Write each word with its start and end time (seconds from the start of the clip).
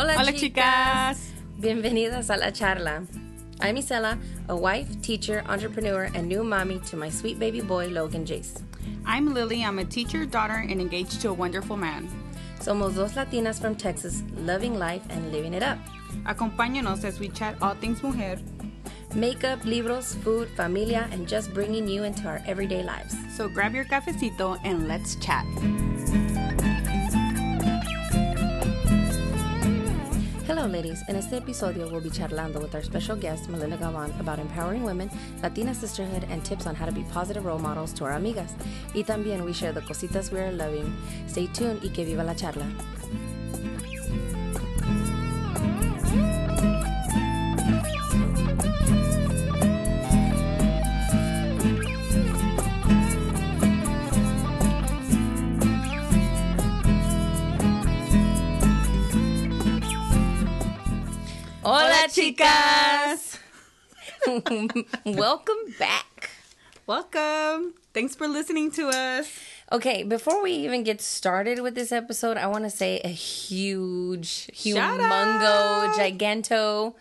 Hola, 0.00 0.14
Hola, 0.14 0.32
chicas. 0.32 1.18
chicas. 1.18 1.18
Bienvenidas 1.58 2.30
a 2.30 2.36
la 2.38 2.52
charla. 2.52 3.04
I'm 3.60 3.74
Isela, 3.74 4.16
a 4.48 4.54
wife, 4.54 5.02
teacher, 5.02 5.42
entrepreneur, 5.48 6.08
and 6.14 6.28
new 6.28 6.44
mommy 6.44 6.78
to 6.86 6.96
my 6.96 7.10
sweet 7.10 7.40
baby 7.40 7.60
boy, 7.60 7.88
Logan 7.88 8.24
Jace. 8.24 8.62
I'm 9.04 9.34
Lily. 9.34 9.64
I'm 9.64 9.80
a 9.80 9.84
teacher, 9.84 10.24
daughter, 10.24 10.64
and 10.68 10.80
engaged 10.80 11.20
to 11.22 11.30
a 11.30 11.32
wonderful 11.32 11.76
man. 11.76 12.08
Somos 12.60 12.94
dos 12.94 13.14
Latinas 13.14 13.60
from 13.60 13.74
Texas, 13.74 14.22
loving 14.36 14.78
life 14.78 15.02
and 15.10 15.32
living 15.32 15.52
it 15.52 15.64
up. 15.64 15.78
Acompáñanos 16.26 17.02
as 17.02 17.18
we 17.18 17.28
chat 17.30 17.56
all 17.60 17.74
things 17.74 18.00
mujer. 18.00 18.38
Makeup, 19.16 19.64
libros, 19.64 20.14
food, 20.22 20.48
familia, 20.50 21.08
and 21.10 21.26
just 21.26 21.52
bringing 21.52 21.88
you 21.88 22.04
into 22.04 22.28
our 22.28 22.40
everyday 22.46 22.84
lives. 22.84 23.16
So 23.34 23.48
grab 23.48 23.74
your 23.74 23.86
cafecito 23.86 24.60
and 24.62 24.86
let's 24.86 25.16
chat. 25.16 25.44
Ladies. 30.78 31.02
In 31.08 31.16
this 31.16 31.32
episode, 31.32 31.76
we'll 31.76 32.00
be 32.00 32.08
charlando 32.08 32.62
with 32.62 32.72
our 32.72 32.84
special 32.84 33.16
guest, 33.16 33.48
Melinda 33.48 33.76
Galvan, 33.76 34.12
about 34.20 34.38
empowering 34.38 34.84
women, 34.84 35.10
Latina 35.42 35.74
sisterhood, 35.74 36.24
and 36.30 36.44
tips 36.44 36.68
on 36.68 36.76
how 36.76 36.86
to 36.86 36.92
be 36.92 37.02
positive 37.12 37.44
role 37.44 37.58
models 37.58 37.92
to 37.94 38.04
our 38.04 38.12
amigas. 38.12 38.52
Y 38.94 39.02
también 39.02 39.44
we 39.44 39.52
share 39.52 39.72
the 39.72 39.80
cositas 39.80 40.30
we 40.30 40.38
are 40.38 40.52
loving. 40.52 40.96
Stay 41.26 41.48
tuned 41.48 41.82
y 41.82 41.88
que 41.88 42.04
viva 42.04 42.22
la 42.22 42.34
charla. 42.34 42.97
Chicas! 62.18 63.38
Welcome 65.04 65.56
back. 65.78 66.30
Welcome. 66.84 67.74
Thanks 67.94 68.16
for 68.16 68.26
listening 68.26 68.72
to 68.72 68.88
us. 68.88 69.38
Okay, 69.70 70.02
before 70.02 70.42
we 70.42 70.50
even 70.50 70.82
get 70.82 71.00
started 71.00 71.60
with 71.60 71.76
this 71.76 71.92
episode, 71.92 72.36
I 72.36 72.48
want 72.48 72.64
to 72.64 72.70
say 72.70 72.98
a 73.04 73.08
huge, 73.08 74.48
humongo, 74.52 75.92
giganto 75.92 76.94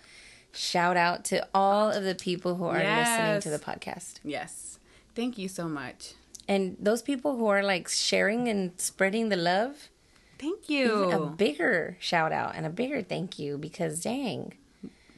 shout 0.54 0.98
out 0.98 1.26
to 1.26 1.48
all 1.52 1.90
of 1.90 2.04
the 2.04 2.14
people 2.14 2.56
who 2.56 2.66
are 2.66 2.78
listening 2.78 3.42
to 3.42 3.50
the 3.50 3.58
podcast. 3.58 4.20
Yes. 4.24 4.78
Thank 5.16 5.40
you 5.40 5.48
so 5.48 5.68
much. 5.68 6.14
And 6.48 6.78
those 6.80 7.02
people 7.02 7.38
who 7.38 7.48
are 7.48 7.64
like 7.64 7.88
sharing 7.88 8.48
and 8.50 8.72
spreading 8.78 9.30
the 9.30 9.36
love, 9.36 9.90
Thank 10.38 10.70
even 10.70 11.12
a 11.12 11.26
bigger 11.26 11.98
shout 12.00 12.32
out 12.32 12.54
and 12.54 12.68
a 12.68 12.70
bigger 12.70 13.02
thank 13.02 13.40
you 13.40 13.58
because 13.58 14.04
dang, 14.04 14.54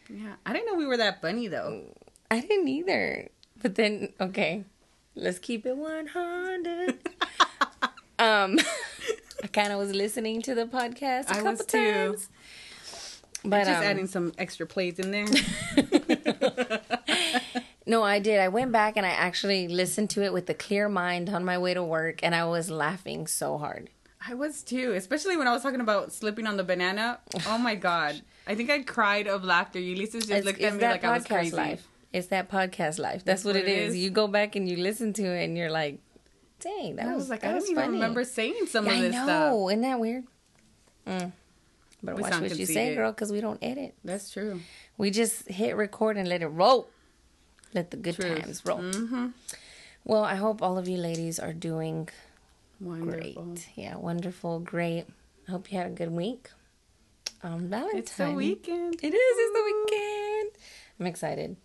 Yeah. 0.10 0.34
I 0.46 0.54
didn't 0.54 0.68
know 0.68 0.76
we 0.76 0.88
were 0.88 0.98
that 0.98 1.22
funny 1.22 1.48
though. 1.48 1.84
I 2.32 2.42
didn't 2.42 2.68
either. 2.68 3.30
But 3.62 3.76
then, 3.76 4.14
okay, 4.20 4.64
let's 5.16 5.40
keep 5.40 5.66
it 5.66 5.76
100. 5.76 6.90
um, 8.20 8.60
I 9.44 9.48
kind 9.52 9.72
of 9.72 9.80
was 9.80 9.94
listening 9.94 10.42
to 10.44 10.56
the 10.56 10.66
podcast 10.66 11.28
a 11.28 11.32
I 11.32 11.36
couple 11.36 11.52
was 11.52 11.66
too. 11.66 11.92
times. 11.92 12.30
But 13.44 13.66
Just 13.66 13.78
um, 13.78 13.84
adding 13.84 14.08
some 14.08 14.34
extra 14.38 14.66
plays 14.66 15.00
in 15.00 15.12
there. 15.12 15.26
no, 17.86 18.04
I 18.04 18.20
did. 18.20 18.40
I 18.40 18.50
went 18.50 18.74
back 18.74 18.98
and 18.98 19.06
I 19.06 19.12
actually 19.12 19.70
listened 19.70 20.10
to 20.12 20.24
it 20.24 20.34
with 20.34 20.50
a 20.50 20.54
clear 20.54 20.90
mind 20.90 21.30
on 21.30 21.46
my 21.46 21.58
way 21.58 21.74
to 21.74 21.82
work, 21.82 22.20
and 22.22 22.36
I 22.36 22.44
was 22.46 22.70
laughing 22.70 23.28
so 23.28 23.58
hard. 23.58 23.90
I 24.30 24.36
was 24.36 24.62
too, 24.62 24.94
especially 24.94 25.38
when 25.38 25.48
I 25.48 25.54
was 25.54 25.64
talking 25.64 25.82
about 25.82 26.12
slipping 26.14 26.46
on 26.46 26.56
the 26.58 26.64
banana. 26.64 27.20
Oh 27.48 27.58
my 27.58 27.76
god. 27.76 28.22
I 28.48 28.56
think 28.56 28.70
I 28.70 28.80
cried 28.84 29.28
of 29.28 29.44
laughter. 29.44 29.80
Ulysses 29.80 30.26
just 30.26 30.32
It's, 30.32 30.46
looked 30.46 30.62
at 30.62 30.76
me 30.76 30.82
like 30.82 31.04
I 31.04 31.14
was 31.14 31.24
podcast 31.24 31.28
crazy. 31.28 31.56
life. 31.56 31.88
It's 32.14 32.28
that 32.28 32.50
podcast 32.50 33.00
life. 33.00 33.24
That's, 33.26 33.44
what, 33.44 33.56
it 33.56 33.68
is. 33.68 33.96
You 33.98 34.10
go 34.10 34.28
back 34.28 34.56
and 34.56 34.68
you 34.70 34.78
listen 34.78 35.14
to 35.14 35.24
it, 35.24 35.44
and 35.46 35.56
you're 35.58 35.70
like, 35.70 36.00
"Dang, 36.60 36.96
that 36.98 37.08
I 37.08 37.14
was 37.14 37.24
was 37.24 37.30
like, 37.30 37.42
that 37.42 37.52
I 37.56 37.60
don't 37.60 37.70
even 37.70 37.76
funny." 37.84 37.94
remember 37.94 38.24
saying 38.24 38.66
some 38.68 38.86
Yeah, 38.88 38.92
of 38.94 38.98
I 38.98 39.02
this 39.02 39.14
know. 39.14 39.24
stuff. 39.26 39.70
Isn't 39.72 39.82
that 39.82 40.00
weird? 40.00 40.24
Mm. 41.08 41.32
Better 42.02 42.16
We 42.16 42.22
watch 42.24 42.42
what 42.42 42.58
you 42.58 42.66
say, 42.66 42.96
girl, 42.96 43.12
because 43.12 43.32
we 43.32 43.42
don't 43.42 43.60
edit. 43.62 43.94
That's 44.04 44.32
true. 44.32 44.62
We 44.98 45.12
just 45.12 45.48
hit 45.50 45.76
record 45.76 46.18
and 46.18 46.28
let 46.28 46.42
it 46.42 46.48
roll. 46.48 46.90
Let 47.74 47.92
the 47.92 47.98
good 47.98 48.16
Truth. 48.16 48.42
times 48.44 48.66
roll. 48.66 48.80
Mm-hmm. 48.80 49.28
Well, 50.04 50.24
I 50.24 50.36
hope 50.36 50.62
all 50.64 50.78
of 50.80 50.88
you 50.88 50.98
ladies 50.98 51.40
are 51.40 51.54
doing 51.54 52.10
Wonderful. 52.80 53.44
great. 53.44 53.68
Yeah, 53.76 53.96
wonderful, 53.98 54.60
great. 54.60 55.06
I 55.48 55.52
hope 55.52 55.72
you 55.72 55.78
had 55.78 55.88
a 55.88 55.92
good 55.92 56.12
week. 56.12 56.50
Um, 57.44 57.68
Valentine's. 57.70 58.00
It's 58.04 58.16
the 58.16 58.32
weekend. 58.32 58.96
It 59.02 59.14
is. 59.14 59.14
It's 59.14 59.54
the 59.54 59.64
weekend. 59.66 60.50
I'm 61.00 61.06
excited. 61.06 61.56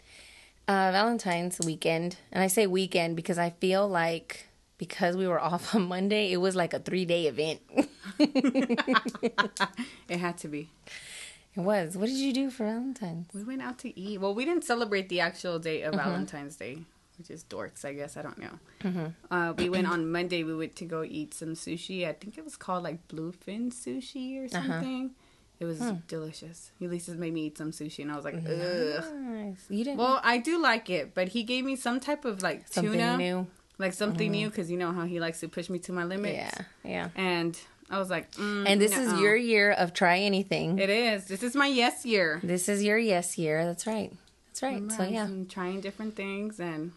Uh, 0.67 0.91
Valentine's 0.93 1.61
weekend, 1.65 2.17
and 2.33 2.43
I 2.43 2.47
say 2.47 2.67
weekend 2.67 3.17
because 3.17 3.39
I 3.39 3.51
feel 3.51 3.87
like 3.89 4.47
because 4.79 5.17
we 5.17 5.27
were 5.29 5.41
off 5.51 5.75
on 5.75 5.83
Monday, 5.83 6.33
it 6.33 6.39
was 6.39 6.57
like 6.57 6.73
a 6.75 6.79
three 6.79 7.05
day 7.05 7.27
event. 7.27 7.61
It 10.09 10.19
had 10.19 10.39
to 10.39 10.49
be. 10.49 10.69
it 11.57 11.61
was. 11.61 11.97
What 11.97 12.07
did 12.07 12.17
you 12.19 12.33
do 12.33 12.51
for 12.51 12.65
Valentine's? 12.65 13.27
We 13.35 13.43
went 13.45 13.63
out 13.63 13.79
to 13.81 13.99
eat. 13.99 14.21
Well, 14.21 14.35
we 14.35 14.45
didn't 14.45 14.65
celebrate 14.65 15.09
the 15.09 15.21
actual 15.21 15.59
day 15.59 15.83
of 15.83 15.95
Mm-hmm. 15.95 16.09
Valentine's 16.11 16.57
Day, 16.57 16.79
which 17.19 17.31
is 17.31 17.45
dorks, 17.45 17.85
I 17.85 17.93
guess. 17.95 18.17
I 18.17 18.23
don't 18.23 18.39
know. 18.39 19.13
Uh, 19.31 19.53
we 19.57 19.69
went 19.69 19.87
on 19.87 20.11
Monday. 20.11 20.43
We 20.45 20.55
went 20.55 20.77
to 20.77 20.85
go 20.85 21.03
eat 21.03 21.35
some 21.35 21.55
sushi. 21.55 22.07
I 22.09 22.13
think 22.13 22.37
it 22.39 22.45
was 22.45 22.57
called 22.57 22.85
like 22.85 23.07
bluefin 23.09 23.73
sushi 23.73 24.41
or 24.41 24.45
Uh-huh. 24.57 24.67
something. 24.69 25.11
It 25.61 25.67
was 25.67 25.79
Hmm. 25.79 25.97
delicious. 26.09 26.73
Ulysses 26.81 27.17
made 27.17 27.33
me 27.33 27.47
eat 27.47 27.57
some 27.59 27.71
sushi, 27.71 28.01
and 28.03 28.11
I 28.13 28.17
was 28.17 28.25
like, 28.25 28.35
ugh. 28.35 29.05
Nice. 29.15 29.65
You 29.69 29.85
didn't. 29.85 29.99
Well, 29.99 30.21
I 30.23 30.39
do 30.39 30.61
like 30.61 30.91
it, 30.91 31.15
but 31.15 31.29
he 31.29 31.45
gave 31.45 31.65
me 31.65 31.77
some 31.77 32.01
type 32.01 32.25
of 32.25 32.43
like 32.43 32.67
something 32.69 32.93
tuna, 32.93 33.17
new. 33.17 33.47
like 33.79 33.93
something 33.93 34.31
new, 34.33 34.49
because 34.51 34.69
you 34.71 34.77
know 34.77 34.93
how 34.93 35.05
he 35.05 35.21
likes 35.21 35.41
to 35.41 35.49
push 35.49 35.71
me 35.71 35.79
to 35.81 35.93
my 35.93 36.05
limits. 36.05 36.37
Yeah, 36.37 36.65
yeah. 36.85 37.09
And 37.15 37.59
I 37.89 37.99
was 38.01 38.11
like, 38.11 38.33
mm, 38.33 38.67
And 38.67 38.81
this 38.81 38.97
is 38.97 39.13
your 39.21 39.37
year 39.37 39.71
of 39.71 39.93
try 39.93 40.19
anything. 40.19 40.79
It 40.81 40.91
is. 40.91 41.27
This 41.27 41.43
is 41.45 41.55
my 41.55 41.69
yes 41.69 42.05
year. 42.05 42.41
This 42.43 42.69
is 42.69 42.83
your 42.83 42.99
yes 42.99 43.39
year. 43.39 43.65
That's 43.65 43.87
right. 43.87 44.13
That's 44.49 44.63
right. 44.63 44.91
So 44.91 45.05
yeah. 45.05 45.25
I'm 45.25 45.47
trying 45.47 45.81
different 45.81 46.17
things 46.17 46.59
and 46.61 46.93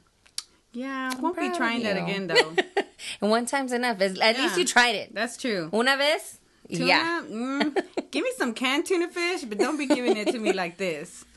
yeah, 0.74 1.12
I 1.16 1.20
won't 1.20 1.38
be 1.38 1.50
trying 1.56 1.84
that 1.84 1.98
again 1.98 2.28
though. 2.28 2.54
and 3.22 3.30
one 3.32 3.46
time's 3.46 3.72
enough. 3.74 4.02
At 4.02 4.18
at 4.20 4.38
least 4.38 4.58
you 4.58 4.66
tried 4.66 4.96
it. 4.96 5.14
That's 5.14 5.38
true. 5.38 5.70
Una 5.74 5.98
vez. 5.98 6.40
Tuna, 6.72 6.86
Yeah. 6.86 7.24
mm, 7.26 7.74
give 8.12 8.24
me 8.24 8.32
some 8.38 8.54
canned 8.54 8.86
tuna 8.86 9.08
fish, 9.10 9.44
but 9.46 9.58
don't 9.58 9.78
be 9.78 9.86
giving 9.86 10.18
it 10.18 10.28
to 10.34 10.40
me 10.40 10.52
like 10.54 10.78
this. 10.78 11.24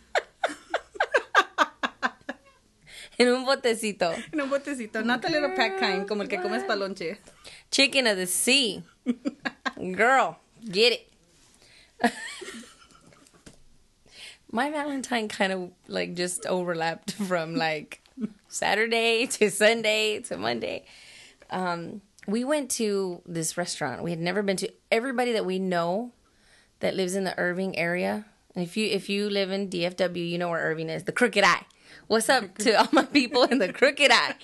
En 3.19 3.29
un 3.29 3.45
botecito. 3.45 4.15
En 4.33 4.41
un 4.41 4.49
botecito, 4.49 5.05
not 5.05 5.21
the 5.21 5.29
little 5.31 5.51
pack 5.55 5.79
kind, 5.79 6.09
como 6.09 6.23
el 6.23 6.29
que 6.29 6.39
comes 6.39 6.63
palonche. 6.63 7.19
Chicken 7.71 8.07
of 8.07 8.17
the 8.17 8.27
sea. 8.27 8.83
Girl, 9.95 10.39
get 10.71 10.95
it. 12.03 12.13
My 14.51 14.71
Valentine 14.71 15.29
kind 15.29 15.53
of 15.53 15.71
like 15.87 16.15
just 16.15 16.47
overlapped 16.47 17.13
from 17.13 17.55
like 17.55 18.01
Saturday 18.49 19.27
to 19.27 19.51
Sunday 19.51 20.21
to 20.21 20.37
Monday. 20.37 20.85
Um, 21.51 22.03
we 22.27 22.45
went 22.45 22.71
to 22.73 23.23
this 23.27 23.57
restaurant. 23.57 24.03
We 24.03 24.11
had 24.11 24.21
never 24.21 24.43
been 24.43 24.57
to. 24.59 24.71
Everybody 24.91 25.33
that 25.33 25.47
we 25.47 25.59
know 25.59 26.13
that 26.81 26.95
lives 26.95 27.15
in 27.15 27.25
the 27.25 27.39
Irving 27.39 27.77
area. 27.77 28.27
And 28.55 28.65
if 28.65 28.77
you 28.77 28.87
if 28.87 29.09
you 29.09 29.31
live 29.31 29.51
in 29.51 29.69
DFW, 29.69 30.29
you 30.29 30.39
know 30.39 30.49
where 30.49 30.61
Irving 30.61 30.91
is. 30.91 31.05
The 31.05 31.13
Crooked 31.13 31.45
Eye. 31.45 31.65
What's 32.07 32.29
up 32.29 32.59
to 32.59 32.73
all 32.73 32.89
my 32.93 33.05
people 33.05 33.45
in 33.45 33.59
the 33.59 33.73
Crooked 33.73 34.11
Eye? 34.11 34.35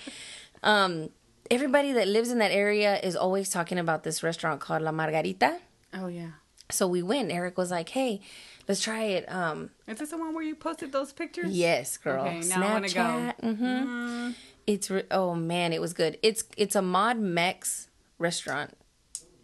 Um, 0.63 1.09
everybody 1.51 1.91
that 1.93 2.07
lives 2.07 2.31
in 2.31 2.39
that 2.39 2.51
area 2.51 2.99
is 2.99 3.15
always 3.15 3.49
talking 3.49 3.77
about 3.77 4.03
this 4.03 4.23
restaurant 4.23 4.61
called 4.61 4.81
La 4.81 4.91
Margarita. 4.91 5.59
Oh 5.93 6.07
yeah. 6.07 6.31
So 6.69 6.87
we 6.87 7.01
went. 7.01 7.31
Eric 7.31 7.57
was 7.57 7.71
like, 7.71 7.89
"Hey, 7.89 8.21
let's 8.67 8.81
try 8.81 9.03
it." 9.03 9.31
Um, 9.31 9.69
Is 9.87 9.99
this 9.99 10.09
the 10.09 10.17
one 10.17 10.33
where 10.33 10.43
you 10.43 10.55
posted 10.55 10.91
those 10.91 11.11
pictures? 11.13 11.51
yes, 11.51 11.97
girl. 11.97 12.25
Okay, 12.25 12.41
now 12.47 12.61
I 12.67 12.73
wanna 12.73 12.89
go. 12.89 13.33
Mm-hmm. 13.43 14.31
It's 14.65 14.89
re- 14.91 15.03
oh 15.11 15.33
man, 15.35 15.73
it 15.73 15.81
was 15.81 15.93
good. 15.93 16.17
It's 16.21 16.43
it's 16.57 16.75
a 16.75 16.81
Mod 16.81 17.17
Mex 17.19 17.87
restaurant, 18.19 18.71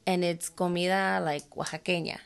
and 0.05 0.23
it's 0.23 0.49
comida 0.49 1.21
like 1.23 1.49
oaxaqueña. 1.51 2.17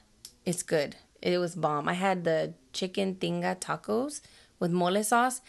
It's 0.46 0.64
good. 0.64 0.96
It 1.22 1.38
was 1.40 1.56
bomb. 1.56 1.88
I 1.90 1.94
had 1.94 2.24
the 2.24 2.54
chicken 2.74 3.16
tinga 3.16 3.56
tacos 3.60 4.22
with 4.60 4.72
mole 4.72 5.04
sauce. 5.04 5.42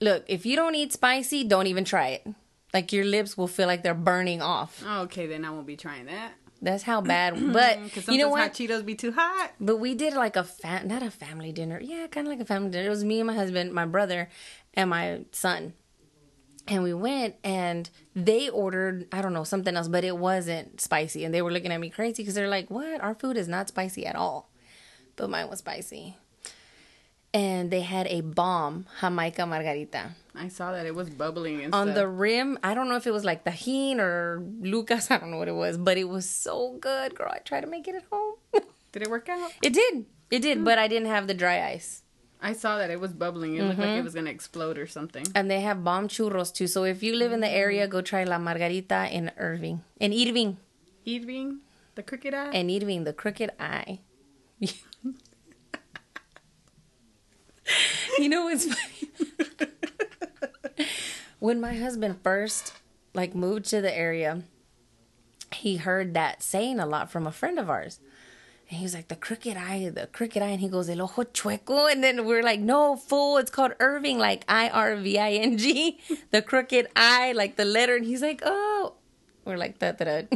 Look, 0.00 0.24
if 0.28 0.44
you 0.44 0.56
don't 0.56 0.74
eat 0.74 0.92
spicy, 0.92 1.44
don't 1.44 1.66
even 1.68 1.84
try 1.84 2.08
it. 2.08 2.26
Like 2.72 2.92
your 2.92 3.04
lips 3.04 3.38
will 3.38 3.46
feel 3.46 3.68
like 3.68 3.82
they're 3.82 3.94
burning 3.94 4.42
off. 4.42 4.82
Oh, 4.84 5.02
okay, 5.02 5.26
then 5.26 5.44
I 5.44 5.50
won't 5.50 5.66
be 5.66 5.76
trying 5.76 6.06
that. 6.06 6.32
That's 6.64 6.82
how 6.82 7.00
bad. 7.14 7.52
But 7.52 7.78
you 8.08 8.18
know 8.18 8.28
sometimes 8.28 8.30
what? 8.30 8.40
hot 8.40 8.54
Cheetos 8.54 8.84
be 8.84 8.94
too 8.94 9.12
hot. 9.12 9.52
But 9.60 9.76
we 9.76 9.94
did 9.94 10.14
like 10.14 10.36
a 10.36 10.44
fam 10.44 10.88
not 10.88 11.02
a 11.02 11.10
family 11.10 11.52
dinner. 11.52 11.78
Yeah, 11.80 12.06
kind 12.08 12.26
of 12.26 12.32
like 12.32 12.40
a 12.40 12.44
family 12.44 12.70
dinner. 12.70 12.86
It 12.86 12.90
was 12.90 13.04
me 13.04 13.20
and 13.20 13.26
my 13.26 13.34
husband, 13.34 13.72
my 13.72 13.84
brother, 13.86 14.28
and 14.74 14.90
my 14.90 15.20
son. 15.32 15.74
And 16.66 16.82
we 16.82 16.94
went 16.94 17.34
and 17.44 17.90
they 18.16 18.48
ordered, 18.48 19.06
I 19.12 19.20
don't 19.20 19.34
know, 19.34 19.44
something 19.44 19.76
else, 19.76 19.86
but 19.86 20.02
it 20.02 20.16
wasn't 20.16 20.80
spicy. 20.80 21.24
And 21.26 21.34
they 21.34 21.42
were 21.42 21.52
looking 21.52 21.70
at 21.72 21.78
me 21.78 21.90
crazy 21.90 22.22
because 22.22 22.34
they're 22.34 22.48
like, 22.48 22.70
what? 22.70 23.02
Our 23.02 23.14
food 23.14 23.36
is 23.36 23.48
not 23.48 23.68
spicy 23.68 24.06
at 24.06 24.16
all. 24.16 24.50
but 25.16 25.28
mine 25.28 25.50
was 25.50 25.58
spicy. 25.58 26.16
And 27.34 27.70
they 27.70 27.80
had 27.80 28.06
a 28.06 28.20
bomb 28.22 28.86
Jamaica 29.00 29.44
margarita. 29.44 30.10
I 30.36 30.46
saw 30.48 30.70
that 30.72 30.86
it 30.86 30.94
was 30.94 31.10
bubbling 31.10 31.62
and 31.64 31.74
On 31.74 31.88
stuff. 31.88 31.96
the 31.96 32.08
rim, 32.08 32.58
I 32.62 32.74
don't 32.74 32.88
know 32.88 32.94
if 32.96 33.06
it 33.06 33.12
was 33.12 33.24
like 33.24 33.44
Tajin 33.44 33.98
or 33.98 34.40
Lucas, 34.60 35.10
I 35.12 35.18
don't 35.18 35.30
know 35.32 35.38
what 35.38 35.48
it 35.48 35.54
was, 35.54 35.76
but 35.76 35.98
it 35.98 36.08
was 36.08 36.28
so 36.30 36.76
good, 36.80 37.14
girl. 37.16 37.30
I 37.32 37.38
tried 37.38 37.62
to 37.62 37.66
make 37.66 37.86
it 37.88 37.96
at 37.96 38.04
home. 38.10 38.36
Did 38.92 39.02
it 39.02 39.10
work 39.10 39.28
out? 39.28 39.50
it 39.62 39.72
did. 39.72 40.06
It 40.30 40.40
did, 40.40 40.64
but 40.64 40.78
I 40.78 40.86
didn't 40.88 41.08
have 41.08 41.26
the 41.26 41.34
dry 41.34 41.66
ice. 41.74 42.02
I 42.40 42.52
saw 42.52 42.78
that 42.78 42.90
it 42.90 43.00
was 43.00 43.12
bubbling. 43.12 43.56
It 43.56 43.62
looked 43.62 43.78
Mm-hmm. 43.78 43.80
like 43.90 43.98
it 43.98 44.04
was 44.04 44.14
gonna 44.14 44.30
explode 44.30 44.78
or 44.78 44.86
something. 44.86 45.26
And 45.34 45.50
they 45.50 45.60
have 45.62 45.82
bomb 45.82 46.06
churros 46.08 46.52
too. 46.54 46.66
So 46.68 46.84
if 46.84 47.02
you 47.02 47.14
live 47.16 47.32
in 47.32 47.40
the 47.40 47.50
area, 47.50 47.88
go 47.88 48.00
try 48.02 48.22
La 48.24 48.38
Margarita 48.38 49.08
in 49.10 49.30
Irving. 49.36 49.82
In 49.98 50.12
Irving. 50.12 50.58
Irving, 51.06 51.60
the 51.96 52.02
crooked 52.04 52.32
eye. 52.34 52.50
And 52.54 52.70
Irving, 52.70 53.02
the 53.04 53.12
crooked 53.12 53.50
eye. 53.58 54.00
you 58.18 58.28
know 58.28 58.44
what's 58.44 58.66
funny? 58.66 59.10
when 61.38 61.60
my 61.60 61.74
husband 61.74 62.18
first 62.22 62.72
like 63.14 63.34
moved 63.34 63.66
to 63.66 63.80
the 63.80 63.96
area, 63.96 64.42
he 65.52 65.76
heard 65.76 66.14
that 66.14 66.42
saying 66.42 66.80
a 66.80 66.86
lot 66.86 67.10
from 67.10 67.26
a 67.26 67.32
friend 67.32 67.58
of 67.58 67.70
ours. 67.70 68.00
And 68.68 68.78
he 68.78 68.84
was 68.84 68.94
like, 68.94 69.08
the 69.08 69.16
crooked 69.16 69.56
eye, 69.56 69.90
the 69.94 70.06
crooked 70.06 70.42
eye. 70.42 70.48
And 70.48 70.60
he 70.60 70.68
goes, 70.68 70.88
el 70.88 71.02
ojo 71.02 71.24
chueco. 71.24 71.90
And 71.90 72.02
then 72.02 72.24
we're 72.24 72.42
like, 72.42 72.60
no, 72.60 72.96
fool, 72.96 73.36
it's 73.36 73.50
called 73.50 73.72
Irving, 73.78 74.18
like 74.18 74.44
I 74.48 74.68
R 74.70 74.96
V 74.96 75.18
I 75.18 75.32
N 75.32 75.58
G. 75.58 76.00
The 76.30 76.40
crooked 76.42 76.88
eye, 76.96 77.32
like 77.32 77.56
the 77.56 77.64
letter. 77.64 77.94
And 77.96 78.04
he's 78.04 78.22
like, 78.22 78.42
oh. 78.44 78.94
We're 79.44 79.58
like, 79.58 79.78
da 79.78 79.92
da 79.92 80.22
da. 80.22 80.26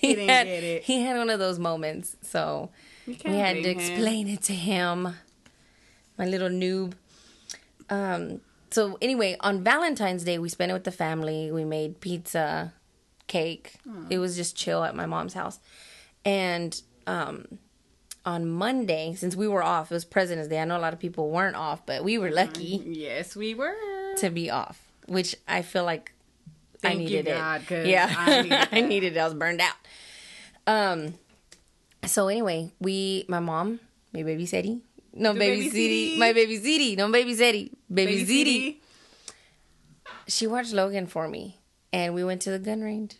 He 0.00 0.14
didn't 0.14 0.28
had, 0.28 0.46
get 0.46 0.62
it. 0.62 0.82
He 0.84 1.02
had 1.02 1.16
one 1.16 1.30
of 1.30 1.38
those 1.38 1.58
moments. 1.58 2.16
So 2.22 2.70
we 3.06 3.14
had 3.38 3.56
to 3.56 3.62
blame 3.62 3.64
him. 3.64 3.78
explain 3.78 4.28
it 4.28 4.42
to 4.42 4.52
him. 4.54 5.14
My 6.18 6.26
little 6.26 6.48
noob. 6.48 6.94
Um. 7.90 8.40
So 8.70 8.98
anyway, 9.00 9.36
on 9.40 9.62
Valentine's 9.62 10.24
Day, 10.24 10.38
we 10.38 10.48
spent 10.48 10.70
it 10.70 10.74
with 10.74 10.84
the 10.84 10.90
family. 10.92 11.50
We 11.52 11.64
made 11.64 12.00
pizza, 12.00 12.72
cake. 13.26 13.74
It 14.10 14.18
was 14.18 14.36
just 14.36 14.56
chill 14.56 14.82
at 14.84 14.94
my 14.94 15.06
mom's 15.06 15.34
house. 15.34 15.60
And 16.24 16.78
um, 17.06 17.46
on 18.24 18.48
Monday, 18.50 19.14
since 19.16 19.36
we 19.36 19.46
were 19.46 19.62
off, 19.62 19.90
it 19.92 19.94
was 19.94 20.04
President's 20.04 20.48
Day. 20.48 20.58
I 20.60 20.64
know 20.64 20.76
a 20.76 20.80
lot 20.80 20.92
of 20.92 20.98
people 20.98 21.30
weren't 21.30 21.54
off, 21.56 21.86
but 21.86 22.02
we 22.02 22.18
were 22.18 22.30
lucky 22.30 22.82
Yes, 22.84 23.36
we 23.36 23.54
were. 23.54 23.74
to 24.18 24.30
be 24.30 24.50
off, 24.50 24.80
which 25.06 25.36
I 25.46 25.62
feel 25.62 25.84
like 25.84 26.12
I 26.82 26.88
Thank 26.88 27.02
you, 27.02 27.18
needed 27.18 27.26
God, 27.36 27.62
it. 27.70 27.86
Yeah, 27.86 28.12
I 28.18 28.42
needed 28.42 28.68
I 28.72 28.80
needed 28.80 29.16
it. 29.16 29.20
I 29.20 29.24
was 29.24 29.34
burned 29.34 29.60
out. 29.60 29.76
Um. 30.66 31.14
So 32.06 32.28
anyway, 32.28 32.72
we, 32.80 33.24
my 33.28 33.40
mom, 33.40 33.80
my 34.12 34.22
baby 34.22 34.46
Zeddy, 34.46 34.80
no 35.12 35.32
The 35.32 35.38
baby 35.38 35.68
baby 35.70 36.14
Zeddy, 36.14 36.18
my 36.18 36.32
baby 36.32 36.58
Zeddy, 36.58 36.96
no 36.96 37.10
baby 37.10 37.34
Zeddy, 37.34 37.70
baby, 37.92 38.24
Baby 38.24 38.26
Zeddy. 38.26 38.76
She 40.28 40.46
watched 40.46 40.72
Logan 40.72 41.06
for 41.06 41.28
me, 41.28 41.58
and 41.92 42.14
we 42.14 42.24
went 42.24 42.42
to 42.42 42.50
the 42.50 42.58
gun 42.58 42.80
range. 42.80 43.14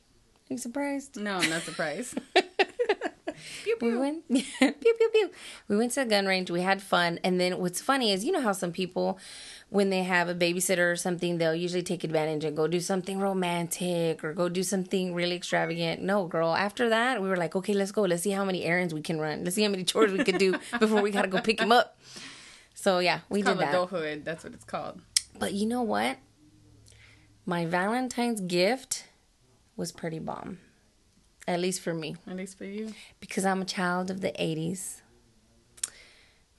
Are 0.51 0.55
you 0.55 0.59
surprised? 0.59 1.17
No, 1.21 1.37
I'm 1.37 1.51
not 1.51 1.63
surprised. 1.63 2.19
pew, 3.65 3.77
We 3.81 3.97
went 3.97 4.29
pew 4.29 4.43
pew 4.61 5.11
pew. 5.13 5.31
We 5.69 5.77
went 5.77 5.93
to 5.93 6.05
the 6.05 6.11
gun 6.11 6.27
range. 6.27 6.51
We 6.51 6.63
had 6.63 6.83
fun, 6.83 7.19
and 7.25 7.41
then 7.41 7.59
what's 7.59 7.81
funny 7.81 8.13
is 8.13 8.25
you 8.25 8.33
know 8.33 8.41
how 8.41 8.53
some 8.53 8.73
people, 8.73 9.19
when 9.69 9.91
they 9.91 10.05
have 10.05 10.29
a 10.29 10.35
babysitter 10.35 10.91
or 10.93 10.97
something, 10.97 11.39
they'll 11.39 11.55
usually 11.55 11.83
take 11.83 12.05
advantage 12.05 12.45
and 12.45 12.57
go 12.57 12.69
do 12.69 12.79
something 12.81 13.19
romantic 13.19 14.23
or 14.23 14.33
go 14.33 14.49
do 14.49 14.63
something 14.63 15.13
really 15.13 15.35
extravagant. 15.37 16.01
No, 16.03 16.27
girl. 16.27 16.55
After 16.55 16.89
that, 16.89 17.21
we 17.21 17.29
were 17.29 17.37
like, 17.37 17.57
okay, 17.57 17.73
let's 17.73 17.91
go. 17.93 18.03
Let's 18.03 18.23
see 18.23 18.31
how 18.31 18.45
many 18.45 18.63
errands 18.65 18.95
we 18.95 19.03
can 19.03 19.19
run. 19.21 19.43
Let's 19.43 19.57
see 19.57 19.65
how 19.65 19.69
many 19.71 19.83
chores 19.85 20.13
we 20.13 20.23
could 20.25 20.39
do 20.39 20.53
before 20.79 21.03
we 21.03 21.11
gotta 21.11 21.29
go 21.29 21.41
pick 21.41 21.61
him 21.61 21.73
up. 21.73 21.99
So 22.75 23.01
yeah, 23.01 23.21
we 23.29 23.41
It's 23.41 23.49
did 23.49 23.59
that. 23.59 23.71
adulthood. 23.71 24.25
That's 24.25 24.45
what 24.45 24.53
it's 24.55 24.65
called. 24.65 25.01
But 25.39 25.53
you 25.53 25.67
know 25.67 25.83
what? 25.83 26.19
My 27.45 27.67
Valentine's 27.67 28.41
gift 28.41 29.05
was 29.77 29.91
pretty 29.93 30.19
bomb. 30.21 30.59
At 31.49 31.61
least 31.61 31.81
for 31.81 31.95
me 31.95 32.17
At 32.27 32.37
least 32.37 32.59
for 32.59 32.65
you. 32.65 32.93
because 33.21 33.45
I'm 33.45 33.63
a 33.63 33.65
child 33.65 34.11
of 34.11 34.21
the 34.21 34.33
80s. 34.33 35.01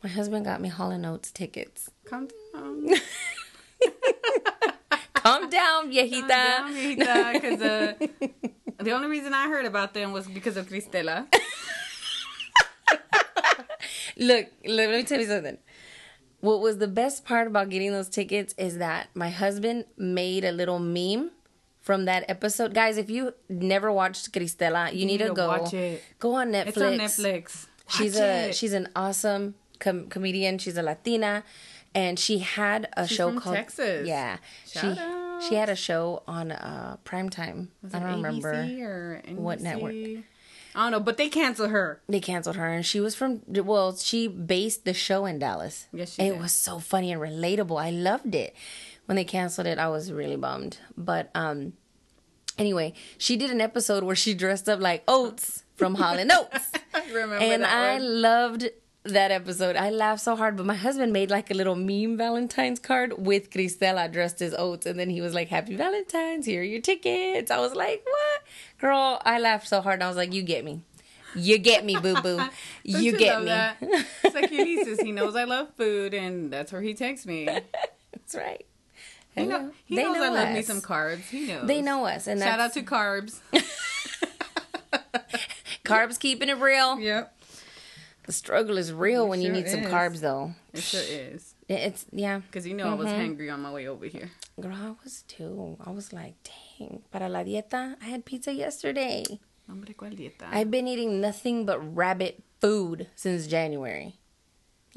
My 0.04 0.10
husband 0.10 0.46
got 0.46 0.62
me 0.62 0.70
Hall 0.70 0.94
& 1.06 1.06
Oates 1.06 1.32
tickets. 1.32 1.90
Calm 2.06 2.28
down. 2.58 2.88
Calm 5.14 5.50
down, 5.50 5.84
Calm 5.84 5.92
viejita. 5.92 6.28
down, 6.28 6.74
viejita, 6.74 7.42
'cause, 7.42 7.62
uh, 7.62 7.94
the 8.80 8.92
only 8.92 9.08
reason 9.08 9.34
I 9.34 9.48
heard 9.50 9.66
about 9.66 9.94
them 9.94 10.12
was 10.14 10.28
because 10.28 10.56
of 10.58 10.68
Cristela. 10.70 11.28
Look, 14.18 14.48
let 14.66 14.90
me 14.90 15.04
tell 15.04 15.20
you 15.20 15.28
something. 15.28 15.58
What 16.40 16.62
was 16.62 16.78
the 16.78 16.88
best 16.88 17.26
part 17.26 17.48
about 17.48 17.70
getting 17.70 17.92
those 17.92 18.10
tickets 18.10 18.54
is 18.58 18.78
that 18.78 19.10
my 19.14 19.30
husband 19.30 19.86
made 19.98 20.44
a 20.44 20.52
little 20.52 20.80
meme 20.80 21.32
from 21.82 22.06
that 22.06 22.26
episode. 22.30 22.74
Guys, 22.74 22.98
if 22.98 23.10
you 23.10 23.34
never 23.50 23.92
watched 23.92 24.32
Cristela, 24.32 24.92
you, 24.92 25.06
need, 25.06 25.20
need 25.20 25.28
to 25.28 25.34
go 25.34 25.48
watch 25.48 25.74
it. 25.74 26.04
go 26.20 26.34
on 26.36 26.52
Netflix. 26.52 26.68
It's 26.68 26.78
on 26.82 26.94
Netflix. 26.98 27.66
She's 27.90 28.14
Watch 28.16 28.24
a 28.24 28.52
she's 28.54 28.74
an 28.74 28.90
awesome 28.96 29.56
com- 29.80 30.08
comedian. 30.10 30.58
She's 30.58 30.78
a 30.78 30.84
Latina, 30.84 31.44
and 31.98 32.20
she 32.20 32.40
had 32.40 32.88
a 32.96 33.08
She's 33.08 33.18
show 33.18 33.38
called 33.40 33.56
Texas. 33.56 34.08
Yeah, 34.08 34.38
Shout 34.70 34.96
she 34.96 35.02
out. 35.02 35.44
she 35.44 35.56
had 35.56 35.70
a 35.70 35.76
show 35.76 36.24
on 36.28 36.52
uh 36.52 36.98
primetime. 37.04 37.70
Was 37.82 37.94
I 37.94 38.00
don't 38.00 38.22
remember. 38.22 38.54
What 39.36 39.62
network. 39.62 39.94
I 40.76 40.82
don't 40.84 40.92
know, 40.92 41.00
but 41.00 41.18
they 41.18 41.28
canceled 41.28 41.72
her. 41.72 42.02
They 42.08 42.20
canceled 42.20 42.56
her, 42.56 42.68
and 42.68 42.86
she 42.86 43.00
was 43.00 43.16
from 43.16 43.42
well, 43.48 43.96
she 43.98 44.28
based 44.28 44.86
the 44.86 44.94
show 44.94 45.26
in 45.26 45.40
Dallas. 45.40 45.88
Yes, 45.92 46.14
she 46.14 46.22
it 46.22 46.32
did. 46.34 46.42
was 46.42 46.52
so 46.52 46.78
funny 46.78 47.12
and 47.12 47.20
relatable. 47.20 47.82
I 47.82 47.90
loved 47.90 48.36
it. 48.36 48.56
When 49.06 49.16
they 49.16 49.24
canceled 49.24 49.66
it, 49.68 49.80
I 49.80 49.88
was 49.88 50.12
really 50.12 50.36
bummed. 50.36 50.78
But 50.96 51.32
um, 51.34 51.74
anyway, 52.60 52.94
she 53.18 53.38
did 53.38 53.50
an 53.50 53.62
episode 53.62 54.04
where 54.04 54.16
she 54.16 54.34
dressed 54.36 54.70
up 54.70 54.80
like 54.80 55.04
Oates 55.08 55.64
from 55.78 55.96
Hall 55.96 56.18
& 56.20 56.20
Oates. 56.20 56.72
I 56.94 57.06
remember 57.08 57.38
and 57.38 57.66
I 57.66 57.98
loved 58.00 58.70
that 59.14 59.32
episode. 59.32 59.76
I 59.76 59.90
laughed 59.90 60.22
so 60.22 60.36
hard, 60.36 60.58
but 60.58 60.66
my 60.66 60.76
husband 60.76 61.14
made 61.14 61.30
like 61.32 61.50
a 61.52 61.54
little 61.54 61.76
meme 61.76 62.18
Valentine's 62.18 62.80
card 62.80 63.14
with 63.18 63.50
Cristela 63.50 64.12
dressed 64.12 64.42
as 64.42 64.54
Oates, 64.54 64.86
and 64.86 65.00
then 65.00 65.10
he 65.10 65.22
was 65.22 65.34
like, 65.34 65.48
"Happy 65.50 65.76
Valentine's! 65.76 66.46
Here 66.46 66.62
are 66.62 66.64
your 66.64 66.82
tickets." 66.82 67.52
I 67.52 67.60
was 67.60 67.74
like, 67.76 68.04
"What, 68.06 68.44
girl?" 68.80 69.22
I 69.26 69.40
laughed 69.40 69.68
so 69.68 69.82
hard, 69.82 69.96
and 69.96 70.04
I 70.04 70.08
was 70.08 70.18
like, 70.18 70.34
"You 70.34 70.44
get 70.44 70.64
me, 70.66 70.82
you 71.36 71.58
get 71.58 71.84
me, 71.86 71.98
boo 71.98 72.22
boo, 72.22 72.40
you 72.84 73.18
get 73.18 73.40
me." 73.40 73.46
that? 73.46 73.78
It's 73.82 74.36
like 74.36 74.52
Ulysses. 74.52 75.00
He 75.02 75.12
knows 75.12 75.36
I 75.36 75.44
love 75.46 75.70
food, 75.76 76.14
and 76.14 76.52
that's 76.52 76.72
where 76.72 76.82
he 76.82 76.94
takes 76.94 77.26
me. 77.26 77.46
That's 78.12 78.36
right. 78.36 78.66
He, 79.36 79.46
know, 79.46 79.72
he 79.86 79.96
They 79.96 80.04
knows 80.04 80.18
I 80.18 80.28
know 80.30 80.34
love 80.34 80.52
me 80.54 80.62
some 80.64 80.82
carbs. 80.82 81.30
He 81.30 81.46
knows. 81.48 81.68
They 81.68 81.82
know 81.82 82.06
us, 82.06 82.26
and 82.28 82.42
Shout 82.42 82.60
out 82.60 82.74
to 82.74 82.82
carbs. 82.82 83.40
carbs 85.86 86.20
keeping 86.20 86.50
it 86.50 86.58
real. 86.58 87.00
yep, 87.00 87.37
The 88.28 88.34
struggle 88.34 88.78
is 88.78 88.92
real 88.94 89.26
It 89.26 89.30
when 89.30 89.42
you 89.42 89.48
sure 89.48 89.56
need 89.56 89.70
some 89.70 89.82
carbs, 89.84 90.20
though. 90.20 90.54
it 90.74 90.82
sure 90.84 91.02
is. 91.02 91.56
It's 91.70 92.06
yeah, 92.12 92.40
Because 92.40 92.68
you 92.68 92.76
know 92.76 92.88
I 92.90 92.94
was 92.94 93.08
Mm-hmm. 93.08 93.22
hangry 93.42 93.52
on 93.54 93.62
my 93.62 93.72
way 93.72 93.88
over 93.88 94.06
here. 94.06 94.30
girl. 94.60 94.76
I 94.76 94.94
was 95.04 95.24
too. 95.28 95.78
I 95.80 95.92
was 95.92 96.12
like, 96.14 96.36
dang. 96.44 97.04
Para 97.12 97.30
la 97.30 97.44
dieta, 97.44 97.96
I 98.02 98.06
had 98.06 98.26
pizza 98.26 98.52
yesterday. 98.54 99.24
Hombre, 99.70 99.94
¿cuál 99.96 100.16
dieta? 100.16 100.44
I've 100.52 100.70
been 100.72 100.88
eating 100.88 101.20
nothing 101.22 101.66
but 101.66 101.80
rabbit 101.96 102.44
food 102.62 103.08
since 103.16 103.48
January. 103.48 104.16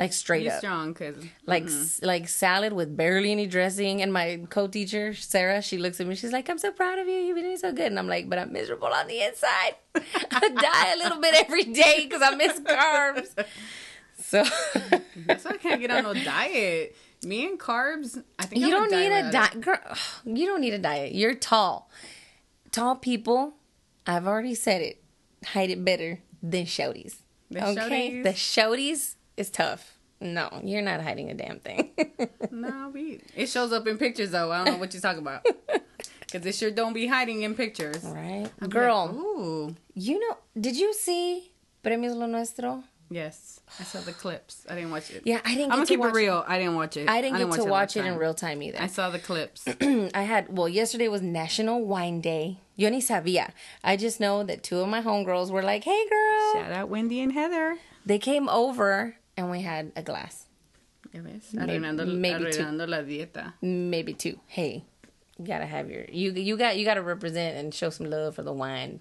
Like 0.01 0.15
straight 0.15 0.45
You're 0.45 0.55
up. 0.55 0.61
strong, 0.61 0.95
cause 0.95 1.15
Like 1.45 1.65
mm-hmm. 1.65 1.83
s 1.83 2.01
like 2.03 2.27
salad 2.27 2.73
with 2.73 2.97
barely 2.97 3.33
any 3.33 3.47
dressing. 3.47 4.01
And 4.01 4.11
my 4.15 4.41
co-teacher 4.49 5.13
Sarah, 5.13 5.61
she 5.61 5.77
looks 5.77 6.01
at 6.01 6.07
me. 6.07 6.15
She's 6.15 6.33
like, 6.33 6.49
"I'm 6.49 6.57
so 6.57 6.73
proud 6.73 6.99
of 6.99 7.07
you. 7.07 7.17
You've 7.17 7.35
been 7.35 7.45
doing 7.45 7.59
so 7.59 7.71
good." 7.71 7.89
And 7.89 7.99
I'm 7.99 8.09
like, 8.09 8.27
"But 8.27 8.39
I'm 8.39 8.51
miserable 8.51 8.89
on 8.89 9.09
the 9.09 9.21
inside. 9.21 9.75
I 9.95 10.49
die 10.49 10.93
a 10.95 10.97
little 10.97 11.21
bit 11.21 11.35
every 11.35 11.65
day 11.65 12.07
because 12.09 12.23
I 12.23 12.35
miss 12.35 12.59
carbs." 12.61 13.45
So 14.17 14.43
that's 15.27 15.45
why 15.45 15.51
I 15.51 15.57
can't 15.59 15.83
get 15.83 15.91
on 15.91 16.05
no 16.05 16.15
diet. 16.15 16.97
Me 17.23 17.47
and 17.47 17.61
carbs, 17.61 18.23
I 18.39 18.47
think 18.47 18.63
you 18.63 18.69
I'm 18.69 18.89
don't 18.89 18.91
need 18.99 19.13
a 19.13 19.31
diet, 19.31 19.61
girl. 19.61 19.81
You 20.25 20.47
don't 20.47 20.63
need 20.63 20.73
a 20.73 20.79
diet. 20.79 21.15
You're 21.15 21.35
tall. 21.35 21.91
Tall 22.73 22.97
people. 22.97 23.57
I've 24.07 24.27
already 24.27 24.55
said 24.55 24.81
it. 24.81 25.03
Hide 25.45 25.69
it 25.69 25.85
better 25.85 26.21
than 26.43 26.65
shouties. 26.65 27.17
The 27.51 27.69
okay, 27.69 28.11
shouties? 28.13 28.23
the 28.23 28.31
shouties 28.31 29.17
is 29.37 29.51
tough. 29.51 29.97
No, 30.21 30.61
you're 30.63 30.83
not 30.83 31.01
hiding 31.01 31.31
a 31.31 31.35
damn 31.35 31.61
thing. 31.61 31.91
No, 32.51 32.91
we. 32.93 33.21
It 33.37 33.49
shows 33.49 33.73
up 33.73 33.87
in 33.87 33.97
pictures 33.97 34.33
though. 34.33 34.51
I 34.51 34.65
don't 34.65 34.75
know 34.75 34.79
what 34.81 34.93
you're 34.93 35.01
talking 35.01 35.23
about. 35.23 35.47
Cause 36.33 36.45
it 36.45 36.55
sure 36.55 36.71
don't 36.71 36.93
be 36.93 37.07
hiding 37.07 37.43
in 37.43 37.55
pictures. 37.55 38.03
right, 38.05 38.49
I'm 38.61 38.69
girl. 38.69 39.07
like, 39.07 39.17
Ooh. 39.17 39.77
You 39.95 40.19
know, 40.21 40.37
did 40.61 40.77
you 40.77 40.93
see 40.93 41.53
Premios 41.83 42.15
Lo 42.15 42.27
Nuestro? 42.27 42.85
Yes, 43.09 43.61
I 43.81 43.83
saw 43.83 44.01
the 44.01 44.13
clips. 44.13 44.65
I 44.69 44.77
didn't 44.77 44.93
watch 44.93 45.11
it. 45.11 45.23
Yeah, 45.25 45.41
I 45.45 45.55
didn't. 45.55 45.73
I'm 45.73 45.79
gonna 45.79 45.87
to 45.87 45.97
keep 45.97 46.05
it 46.05 46.13
real. 46.13 46.45
I 46.47 46.59
didn't 46.59 46.77
watch 46.77 46.97
it. 46.97 47.09
I 47.09 47.21
didn't 47.21 47.39
get 47.39 47.53
to 47.53 47.65
watch 47.65 47.97
it 47.97 48.01
last 48.05 48.09
in 48.13 48.19
real 48.19 48.35
time 48.35 48.63
either. 48.63 48.81
I 48.81 48.87
saw 48.87 49.11
the 49.11 49.19
clips. 49.19 49.67
I 49.81 50.23
had 50.23 50.57
well, 50.57 50.69
yesterday 50.69 51.09
was 51.09 51.23
National 51.23 51.85
Wine 51.85 52.21
Day. 52.21 52.59
Yo 52.77 52.89
ni 52.89 53.01
sabía. 53.01 53.51
I 53.83 53.97
just 53.97 54.21
know 54.21 54.45
that 54.45 54.63
two 54.63 54.79
of 54.81 54.89
my 54.89 55.03
homegirls 55.03 55.51
were 55.51 55.63
like, 55.63 55.85
"Hey, 55.85 56.05
girl." 56.09 56.53
Shout 56.63 56.73
out 56.73 56.89
Wendy 56.89 57.21
and 57.21 57.33
Heather. 57.33 57.79
They 58.07 58.19
came 58.19 58.49
over 58.49 59.17
and 59.41 59.51
we 59.51 59.61
had 59.63 59.91
a 59.97 60.03
glass, 60.03 60.47
Ya 61.13 61.21
ves, 61.23 61.53
Maybe- 61.53 61.73
arruinando, 61.73 62.53
two. 62.53 62.87
la 62.87 62.99
dieta. 63.03 63.53
maybe 63.63 64.13
two. 64.15 64.39
Hey, 64.47 64.85
you 65.39 65.47
gotta 65.47 65.67
have 65.67 65.91
your 65.91 66.05
you 66.11 66.33
you 66.33 66.57
got 66.57 66.77
you 66.79 66.85
gotta 66.85 67.03
represent 67.03 67.57
and 67.57 67.75
show 67.75 67.91
some 67.91 68.09
love 68.11 68.35
for 68.37 68.43
the 68.43 68.53
wine, 68.53 69.01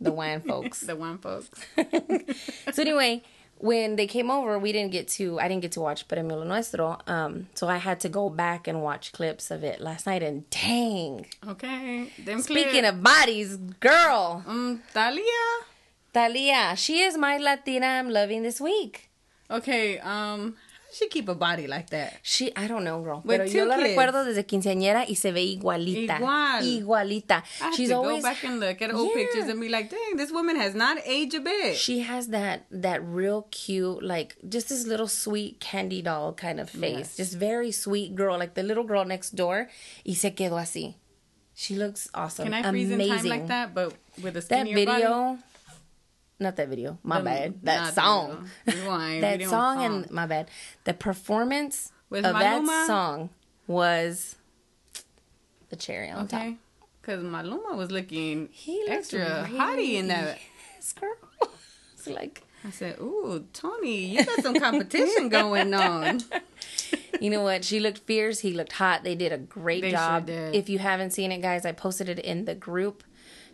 the 0.00 0.12
wine 0.12 0.40
folks. 0.42 0.80
The 0.86 0.96
wine 0.96 1.18
folks. 1.18 1.48
so 2.72 2.82
anyway, 2.82 3.22
when 3.58 3.96
they 3.96 4.06
came 4.06 4.30
over, 4.30 4.58
we 4.58 4.70
didn't 4.72 4.92
get 4.92 5.08
to 5.18 5.40
I 5.40 5.48
didn't 5.48 5.62
get 5.62 5.72
to 5.72 5.80
watch 5.80 6.06
Premio 6.06 6.46
Nuestro. 6.46 6.98
Um, 7.06 7.48
so 7.54 7.66
I 7.66 7.78
had 7.78 7.98
to 8.00 8.08
go 8.08 8.28
back 8.30 8.68
and 8.68 8.82
watch 8.82 9.12
clips 9.12 9.50
of 9.50 9.64
it 9.64 9.80
last 9.80 10.06
night. 10.06 10.22
And 10.22 10.48
dang, 10.50 11.26
Okay. 11.54 12.12
Them 12.24 12.40
speaking 12.42 12.82
clip. 12.84 12.94
of 12.94 13.02
bodies, 13.02 13.56
girl, 13.80 14.44
um, 14.46 14.82
Thalia. 14.92 15.46
Talia, 16.12 16.74
she 16.76 17.00
is 17.00 17.16
my 17.18 17.36
Latina 17.38 17.86
I'm 17.86 18.10
loving 18.10 18.42
this 18.42 18.60
week. 18.60 19.07
Okay. 19.50 19.98
Um, 19.98 20.56
she 20.90 21.06
keep 21.08 21.28
a 21.28 21.34
body 21.34 21.66
like 21.66 21.90
that? 21.90 22.14
She, 22.22 22.50
I 22.56 22.66
don't 22.66 22.82
know, 22.82 23.02
girl. 23.02 23.20
With 23.24 23.38
Pero 23.40 23.48
two 23.48 23.58
yo 23.58 23.64
la 23.66 23.76
kids. 23.76 23.88
recuerdo 23.90 24.24
desde 24.24 24.44
quinceañera 24.46 25.06
y 25.06 25.14
se 25.14 25.32
ve 25.32 25.42
igualita. 25.42 26.18
Igual. 26.18 26.62
Igualita. 26.64 27.42
I 27.60 27.64
have 27.64 27.74
She's 27.74 27.90
to 27.90 27.96
always 27.96 28.22
go 28.22 28.28
back 28.30 28.42
and 28.44 28.58
look 28.58 28.80
at 28.80 28.92
old 28.94 29.10
Yeah. 29.10 29.14
pictures 29.24 29.48
and 29.50 29.60
be 29.60 29.68
like, 29.68 29.90
dang, 29.90 30.16
this 30.16 30.30
woman 30.32 30.56
has 30.56 30.74
not 30.74 30.96
aged 31.04 31.34
a 31.34 31.40
bit. 31.40 31.76
she 31.76 32.00
has 32.00 32.28
that 32.28 32.64
that 32.70 33.02
real 33.04 33.46
cute 33.50 34.02
like 34.02 34.36
just 34.48 34.70
this 34.70 34.86
little 34.86 35.08
sweet 35.08 35.60
candy 35.60 36.00
doll 36.00 36.32
kind 36.32 36.58
of 36.58 36.70
face 36.70 36.98
Yes. 36.98 37.16
just 37.16 37.34
very 37.34 37.70
sweet 37.70 38.14
girl 38.14 38.38
like 38.38 38.54
the 38.54 38.62
little 38.62 38.84
girl 38.84 39.04
next 39.04 39.34
door 39.36 39.68
y 40.06 40.14
se 40.14 40.30
quedó 40.32 40.56
así 40.58 40.94
she 41.54 41.74
looks 41.76 42.08
awesome 42.14 42.44
Can 42.44 42.54
I 42.54 42.62
freeze 42.70 42.90
amazing 42.90 43.12
in 43.12 43.18
time 43.18 43.28
like 43.28 43.46
that, 43.48 43.74
but 43.74 43.92
with 44.22 44.36
a 44.36 44.40
that 44.40 44.44
skinnier 44.44 44.74
video 44.76 45.10
body? 45.10 45.42
Not 46.40 46.56
that 46.56 46.68
video 46.68 46.98
my 47.02 47.18
The- 47.18 47.24
bad 47.24 47.54
that 47.64 47.94
song. 47.94 48.48
That 48.66 49.42
song, 49.48 49.84
and 49.84 50.10
my 50.10 50.26
bad 50.26 50.48
the 50.84 50.94
performance 50.94 51.92
With 52.10 52.24
of 52.24 52.34
that 52.34 52.62
Maluma? 52.62 52.86
song 52.86 53.30
was 53.66 54.36
the 55.70 55.76
cherry 55.76 56.10
on 56.10 56.28
top 56.28 56.40
Okay. 56.40 56.56
Because 57.00 57.22
Maluma 57.24 57.76
was 57.76 57.90
looking 57.90 58.48
he 58.52 58.84
extra 58.88 59.46
really- 59.48 59.58
hottie 59.58 59.94
in 59.94 60.08
that. 60.08 60.38
yes, 60.74 60.92
girl 60.92 61.14
it's 61.94 62.06
like 62.06 62.42
I 62.64 62.70
said, 62.70 62.98
ooh, 63.00 63.46
Tony, 63.52 64.06
you 64.06 64.24
got 64.24 64.42
some 64.42 64.58
competition 64.58 65.28
going 65.28 65.72
on. 65.74 66.20
You 67.20 67.30
know 67.30 67.42
what? 67.42 67.64
She 67.64 67.78
looked 67.78 67.98
fierce. 67.98 68.40
He 68.40 68.52
looked 68.52 68.72
hot. 68.72 69.04
They 69.04 69.14
did 69.14 69.30
a 69.32 69.38
great 69.38 69.82
They 69.82 69.90
sure 69.90 69.98
job. 69.98 70.26
did. 70.26 70.56
If 70.56 70.68
you 70.68 70.80
haven't 70.80 71.12
seen 71.12 71.30
it, 71.30 71.40
guys, 71.40 71.64
I 71.64 71.70
posted 71.70 72.08
it 72.08 72.18
in 72.18 72.46
the 72.46 72.56
group 72.56 73.04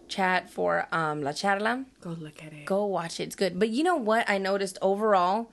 chat 0.09 0.51
for 0.51 0.87
um, 0.93 1.23
La 1.23 1.33
Charla. 1.33 1.85
Go 2.01 2.11
look 2.11 2.43
at 2.45 2.53
it. 2.53 2.67
Go 2.67 2.85
watch 2.87 3.21
it. 3.21 3.25
It's 3.25 3.37
good. 3.37 3.59
But 3.59 3.71
you 3.71 3.83
know 3.83 3.97
what? 3.97 4.29
I 4.29 4.39
noticed 4.39 4.79
overall, 4.83 5.51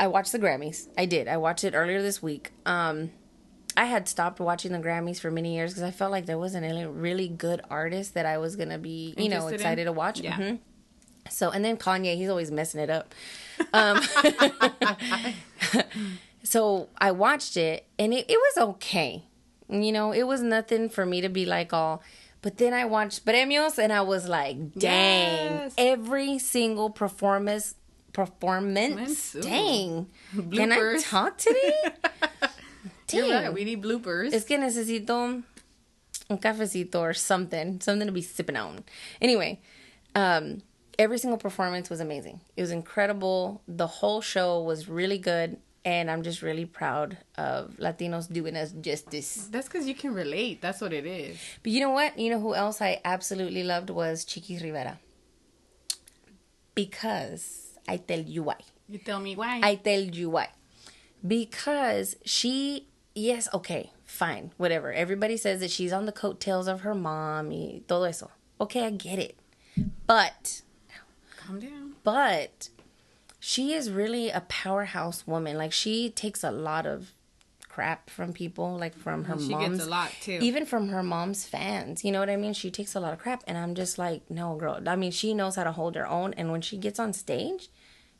I 0.00 0.06
watched 0.06 0.32
the 0.32 0.38
Grammys. 0.38 0.88
I 0.96 1.06
did. 1.06 1.28
I 1.28 1.36
watched 1.36 1.64
it 1.64 1.74
earlier 1.74 2.00
this 2.02 2.22
week. 2.22 2.52
Um, 2.64 3.10
I 3.76 3.84
had 3.84 4.08
stopped 4.08 4.40
watching 4.40 4.72
the 4.72 4.78
Grammys 4.78 5.20
for 5.20 5.30
many 5.30 5.54
years 5.54 5.72
because 5.72 5.82
I 5.82 5.90
felt 5.90 6.10
like 6.10 6.24
there 6.26 6.38
wasn't 6.38 6.64
any 6.64 6.86
really 6.86 7.28
good 7.28 7.60
artist 7.70 8.14
that 8.14 8.24
I 8.24 8.38
was 8.38 8.56
gonna 8.56 8.78
be, 8.78 9.14
you 9.18 9.28
know, 9.28 9.36
Interested 9.36 9.48
in? 9.48 9.54
excited 9.60 9.84
to 9.84 9.92
watch. 9.92 10.20
Yeah. 10.20 10.36
Mhm. 10.36 10.58
So 11.28 11.50
and 11.50 11.64
then 11.64 11.76
Kanye, 11.76 12.16
he's 12.16 12.30
always 12.30 12.50
messing 12.50 12.80
it 12.80 12.90
up. 12.90 13.14
Um, 13.72 14.00
so 16.42 16.88
I 16.98 17.10
watched 17.10 17.56
it 17.56 17.86
and 17.98 18.12
it, 18.12 18.26
it 18.28 18.38
was 18.38 18.68
okay. 18.70 19.24
You 19.68 19.92
know, 19.92 20.12
it 20.12 20.24
was 20.24 20.42
nothing 20.42 20.88
for 20.88 21.04
me 21.04 21.20
to 21.20 21.28
be 21.28 21.46
like 21.46 21.72
all. 21.72 22.02
But 22.46 22.58
then 22.58 22.72
I 22.74 22.84
watched 22.84 23.24
Premios 23.26 23.76
and 23.76 23.92
I 23.92 24.02
was 24.02 24.28
like, 24.28 24.56
dang, 24.78 25.50
Yes. 25.66 25.74
every 25.76 26.38
single 26.38 26.90
performance 26.90 27.74
performance. 28.12 29.32
Dang. 29.32 30.06
Can 30.32 30.70
I 30.70 30.76
Bloopers. 30.78 31.10
talk 31.10 31.38
today? 31.38 31.74
Dang. 33.08 33.30
right. 33.30 33.52
We 33.52 33.64
need 33.64 33.82
bloopers. 33.82 34.32
Es 34.32 34.44
que 34.44 34.56
necesito 34.58 35.42
un 36.30 36.38
cafecito 36.38 37.00
or 37.00 37.14
something, 37.14 37.80
something 37.80 38.06
to 38.06 38.12
be 38.12 38.22
sipping 38.22 38.56
on. 38.56 38.84
Anyway, 39.20 39.60
um, 40.14 40.62
every 41.00 41.18
single 41.18 41.38
performance 41.38 41.90
was 41.90 41.98
amazing. 41.98 42.40
It 42.56 42.62
was 42.62 42.70
incredible. 42.70 43.60
The 43.66 43.88
whole 43.88 44.20
show 44.20 44.62
was 44.62 44.88
really 44.88 45.18
good, 45.18 45.56
and 45.86 46.10
I'm 46.10 46.22
just 46.24 46.42
really 46.42 46.66
proud 46.66 47.16
of 47.38 47.76
Latinos 47.78 48.30
doing 48.30 48.56
us 48.56 48.72
justice. 48.72 49.48
That's 49.52 49.68
because 49.68 49.86
you 49.86 49.94
can 49.94 50.12
relate. 50.12 50.60
That's 50.60 50.80
what 50.80 50.92
it 50.92 51.06
is. 51.06 51.38
But 51.62 51.70
you 51.70 51.80
know 51.80 51.90
what? 51.90 52.18
You 52.18 52.30
know 52.30 52.40
who 52.40 52.56
else 52.56 52.82
I 52.82 53.00
absolutely 53.04 53.62
loved 53.62 53.88
was 53.90 54.24
Chiquis 54.24 54.62
Rivera. 54.62 54.98
Because 56.74 57.78
I 57.88 57.98
tell 57.98 58.18
you 58.18 58.42
why. 58.42 58.56
You 58.88 58.98
tell 58.98 59.20
me 59.20 59.36
why. 59.36 59.60
I 59.62 59.76
tell 59.76 60.00
you 60.00 60.28
why. 60.28 60.48
Because 61.26 62.16
she, 62.24 62.88
yes, 63.14 63.48
okay, 63.54 63.92
fine, 64.04 64.50
whatever. 64.56 64.92
Everybody 64.92 65.36
says 65.36 65.60
that 65.60 65.70
she's 65.70 65.92
on 65.92 66.06
the 66.06 66.12
coattails 66.12 66.66
of 66.66 66.80
her 66.80 66.94
mom 66.96 67.50
y 67.50 67.82
todo 67.86 68.04
eso. 68.04 68.30
Okay, 68.60 68.84
I 68.84 68.90
get 68.90 69.20
it. 69.20 69.38
But, 70.06 70.62
Calm 71.36 71.60
down. 71.60 71.92
but 72.02 72.70
she 73.50 73.74
is 73.74 73.90
really 73.92 74.28
a 74.30 74.40
powerhouse 74.48 75.24
woman. 75.24 75.56
Like, 75.56 75.72
she 75.72 76.10
takes 76.10 76.42
a 76.42 76.50
lot 76.50 76.84
of 76.84 77.12
crap 77.68 78.10
from 78.10 78.32
people, 78.32 78.76
like 78.76 78.96
from 78.96 79.24
her 79.24 79.36
mm, 79.36 79.46
She 79.46 79.52
mom's. 79.54 79.76
gets 79.78 79.86
a 79.86 79.90
lot 79.90 80.10
too. 80.20 80.38
Even 80.42 80.66
from 80.66 80.88
her 80.88 81.02
mom's 81.02 81.46
fans. 81.46 82.04
You 82.04 82.10
know 82.10 82.18
what 82.18 82.28
I 82.30 82.36
mean? 82.36 82.54
She 82.54 82.70
takes 82.72 82.96
a 82.96 83.00
lot 83.00 83.12
of 83.12 83.20
crap. 83.20 83.44
And 83.46 83.56
I'm 83.56 83.74
just 83.76 83.98
like, 83.98 84.22
no, 84.28 84.56
girl. 84.56 84.80
I 84.88 84.96
mean, 84.96 85.12
she 85.12 85.32
knows 85.32 85.54
how 85.54 85.62
to 85.64 85.70
hold 85.72 85.94
her 85.94 86.08
own. 86.08 86.32
And 86.34 86.50
when 86.50 86.60
she 86.60 86.76
gets 86.76 86.98
on 86.98 87.12
stage, 87.12 87.68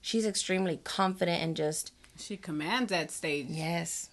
she's 0.01 0.27
extremely 0.27 0.77
confident 0.85 1.43
and 1.43 1.57
just 1.57 1.93
she 2.19 2.37
commands 2.37 2.91
that 2.91 3.11
stage. 3.11 3.47
Yes. 3.51 4.11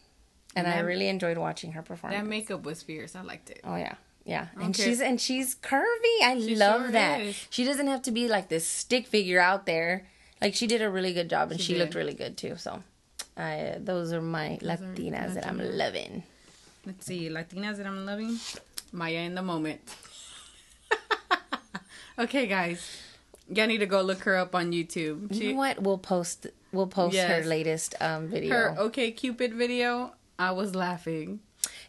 And 0.55 0.65
I 0.67 0.79
really 0.79 1.07
enjoyed 1.09 1.37
watching 1.37 1.73
her 1.73 1.81
perform. 1.83 2.13
That 2.13 2.25
makeup 2.25 2.63
was 2.63 2.81
fierce. 2.81 3.15
I 3.15 3.21
liked 3.21 3.49
it. 3.51 3.61
oh 3.63 3.75
yeah. 3.75 3.95
Yeah. 4.25 4.47
And 4.55 4.69
Okay. 4.73 4.83
she's 4.85 5.01
and 5.01 5.19
she's 5.21 5.55
curvy. 5.55 6.15
I 6.23 6.37
She 6.39 6.55
love 6.55 6.81
sure 6.83 6.91
that. 6.91 7.21
is. 7.21 7.47
She 7.49 7.63
doesn't 7.65 7.87
have 7.87 8.01
to 8.03 8.11
be 8.11 8.27
like 8.27 8.47
this 8.49 8.65
stick 8.67 9.05
figure 9.07 9.39
out 9.39 9.65
there. 9.65 10.07
Like 10.43 10.55
she 10.55 10.67
did 10.67 10.81
a 10.81 10.89
really 10.89 11.13
good 11.13 11.29
job 11.29 11.51
and 11.51 11.59
she, 11.59 11.73
She 11.73 11.79
looked 11.79 11.95
really 11.95 12.13
good 12.13 12.35
too. 12.35 12.57
So 12.57 12.83
I 13.37 13.77
those 13.79 14.11
are 14.11 14.21
my 14.21 14.59
Those 14.61 14.81
are 14.81 14.83
Latinas 14.83 15.33
that 15.35 15.47
I'm 15.47 15.57
loving. 15.57 16.23
Let's 16.85 17.05
see. 17.05 17.29
Latinas 17.29 17.77
that 17.77 17.87
I'm 17.87 18.05
loving. 18.05 18.37
Maya 18.91 19.19
in 19.19 19.35
the 19.35 19.41
moment. 19.41 19.79
okay, 22.19 22.45
guys. 22.45 22.99
Y'all 23.47 23.67
need 23.67 23.77
to 23.77 23.85
go 23.85 24.01
look 24.01 24.19
her 24.23 24.35
up 24.35 24.53
on 24.53 24.73
YouTube. 24.73 25.33
you 25.33 25.53
know 25.53 25.57
what? 25.57 25.81
We'll 25.81 25.97
post 25.97 26.47
we'll 26.73 26.87
post 26.87 27.15
her 27.15 27.41
latest 27.45 27.95
um 28.01 28.27
video. 28.27 28.53
her 28.53 28.75
OkCupid 28.77 29.53
video. 29.53 30.13
I 30.37 30.51
was 30.51 30.75
laughing. 30.75 31.39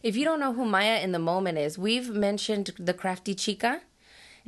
If 0.05 0.15
you 0.17 0.25
don't 0.25 0.39
know 0.39 0.53
who 0.53 0.65
Maya 0.65 1.01
in 1.01 1.11
the 1.11 1.19
moment 1.19 1.59
is, 1.59 1.77
we've 1.77 2.11
mentioned 2.11 2.71
the 2.79 2.95
crafty 2.95 3.35
chica, 3.35 3.81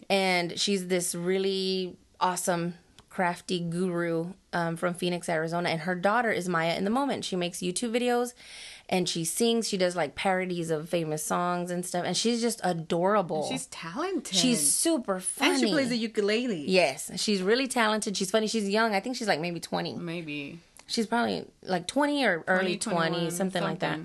and 0.08 0.60
she's 0.60 0.86
this 0.86 1.12
really 1.12 1.96
awesome 2.20 2.74
crafty 3.16 3.60
guru 3.60 4.34
um, 4.52 4.76
from 4.76 4.92
Phoenix, 4.92 5.26
Arizona. 5.30 5.70
And 5.70 5.80
her 5.80 5.94
daughter 5.94 6.30
is 6.30 6.50
Maya 6.50 6.76
in 6.76 6.84
the 6.84 6.90
moment. 6.90 7.24
She 7.24 7.34
makes 7.34 7.60
YouTube 7.60 7.90
videos, 7.90 8.34
and 8.90 9.08
she 9.08 9.24
sings. 9.24 9.66
She 9.66 9.78
does 9.78 9.96
like 9.96 10.14
parodies 10.14 10.70
of 10.70 10.90
famous 10.90 11.24
songs 11.24 11.70
and 11.70 11.82
stuff. 11.86 12.04
And 12.04 12.14
she's 12.14 12.42
just 12.42 12.60
adorable. 12.62 13.48
She's 13.48 13.66
talented. 13.68 14.36
she's 14.36 14.70
super 14.70 15.18
funny. 15.18 15.52
and 15.52 15.60
she 15.60 15.70
plays 15.72 15.88
the 15.88 15.96
ukulele. 15.96 16.66
Yes, 16.68 17.10
she's 17.16 17.40
really 17.40 17.66
talented. 17.66 18.18
She's 18.18 18.30
funny. 18.30 18.48
She's 18.48 18.68
young. 18.68 18.94
I 18.94 19.00
think 19.00 19.16
she's 19.16 19.28
like 19.28 19.40
maybe 19.40 19.60
twenty. 19.60 19.94
Maybe 19.94 20.60
She's 20.86 21.06
probably 21.06 21.46
like 21.62 21.86
twenty 21.86 22.22
or 22.26 22.44
early 22.46 22.76
20, 22.76 22.96
20, 22.96 23.08
21, 23.08 23.30
something 23.30 23.62
like 23.62 23.78
that. 23.78 23.98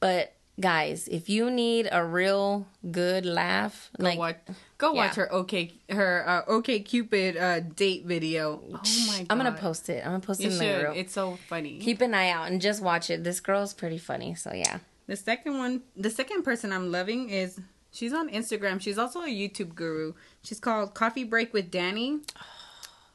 But 0.00 0.34
guys, 0.58 1.06
if 1.06 1.28
you 1.30 1.48
need 1.48 1.88
a 1.92 2.04
real 2.04 2.66
good 2.90 3.24
laugh, 3.24 3.88
Go 3.96 4.04
like 4.04 4.18
watch. 4.18 4.36
Go 4.82 4.94
yeah. 4.94 5.06
watch 5.06 5.14
her 5.14 5.32
OK 5.32 5.74
her 5.90 6.24
uh, 6.26 6.52
OkCupid 6.52 7.40
uh, 7.40 7.60
date 7.60 8.04
video. 8.04 8.60
Oh 8.64 9.06
my 9.06 9.18
god! 9.18 9.26
I'm 9.30 9.36
gonna 9.36 9.52
post 9.52 9.88
it. 9.88 10.04
I'm 10.04 10.10
gonna 10.10 10.18
post 10.18 10.40
You 10.40 10.48
it 10.48 10.52
in 10.54 10.58
the 10.58 10.84
group. 10.86 10.96
It's 10.96 11.12
so 11.12 11.38
funny. 11.46 11.78
Keep 11.78 12.00
an 12.00 12.14
eye 12.14 12.30
out 12.30 12.50
and 12.50 12.60
just 12.60 12.82
watch 12.82 13.08
it. 13.08 13.22
This 13.22 13.38
girl's 13.38 13.72
pretty 13.74 13.98
funny. 13.98 14.34
So 14.34 14.52
yeah. 14.52 14.80
The 15.06 15.14
second 15.14 15.56
one, 15.56 15.82
the 15.96 16.10
second 16.10 16.42
person 16.42 16.72
I'm 16.72 16.90
loving 16.90 17.30
is 17.30 17.60
she's 17.92 18.12
on 18.12 18.28
Instagram. 18.28 18.80
She's 18.80 18.98
also 18.98 19.20
a 19.20 19.28
YouTube 19.28 19.76
guru. 19.76 20.14
She's 20.42 20.58
called 20.58 20.94
Coffee 20.94 21.22
Break 21.22 21.52
with 21.52 21.70
Danny. 21.70 22.18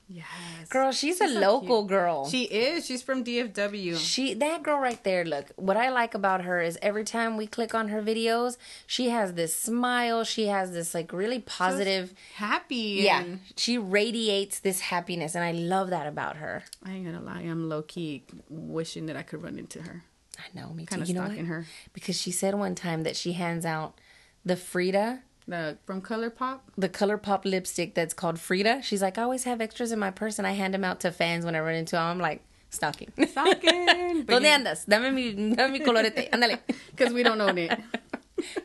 Yes, 0.10 0.70
Girl, 0.70 0.94
she's, 0.94 1.20
a 1.20 1.28
so 1.28 1.40
local 1.40 1.82
cute. 1.82 1.90
girl. 1.90 2.30
She 2.30 2.44
is. 2.44 2.86
She's 2.86 3.02
from 3.02 3.26
DFW. 3.26 3.98
She 3.98 4.34
that 4.36 4.64
girl 4.64 4.80
right 4.80 5.04
there, 5.04 5.26
look. 5.26 5.48
What 5.58 5.76
I 5.76 5.90
like 5.90 6.14
about 6.14 6.44
her 6.44 6.62
is 6.62 6.78
every 6.82 7.04
time 7.04 7.36
we 7.36 7.46
click 7.46 7.76
on 7.76 7.90
her 7.90 8.02
videos, 8.02 8.56
she 8.86 9.10
has 9.10 9.34
this 9.34 9.54
smile, 9.54 10.24
she 10.24 10.48
has 10.48 10.72
this 10.72 10.94
like 10.94 11.12
really 11.12 11.40
positive 11.40 12.14
Happy. 12.36 13.00
yeah, 13.02 13.24
she 13.58 13.78
radiates 13.78 14.60
this 14.60 14.80
happiness 14.80 15.36
and 15.36 15.44
I 15.44 15.52
love 15.52 15.90
that 15.90 16.08
about 16.08 16.38
her. 16.38 16.64
I 16.86 16.92
ain't 16.94 17.06
gonna 17.06 17.22
lie. 17.22 17.42
I'm 17.42 17.68
low 17.68 17.82
key 17.82 18.24
wishing 18.50 19.08
that 19.08 19.18
I 19.18 19.24
could 19.24 19.44
run 19.44 19.60
into 19.60 19.82
her. 19.82 20.04
I 20.40 20.58
know, 20.58 20.70
me 20.72 20.84
too. 20.86 20.90
Kind 20.92 21.02
of 21.02 21.08
you 21.10 21.16
know 21.16 21.26
stalking 21.26 21.44
what? 21.44 21.50
her. 21.50 21.66
Because 21.94 22.20
she 22.20 22.32
said 22.32 22.56
one 22.56 22.76
time 22.76 23.04
that 23.04 23.18
she 23.18 23.34
hands 23.34 23.66
out 23.66 24.00
the 24.46 24.56
Frida 24.56 25.24
The 25.48 25.78
from 25.86 26.02
ColorPop. 26.02 26.60
the 26.78 26.90
ColorPop 26.90 27.46
lipstick 27.46 27.94
that's 27.96 28.14
called 28.14 28.38
Frida. 28.40 28.82
She's 28.84 29.02
like, 29.02 29.18
I 29.18 29.24
always 29.24 29.46
have 29.46 29.62
extras 29.62 29.92
in 29.94 30.00
my 30.00 30.12
purse 30.12 30.38
and 30.40 30.46
I 30.48 30.52
hand 30.52 30.74
them 30.74 30.84
out 30.84 31.00
to 31.02 31.12
fans 31.12 31.46
when 31.46 31.56
I 31.56 31.60
run 31.62 31.76
into 31.76 31.96
them. 31.96 32.04
I'm 32.04 32.20
like, 32.20 32.42
stocking. 32.70 33.12
Stocking. 33.28 33.88
¿Dónde 34.26 34.50
andas? 34.52 34.86
Dame 34.86 35.12
mi, 35.16 35.32
dame 35.56 35.72
mi 35.72 35.80
colorete. 35.80 36.30
Ándale. 36.32 36.60
Because 36.96 37.14
we 37.14 37.24
don't 37.24 37.40
own 37.40 37.58
it. 37.58 37.80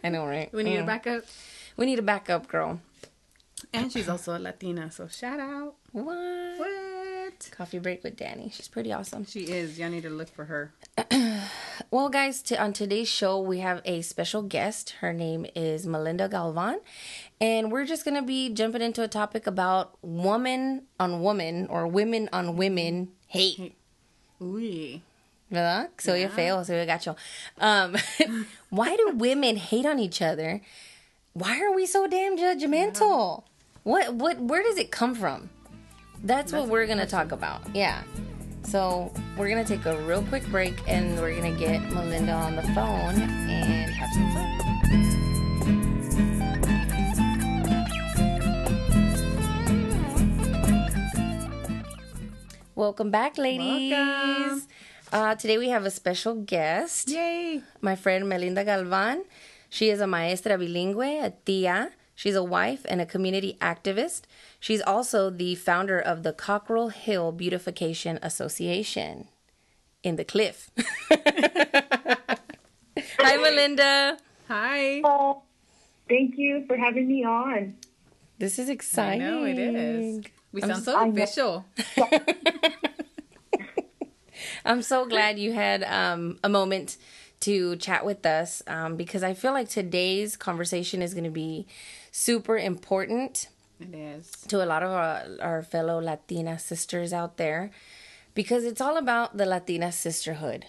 I 0.03 0.09
know, 0.09 0.27
right? 0.27 0.53
We 0.53 0.65
need 0.65 0.79
Mm. 0.79 0.83
a 0.85 0.87
backup. 0.87 1.25
We 1.77 1.87
need 1.87 1.99
a 2.01 2.03
backup, 2.03 2.49
girl. 2.49 2.81
And 3.73 3.93
she's 3.93 4.09
also 4.09 4.37
a 4.37 4.41
Latina, 4.41 4.91
so 4.91 5.07
shout 5.07 5.39
out. 5.39 5.75
What? 5.93 6.05
What? 6.59 7.51
Coffee 7.57 7.79
break 7.79 8.03
with 8.03 8.17
Danny. 8.17 8.51
She's 8.53 8.69
pretty 8.69 8.93
awesome. 8.93 9.25
She 9.25 9.45
is. 9.45 9.79
Y'all 9.79 9.89
need 9.89 10.03
to 10.03 10.11
look 10.11 10.29
for 10.29 10.47
her. 10.47 10.73
Well, 11.91 12.09
guys, 12.09 12.43
to, 12.43 12.63
on 12.63 12.73
today's 12.73 13.09
show, 13.09 13.41
we 13.41 13.61
have 13.61 13.81
a 13.85 14.03
special 14.03 14.43
guest. 14.43 14.97
Her 15.01 15.13
name 15.13 15.47
is 15.55 15.87
Melinda 15.87 16.29
Galvan. 16.29 16.81
And 17.41 17.73
we're 17.73 17.85
just 17.85 18.05
going 18.05 18.15
to 18.15 18.23
be 18.23 18.51
jumping 18.51 18.83
into 18.83 19.03
a 19.03 19.09
topic 19.09 19.47
about 19.47 19.97
woman 20.03 20.83
on 20.99 21.21
woman 21.21 21.67
or 21.69 21.87
women 21.87 22.29
on 22.33 22.57
women 22.57 23.13
hate. 23.27 23.75
¿Verdad? 25.51 25.89
Se 25.99 26.13
oye 26.13 26.29
feo, 26.29 26.63
se 26.63 26.75
oye 26.75 26.87
gacho. 26.87 27.15
Um, 27.59 27.97
why 28.71 28.97
do 28.97 29.13
women 29.15 29.57
hate 29.57 29.85
on 29.85 29.99
each 29.99 30.23
other? 30.23 30.63
Why 31.35 31.61
are 31.61 31.75
we 31.75 31.85
so 31.87 32.07
damn 32.07 32.39
judgmental? 32.39 33.45
What 33.83 34.15
what 34.15 34.39
where 34.41 34.63
does 34.63 34.79
it 34.79 34.91
come 34.91 35.15
from? 35.15 35.51
That's, 36.25 36.53
what 36.53 36.69
we're 36.69 36.87
gonna 36.87 37.07
talk 37.07 37.33
about. 37.33 37.63
Yeah. 37.75 38.03
So 38.65 39.13
we're 39.37 39.49
gonna 39.49 39.65
take 39.65 39.85
a 39.87 39.97
real 40.03 40.23
quick 40.25 40.47
break 40.47 40.75
and 40.87 41.19
we're 41.21 41.35
gonna 41.35 41.57
get 41.57 41.83
Melinda 41.93 42.33
on 42.33 42.57
the 42.57 42.63
phone 42.75 43.21
and 43.21 43.91
have 43.91 44.11
some 44.15 44.33
fun. 44.33 45.63
Welcome 52.75 53.11
back, 53.11 53.39
ladies. 53.39 53.93
Welcome. 53.93 54.63
Uh, 55.13 55.35
today 55.37 55.59
we 55.59 55.69
have 55.69 55.85
a 55.85 55.91
special 55.91 56.35
guest 56.35 57.09
Yay. 57.11 57.61
my 57.81 57.95
friend 57.95 58.29
Melinda 58.29 58.65
Galvan. 58.65 59.25
She 59.69 59.91
is 59.91 60.01
a 60.01 60.07
maestra 60.07 60.57
bilingüe, 60.59 61.23
a 61.25 61.33
tia. 61.45 61.91
She's 62.15 62.35
a 62.35 62.45
wife 62.45 62.85
and 62.89 63.01
a 63.01 63.07
community 63.07 63.57
activist. 63.61 64.23
She's 64.61 64.83
also 64.83 65.31
the 65.31 65.55
founder 65.55 65.99
of 65.99 66.23
the 66.23 66.33
Cockrell 66.33 66.89
Hill 66.91 67.33
Beautification 67.33 68.19
Association 68.23 69.29
in 70.03 70.17
the 70.17 70.25
Cliff. 70.25 70.71
Hi, 73.19 73.37
Melinda. 73.37 74.19
Hi. 74.49 75.01
Oh, 75.05 75.43
thank 76.09 76.37
you 76.37 76.65
for 76.67 76.77
having 76.77 77.09
me 77.09 77.25
on. 77.25 77.77
This 78.39 78.59
is 78.59 78.69
exciting. 78.69 79.23
I 79.23 79.51
exciting. 79.51 79.73
know 79.73 79.73
it 79.73 79.77
is. 79.77 80.25
We 80.53 80.61
sound 80.61 80.85
so 80.85 80.97
I 80.97 81.09
know. 81.09 81.13
official. 81.13 81.65
I'm 84.65 84.83
so 84.83 85.07
glad 85.07 85.39
you 85.39 85.53
had 85.53 85.83
um, 85.85 86.39
a 86.45 86.49
moment 86.49 86.97
to 87.41 87.77
chat 87.77 88.05
with 88.05 88.25
us 88.25 88.63
um, 88.67 88.97
because 88.97 89.23
I 89.23 89.35
feel 89.35 89.53
like 89.53 89.69
today's 89.69 90.37
conversation 90.37 91.03
is 91.03 91.15
going 91.15 91.25
to 91.25 91.31
be 91.31 91.67
super 92.13 92.57
important 92.57 93.49
It 93.81 93.93
is. 93.95 94.31
to 94.49 94.63
a 94.63 94.67
lot 94.67 94.83
of 94.85 94.91
our, 94.91 95.23
our 95.41 95.63
fellow 95.63 95.99
Latina 96.01 96.59
sisters 96.59 97.13
out 97.13 97.37
there 97.39 97.71
because 98.35 98.65
it's 98.65 98.81
all 98.81 98.97
about 98.97 99.37
the 99.39 99.47
Latina 99.47 99.91
sisterhood 99.91 100.67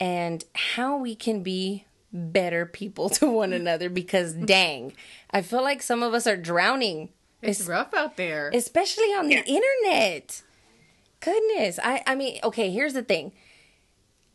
and 0.00 0.44
how 0.54 0.96
we 0.96 1.14
can 1.14 1.42
be 1.42 1.84
better 2.12 2.66
people 2.66 3.08
to 3.20 3.26
one 3.30 3.52
another 3.52 3.88
because 3.90 4.32
dang, 4.54 4.92
I 5.30 5.42
feel 5.42 5.62
like 5.62 5.82
some 5.82 6.02
of 6.02 6.14
us 6.14 6.26
are 6.26 6.36
drowning, 6.36 7.10
It's 7.42 7.66
rough 7.68 7.92
out 7.94 8.16
there. 8.16 8.50
especially 8.52 9.12
on 9.14 9.28
the 9.28 9.42
internet. 9.46 10.42
Goodness. 11.20 11.78
I 11.82 12.02
I 12.06 12.14
mean, 12.14 12.38
okay, 12.44 12.70
here's 12.70 12.92
the 12.94 13.02
thing. 13.02 13.32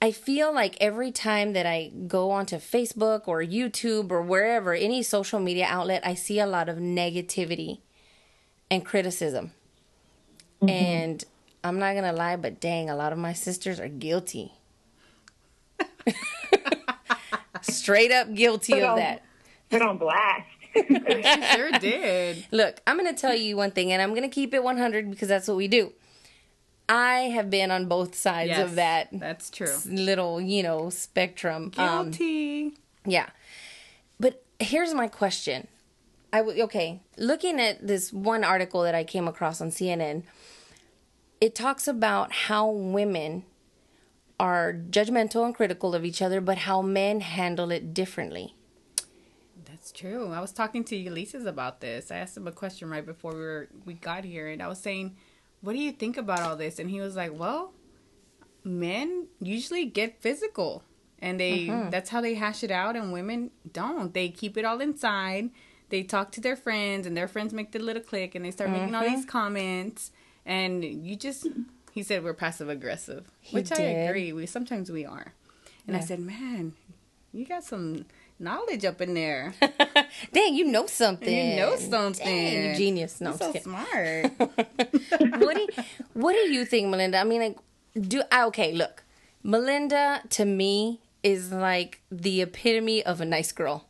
I 0.01 0.11
feel 0.11 0.51
like 0.51 0.75
every 0.81 1.11
time 1.11 1.53
that 1.53 1.67
I 1.67 1.91
go 2.07 2.31
onto 2.31 2.55
Facebook 2.57 3.27
or 3.27 3.43
YouTube 3.43 4.09
or 4.09 4.21
wherever, 4.23 4.73
any 4.73 5.03
social 5.03 5.39
media 5.39 5.67
outlet, 5.69 6.01
I 6.03 6.15
see 6.15 6.39
a 6.39 6.47
lot 6.47 6.67
of 6.69 6.77
negativity 6.77 7.81
and 8.71 8.83
criticism. 8.83 9.51
Mm-hmm. 10.61 10.69
And 10.69 11.23
I'm 11.63 11.77
not 11.77 11.91
going 11.91 12.05
to 12.05 12.13
lie, 12.13 12.35
but 12.35 12.59
dang, 12.59 12.89
a 12.89 12.95
lot 12.95 13.13
of 13.13 13.19
my 13.19 13.33
sisters 13.33 13.79
are 13.79 13.87
guilty. 13.87 14.53
Straight 17.61 18.11
up 18.11 18.33
guilty 18.33 18.73
Put 18.73 18.83
of 18.83 18.89
on- 18.89 18.97
that. 18.97 19.23
Put 19.69 19.81
on 19.83 19.97
blast. 19.99 20.47
she 20.73 21.53
sure 21.55 21.71
did. 21.79 22.47
Look, 22.51 22.81
I'm 22.87 22.97
going 22.97 23.13
to 23.13 23.19
tell 23.19 23.35
you 23.35 23.55
one 23.55 23.71
thing, 23.71 23.91
and 23.91 24.01
I'm 24.01 24.09
going 24.11 24.23
to 24.23 24.29
keep 24.29 24.53
it 24.53 24.63
100 24.63 25.11
because 25.11 25.27
that's 25.27 25.47
what 25.47 25.57
we 25.57 25.67
do. 25.67 25.93
I 26.93 27.29
have 27.33 27.49
been 27.49 27.71
on 27.71 27.85
both 27.85 28.15
sides 28.15 28.49
Yes, 28.49 28.69
of 28.69 28.75
that 28.75 29.07
That's 29.13 29.49
true. 29.49 29.73
little, 29.85 30.41
you 30.41 30.61
know, 30.61 30.89
spectrum. 30.89 31.71
Um, 31.77 32.11
Guilty. 32.11 32.73
yeah. 33.05 33.29
But 34.19 34.43
here's 34.59 34.93
my 34.93 35.07
question. 35.07 35.69
I 36.33 36.39
w- 36.39 36.61
okay, 36.63 36.99
looking 37.17 37.61
at 37.61 37.87
this 37.87 38.11
one 38.11 38.43
article 38.43 38.83
that 38.83 38.93
I 38.93 39.05
came 39.05 39.25
across 39.27 39.61
on 39.61 39.69
CNN, 39.69 40.23
it 41.39 41.55
talks 41.55 41.87
about 41.87 42.33
how 42.33 42.69
women 42.69 43.43
are 44.37 44.73
judgmental 44.73 45.45
and 45.45 45.55
critical 45.55 45.95
of 45.95 46.03
each 46.03 46.21
other, 46.21 46.41
but 46.41 46.57
how 46.59 46.81
men 46.81 47.21
handle 47.21 47.71
it 47.71 47.93
differently. 47.93 48.53
That's 49.65 49.91
true. 49.93 50.31
I 50.33 50.41
was 50.41 50.51
talking 50.51 50.83
to 50.85 50.95
Ulysses 50.97 51.45
about 51.45 51.79
this. 51.79 52.11
I 52.11 52.17
asked 52.17 52.35
him 52.35 52.47
a 52.47 52.51
question 52.51 52.89
right 52.89 53.05
before 53.05 53.33
we 53.33 53.39
were 53.39 53.69
we 53.85 53.93
got 53.93 54.25
here, 54.25 54.49
and 54.49 54.61
I 54.61 54.67
was 54.67 54.79
saying, 54.79 55.15
"What 55.61 55.73
do 55.73 55.79
you 55.79 55.91
think 55.91 56.17
about 56.17 56.41
all 56.41 56.55
this?" 56.55 56.79
And 56.79 56.89
he 56.89 56.99
was 56.99 57.15
like, 57.15 57.37
"Well, 57.37 57.73
men 58.63 59.27
usually 59.39 59.85
get 59.85 60.21
physical, 60.21 60.83
and 61.19 61.39
they 61.39 61.67
mm-hmm. 61.67 61.89
that's 61.89 62.09
how 62.09 62.21
they 62.21 62.35
hash 62.35 62.63
it 62.63 62.71
out, 62.71 62.95
and 62.95 63.13
women 63.13 63.51
don't. 63.71 64.13
They 64.13 64.29
keep 64.29 64.57
it 64.57 64.65
all 64.65 64.81
inside. 64.81 65.51
They 65.89 66.03
talk 66.03 66.31
to 66.33 66.41
their 66.41 66.55
friends, 66.55 67.05
and 67.05 67.15
their 67.17 67.27
friends 67.27 67.53
make 67.53 67.71
the 67.71 67.79
little 67.79 68.01
click, 68.01 68.35
and 68.35 68.45
they 68.45 68.51
start 68.51 68.69
making 68.69 68.95
all 68.95 69.03
these 69.03 69.19
mm-hmm. 69.21 69.29
comments, 69.29 70.11
and 70.45 70.83
you 70.83 71.15
just." 71.15 71.47
He 71.91 72.03
said 72.03 72.23
we're 72.23 72.33
passive 72.33 72.69
aggressive, 72.69 73.29
which 73.51 73.71
I 73.71 73.81
agree. 73.81 74.31
We 74.31 74.45
sometimes 74.45 74.89
we 74.89 75.05
are, 75.05 75.33
and 75.85 75.95
I 75.95 75.99
Yeah. 75.99 76.05
said, 76.05 76.19
"Man, 76.19 76.73
you 77.33 77.45
got 77.45 77.63
some." 77.63 78.05
Knowledge 78.41 78.85
up 78.85 79.01
in 79.01 79.13
there. 79.13 79.53
Dang, 80.33 80.55
you 80.55 80.65
know 80.65 80.87
something. 80.87 81.49
You 81.51 81.55
know 81.57 81.75
something. 81.75 82.25
Dang, 82.25 82.69
you 82.69 82.75
genius. 82.75 83.21
No, 83.21 83.35
You're 83.39 83.47
I'm 83.49 83.53
so 83.53 83.59
smart. 83.59 84.31
what 85.39 85.55
do 85.55 85.61
you, 85.61 85.67
what 86.13 86.33
do 86.33 86.39
you 86.51 86.65
think, 86.65 86.89
Melinda? 86.89 87.19
I 87.19 87.23
mean, 87.23 87.41
like, 87.41 87.57
do 88.07 88.23
I 88.31 88.45
okay? 88.45 88.73
Look, 88.73 89.03
Melinda 89.43 90.23
to 90.31 90.45
me 90.45 91.01
is 91.21 91.51
like 91.51 92.01
the 92.09 92.41
epitome 92.41 93.03
of 93.05 93.21
a 93.21 93.25
nice 93.25 93.51
girl. 93.51 93.85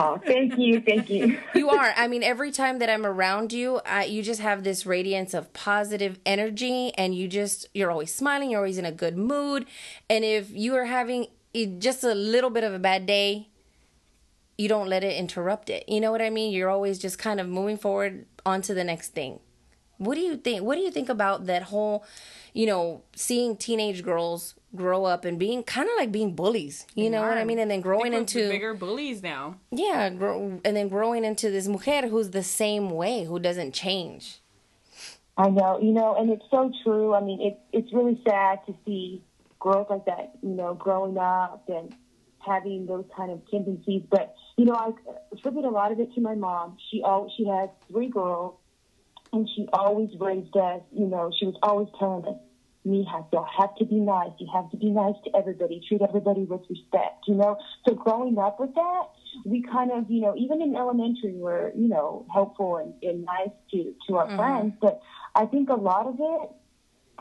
Oh, 0.00 0.16
thank 0.24 0.56
you, 0.56 0.80
thank 0.80 1.10
you. 1.10 1.38
You 1.54 1.70
are. 1.70 1.92
I 1.96 2.06
mean, 2.06 2.22
every 2.22 2.52
time 2.52 2.78
that 2.78 2.88
I'm 2.88 3.04
around 3.04 3.52
you, 3.52 3.80
I, 3.84 4.04
you 4.04 4.22
just 4.22 4.40
have 4.40 4.62
this 4.62 4.86
radiance 4.86 5.34
of 5.34 5.52
positive 5.52 6.20
energy, 6.24 6.92
and 6.94 7.16
you 7.16 7.26
just 7.26 7.66
you're 7.74 7.90
always 7.90 8.14
smiling. 8.14 8.50
You're 8.50 8.60
always 8.60 8.78
in 8.78 8.84
a 8.84 8.92
good 8.92 9.16
mood, 9.16 9.66
and 10.08 10.24
if 10.24 10.50
you 10.50 10.76
are 10.76 10.84
having 10.84 11.26
eh, 11.54 11.66
just 11.78 12.04
a 12.04 12.14
little 12.14 12.50
bit 12.50 12.64
of 12.64 12.74
a 12.74 12.78
bad 12.78 13.06
day, 13.06 13.48
you 14.56 14.68
don't 14.68 14.88
let 14.88 15.04
it 15.04 15.16
interrupt 15.16 15.70
it. 15.70 15.88
You 15.88 16.00
know 16.00 16.10
what 16.10 16.20
I 16.20 16.30
mean? 16.30 16.52
You're 16.52 16.68
always 16.68 16.98
just 16.98 17.18
kind 17.18 17.40
of 17.40 17.48
moving 17.48 17.76
forward 17.76 18.26
onto 18.44 18.74
the 18.74 18.84
next 18.84 19.10
thing. 19.10 19.40
What 19.98 20.14
do 20.14 20.20
you 20.20 20.36
think? 20.36 20.62
What 20.62 20.76
do 20.76 20.80
you 20.80 20.90
think 20.90 21.08
about 21.08 21.46
that 21.46 21.62
whole, 21.64 22.04
you 22.52 22.66
know, 22.66 23.02
seeing 23.16 23.56
teenage 23.56 24.04
girls 24.04 24.54
grow 24.76 25.04
up 25.04 25.24
and 25.24 25.38
being 25.38 25.62
kind 25.64 25.88
of 25.88 25.94
like 25.96 26.12
being 26.12 26.34
bullies? 26.34 26.86
You 26.94 27.10
know 27.10 27.22
what 27.22 27.36
I 27.36 27.44
mean? 27.44 27.58
And 27.58 27.70
then 27.70 27.80
growing 27.80 28.12
into 28.12 28.48
bigger 28.48 28.74
bullies 28.74 29.22
now. 29.22 29.56
yeah, 29.72 30.08
grow, 30.10 30.60
and 30.64 30.76
then 30.76 30.88
growing 30.88 31.24
into 31.24 31.50
this 31.50 31.66
mujer 31.66 32.08
who's 32.08 32.30
the 32.30 32.44
same 32.44 32.90
way, 32.90 33.24
who 33.24 33.40
doesn't 33.40 33.74
change. 33.74 34.40
I 35.36 35.50
know, 35.50 35.78
you 35.80 35.92
know, 35.92 36.16
and 36.16 36.30
it's 36.30 36.44
so 36.50 36.72
true. 36.84 37.14
I 37.14 37.20
mean, 37.20 37.40
it's 37.40 37.60
it's 37.72 37.92
really 37.92 38.20
sad 38.28 38.58
to 38.66 38.74
see 38.84 39.22
girls 39.60 39.86
like 39.90 40.04
that, 40.06 40.32
you 40.42 40.50
know, 40.50 40.74
growing 40.74 41.18
up 41.18 41.64
and 41.68 41.94
having 42.44 42.86
those 42.86 43.04
kind 43.16 43.30
of 43.30 43.40
tendencies. 43.50 44.02
But 44.10 44.34
you 44.56 44.64
know, 44.64 44.74
I 44.74 44.90
attribute 45.32 45.64
a 45.64 45.70
lot 45.70 45.92
of 45.92 46.00
it 46.00 46.14
to 46.14 46.20
my 46.20 46.34
mom. 46.34 46.76
She 46.90 47.02
all 47.02 47.32
she 47.36 47.46
has 47.46 47.68
three 47.90 48.08
girls, 48.08 48.56
and 49.32 49.48
she 49.54 49.68
always 49.72 50.10
raised 50.18 50.56
us. 50.56 50.80
You 50.92 51.06
know, 51.06 51.30
she 51.38 51.46
was 51.46 51.56
always 51.62 51.88
telling 51.98 52.24
us, 52.24 52.40
"Mija, 52.86 53.26
you 53.32 53.44
have 53.58 53.74
to 53.76 53.84
be 53.84 53.96
nice. 53.96 54.32
You 54.38 54.48
have 54.52 54.70
to 54.70 54.76
be 54.76 54.90
nice 54.90 55.16
to 55.24 55.36
everybody. 55.36 55.82
Treat 55.86 56.02
everybody 56.02 56.44
with 56.44 56.62
respect." 56.68 57.24
You 57.26 57.34
know, 57.34 57.58
so 57.86 57.94
growing 57.94 58.38
up 58.38 58.60
with 58.60 58.74
that, 58.74 59.04
we 59.44 59.62
kind 59.62 59.90
of, 59.92 60.10
you 60.10 60.20
know, 60.20 60.34
even 60.36 60.62
in 60.62 60.76
elementary, 60.76 61.34
we're 61.34 61.72
you 61.76 61.88
know 61.88 62.26
helpful 62.32 62.76
and, 62.76 62.94
and 63.02 63.24
nice 63.24 63.54
to 63.72 63.94
to 64.06 64.16
our 64.16 64.26
mm-hmm. 64.26 64.36
friends, 64.36 64.74
but 64.80 65.00
I 65.34 65.46
think 65.46 65.68
a 65.68 65.74
lot 65.74 66.06
of 66.06 66.16
it 66.18 66.50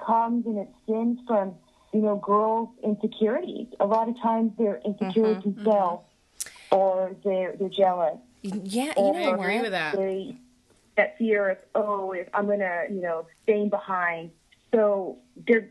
comes 0.03 0.45
and 0.45 0.57
it 0.57 0.69
stems 0.83 1.19
from, 1.27 1.55
you 1.93 2.01
know, 2.01 2.15
girls' 2.17 2.69
insecurities. 2.83 3.67
A 3.79 3.85
lot 3.85 4.09
of 4.09 4.19
times 4.21 4.51
they're 4.57 4.81
insecure 4.83 5.23
with 5.35 5.43
themselves. 5.43 6.03
Mm-hmm. 6.39 6.75
or 6.75 7.15
they're 7.23 7.55
they're 7.57 7.69
jealous. 7.69 8.17
Yeah, 8.41 8.93
you 8.97 9.13
know 9.13 9.33
agree 9.33 9.61
with 9.61 9.71
that. 9.71 9.95
They 9.95 10.35
that 10.95 11.17
fear 11.17 11.49
of 11.51 11.57
oh, 11.75 12.11
if 12.11 12.27
I'm 12.33 12.47
gonna 12.47 12.83
you 12.89 13.01
know 13.01 13.25
staying 13.43 13.69
behind. 13.69 14.31
So 14.73 15.17
their 15.47 15.69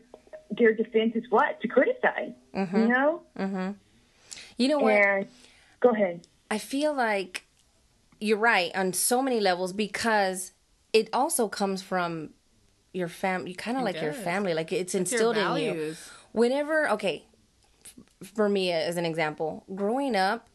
their 0.49 0.73
defense 0.73 1.15
is 1.15 1.23
what 1.29 1.61
to 1.61 1.67
criticize. 1.67 2.31
mm-hmm, 2.55 2.77
You 2.77 2.87
know, 2.87 3.21
mm-hmm. 3.37 3.71
You 4.57 4.67
know 4.69 4.79
what? 4.79 4.93
and 4.93 5.27
go 5.79 5.89
ahead. 5.89 6.25
I 6.49 6.57
feel 6.57 6.93
like 6.93 7.45
you're 8.19 8.37
right 8.37 8.71
on 8.75 8.93
so 8.93 9.21
many 9.21 9.39
levels 9.39 9.73
because 9.73 10.51
it 10.93 11.09
also 11.13 11.47
comes 11.47 11.81
from 11.81 12.31
your 12.97 13.07
family, 13.07 13.53
kind 13.53 13.77
of 13.77 13.83
like 13.83 14.01
your 14.01 14.13
family. 14.13 14.53
Like 14.53 14.71
it's 14.73 14.95
instilled 14.95 15.37
in 15.37 15.43
you. 15.63 15.95
Whenever, 16.33 16.89
okay, 16.95 17.25
for 18.35 18.47
me 18.49 18.71
as 18.71 18.97
an 18.97 19.05
example, 19.05 19.63
growing 19.73 20.15
up, 20.15 20.49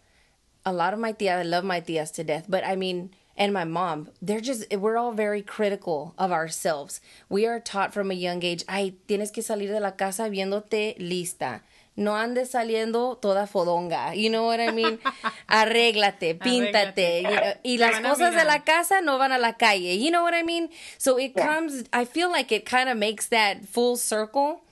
a 0.64 0.72
lot 0.72 0.92
of 0.94 1.00
my 1.00 1.12
tias, 1.12 1.38
I 1.38 1.42
love 1.42 1.64
my 1.64 1.80
tias 1.80 2.12
to 2.14 2.22
death, 2.24 2.46
but 2.48 2.64
I 2.64 2.76
mean, 2.76 3.10
and 3.36 3.52
my 3.52 3.64
mom, 3.64 4.10
they're 4.20 4.40
just, 4.42 4.70
we're 4.76 4.98
all 4.98 5.12
very 5.12 5.42
critical 5.42 6.14
of 6.18 6.30
ourselves. 6.30 7.00
We 7.28 7.46
are 7.46 7.58
taught 7.58 7.94
from 7.94 8.10
a 8.10 8.14
young 8.14 8.44
age, 8.44 8.62
ay, 8.68 8.94
tienes 9.08 9.32
que 9.32 9.42
salir 9.42 9.68
de 9.68 9.80
la 9.80 9.92
casa 9.92 10.28
viéndote 10.28 10.96
lista. 10.98 11.62
No 11.94 12.16
andes 12.16 12.52
saliendo 12.52 13.20
toda 13.20 13.46
fodonga. 13.46 14.16
You 14.16 14.30
know 14.30 14.44
what 14.44 14.60
I 14.60 14.70
mean? 14.70 14.98
Arréglate, 15.48 16.38
píntate. 16.38 17.22
Arréglate. 17.22 17.22
you 17.22 17.36
know, 17.36 17.54
y 17.64 17.76
las 17.78 18.00
cosas 18.00 18.34
de 18.34 18.44
la 18.44 18.60
casa 18.60 19.00
no 19.02 19.18
van 19.18 19.32
a 19.32 19.38
la 19.38 19.52
calle. 19.52 19.96
You 19.96 20.10
know 20.10 20.22
what 20.22 20.34
I 20.34 20.42
mean? 20.42 20.70
So 20.96 21.18
it 21.18 21.36
comes, 21.36 21.84
I 21.92 22.04
feel 22.06 22.30
like 22.30 22.50
it 22.50 22.64
kind 22.64 22.88
of 22.88 22.96
makes 22.96 23.26
that 23.26 23.66
full 23.66 23.96
circle 23.96 24.62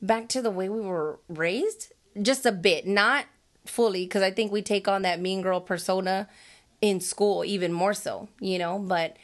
back 0.00 0.28
to 0.28 0.42
the 0.42 0.50
way 0.50 0.68
we 0.68 0.80
were 0.80 1.18
raised 1.28 1.92
just 2.20 2.46
a 2.46 2.52
bit 2.52 2.86
not 2.86 3.24
fully 3.64 4.04
because 4.04 4.22
i 4.22 4.30
think 4.30 4.50
we 4.50 4.62
take 4.62 4.88
on 4.88 5.02
that 5.02 5.20
mean 5.20 5.42
girl 5.42 5.60
persona 5.60 6.28
in 6.80 7.00
school 7.00 7.44
even 7.44 7.72
more 7.72 7.94
so 7.94 8.28
you 8.40 8.58
know 8.58 8.78
but 8.78 9.16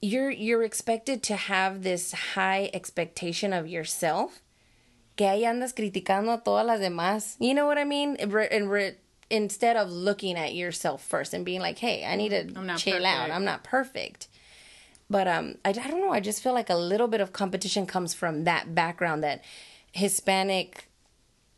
you're 0.00 0.30
you're 0.30 0.62
expected 0.62 1.22
to 1.22 1.36
have 1.36 1.82
this 1.82 2.12
high 2.12 2.70
expectation 2.72 3.52
of 3.52 3.66
yourself 3.68 4.40
que 5.18 5.26
ahí 5.26 5.44
andas 5.44 5.74
criticando 5.74 6.32
a 6.32 6.38
todas 6.42 6.64
las 6.64 6.80
demás. 6.80 7.36
You 7.38 7.52
know 7.52 7.66
what 7.66 7.76
i 7.76 7.84
mean? 7.84 8.16
Re- 8.30 8.48
and 8.50 8.70
re- 8.70 8.96
instead 9.28 9.76
of 9.76 9.90
looking 9.90 10.36
at 10.38 10.54
yourself 10.54 11.02
first 11.04 11.34
and 11.34 11.44
being 11.44 11.60
like 11.60 11.78
hey 11.80 12.02
i 12.06 12.16
need 12.16 12.30
to 12.30 12.44
chill 12.78 13.04
out. 13.04 13.30
i'm 13.30 13.44
not 13.44 13.62
perfect. 13.62 14.28
But 15.10 15.26
um 15.28 15.56
I, 15.64 15.70
I 15.70 15.72
don't 15.90 16.00
know. 16.00 16.12
I 16.12 16.20
just 16.20 16.42
feel 16.42 16.54
like 16.54 16.70
a 16.70 16.76
little 16.76 17.08
bit 17.08 17.20
of 17.20 17.32
competition 17.32 17.84
comes 17.86 18.14
from 18.14 18.44
that 18.44 18.74
background 18.74 19.22
that 19.24 19.42
hispanic 19.92 20.84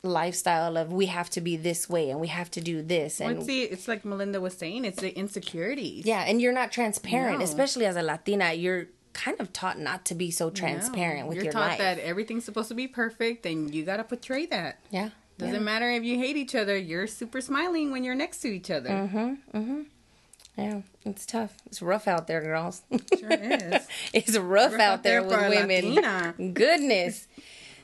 lifestyle 0.03 0.77
of 0.79 0.93
we 0.93 1.07
have 1.07 1.29
to 1.29 1.41
be 1.43 1.57
this 1.57 1.87
way 1.89 2.09
and 2.11 2.19
we 2.21 2.29
have 2.29 2.51
to 2.51 2.61
do 2.61 2.81
this 2.81 3.21
and 3.21 3.37
Well, 3.39 3.47
see, 3.47 3.65
it's 3.65 3.87
like 3.87 4.03
Melinda 4.05 4.41
was 4.41 4.55
saying, 4.55 4.87
it's 4.87 5.01
the 5.03 5.15
insecurities. 5.17 6.07
yeah 6.07 6.25
and 6.27 6.41
you're 6.41 6.55
not 6.55 6.73
transparent 6.73 7.39
No. 7.41 7.45
especially 7.45 7.85
as 7.85 7.97
a 7.97 8.03
latina. 8.03 8.53
You're 8.55 8.87
kind 9.13 9.41
of 9.41 9.53
taught 9.53 9.79
not 9.79 10.05
to 10.07 10.15
be 10.15 10.31
so 10.31 10.51
transparent 10.51 11.21
No. 11.21 11.27
with 11.27 11.37
You're 11.37 11.45
your 11.45 11.53
taught 11.53 11.69
life 11.71 11.79
that 11.79 11.99
everything's 11.99 12.45
supposed 12.45 12.69
to 12.69 12.75
be 12.75 12.87
perfect, 12.89 13.45
and 13.47 13.75
you 13.75 13.85
gotta 13.85 14.05
portray 14.05 14.47
that. 14.47 14.79
yeah 14.91 15.11
Doesn't 15.39 15.55
yeah. 15.55 15.61
matter 15.61 15.91
if 15.91 16.05
you 16.05 16.17
hate 16.19 16.37
each 16.37 16.55
other. 16.55 16.77
You're 16.77 17.07
super 17.07 17.41
smiling 17.41 17.91
when 17.91 18.05
you're 18.05 18.15
next 18.15 18.39
to 18.41 18.49
each 18.49 18.71
other. 18.71 18.91
Mm-hmm. 18.91 19.83
yeah 20.57 20.81
it's 21.05 21.25
tough 21.25 21.55
it's 21.67 21.81
rough 21.81 22.07
out 22.07 22.27
there 22.27 22.41
girls 22.43 22.83
Sure 23.19 23.31
is. 23.31 23.87
it's 24.13 24.37
rough, 24.39 24.73
Rough 24.73 24.81
out 24.81 25.03
there 25.03 25.23
there 25.23 25.29
with 25.49 25.59
women. 25.59 25.95
Latina. 25.95 26.35
Goodness. 26.55 27.27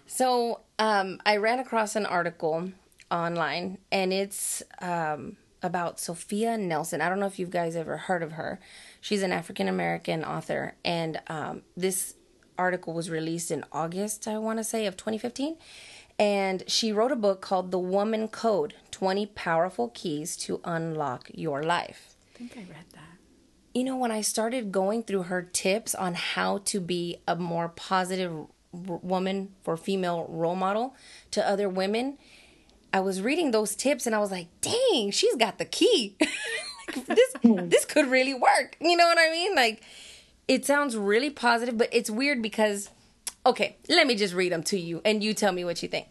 So 0.07 0.61
um, 0.79 1.21
I 1.27 1.37
ran 1.39 1.59
across 1.59 1.97
an 1.97 2.07
article 2.07 2.71
online, 3.11 3.79
and 3.91 4.13
it's 4.13 4.63
um, 4.81 5.37
about 5.63 5.99
Sophia 5.99 6.57
Nelson. 6.59 7.01
I 7.01 7.09
don't 7.09 7.19
know 7.19 7.27
if 7.27 7.39
you 7.39 7.47
guys 7.47 7.75
ever 7.77 7.97
heard 7.97 8.23
of 8.23 8.33
her. 8.33 8.61
She's 9.07 9.23
an 9.23 9.31
African 9.31 9.69
American 9.69 10.25
author, 10.25 10.75
and 10.85 11.21
um, 11.29 11.63
this 11.77 12.17
article 12.59 12.93
was 12.93 13.09
released 13.09 13.53
in 13.53 13.65
August, 13.71 14.27
I 14.27 14.37
want 14.39 14.59
to 14.59 14.65
say, 14.65 14.85
of 14.85 14.97
2015. 14.97 15.57
And 16.19 16.65
she 16.67 16.91
wrote 16.91 17.13
a 17.13 17.17
book 17.17 17.41
called 17.41 17.71
The 17.71 17.79
Woman 17.79 18.27
Code 18.27 18.75
20 18.91 19.27
Powerful 19.27 19.91
Keys 19.95 20.37
to 20.39 20.61
Unlock 20.65 21.31
Your 21.33 21.63
Life 21.63 22.17
I 22.35 22.39
think 22.39 22.57
I 22.57 22.63
read 22.63 22.87
that. 22.95 23.19
you 23.75 23.85
know, 23.85 23.97
when 23.97 24.11
I 24.11 24.23
started 24.23 24.73
going 24.73 25.05
through 25.05 25.23
her 25.23 25.41
tips 25.41 25.95
on 25.95 26.15
how 26.15 26.59
to 26.65 26.81
be 26.81 27.19
a 27.29 27.37
more 27.37 27.69
positive 27.69 28.33
woman 28.73 29.55
for 29.63 29.77
female 29.77 30.27
role 30.29 30.57
model 30.57 30.97
to 31.31 31.49
other 31.49 31.69
women, 31.69 32.19
I 32.93 32.99
was 32.99 33.23
reading 33.23 33.53
those 33.53 33.77
tips 33.77 34.05
and 34.05 34.17
I 34.17 34.19
was 34.19 34.33
like, 34.33 34.49
dang, 34.61 35.13
she's 35.13 35.37
got 35.37 35.59
the 35.59 35.65
key. 35.65 36.17
like, 36.95 37.07
this 37.07 37.33
hmm. 37.43 37.69
this 37.69 37.85
could 37.85 38.11
really 38.11 38.35
work. 38.35 38.77
You 38.81 38.97
know 38.97 39.07
what 39.07 39.19
I 39.19 39.31
mean? 39.31 39.55
Like 39.55 39.83
it 40.49 40.65
sounds 40.65 40.97
really 40.97 41.31
positive, 41.31 41.77
but 41.77 41.89
it's 41.93 42.11
weird 42.11 42.43
because 42.43 42.91
okay, 43.45 43.77
let 43.89 44.07
me 44.07 44.15
just 44.15 44.35
read 44.35 44.53
them 44.53 44.63
to 44.65 44.79
you 44.79 45.01
and 45.05 45.23
you 45.23 45.35
tell 45.35 45.53
me 45.53 45.65
what 45.65 45.83
you 45.83 45.89
think. 45.89 46.07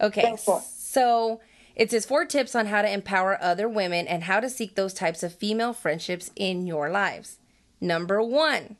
Okay. 0.00 0.22
Go 0.22 0.36
for 0.36 0.58
it. 0.58 0.64
So 0.64 1.40
it 1.74 1.90
says 1.90 2.06
four 2.06 2.24
tips 2.24 2.54
on 2.54 2.66
how 2.66 2.82
to 2.82 2.90
empower 2.90 3.42
other 3.42 3.68
women 3.68 4.06
and 4.06 4.24
how 4.24 4.40
to 4.40 4.48
seek 4.48 4.74
those 4.74 4.94
types 4.94 5.22
of 5.22 5.34
female 5.34 5.72
friendships 5.72 6.30
in 6.36 6.66
your 6.66 6.88
lives. 6.90 7.38
Number 7.80 8.22
one, 8.22 8.76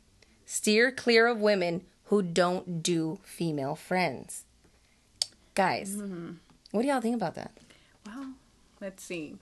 steer 0.46 0.90
clear 0.90 1.26
of 1.26 1.38
women 1.38 1.82
who 2.04 2.22
don't 2.22 2.82
do 2.82 3.18
female 3.22 3.74
friends. 3.74 4.44
Guys, 5.54 5.96
mm-hmm. 5.96 6.32
what 6.70 6.82
do 6.82 6.88
y'all 6.88 7.00
think 7.00 7.16
about 7.16 7.34
that? 7.34 7.50
Well, 8.06 8.32
let's 8.80 9.02
see. 9.02 9.36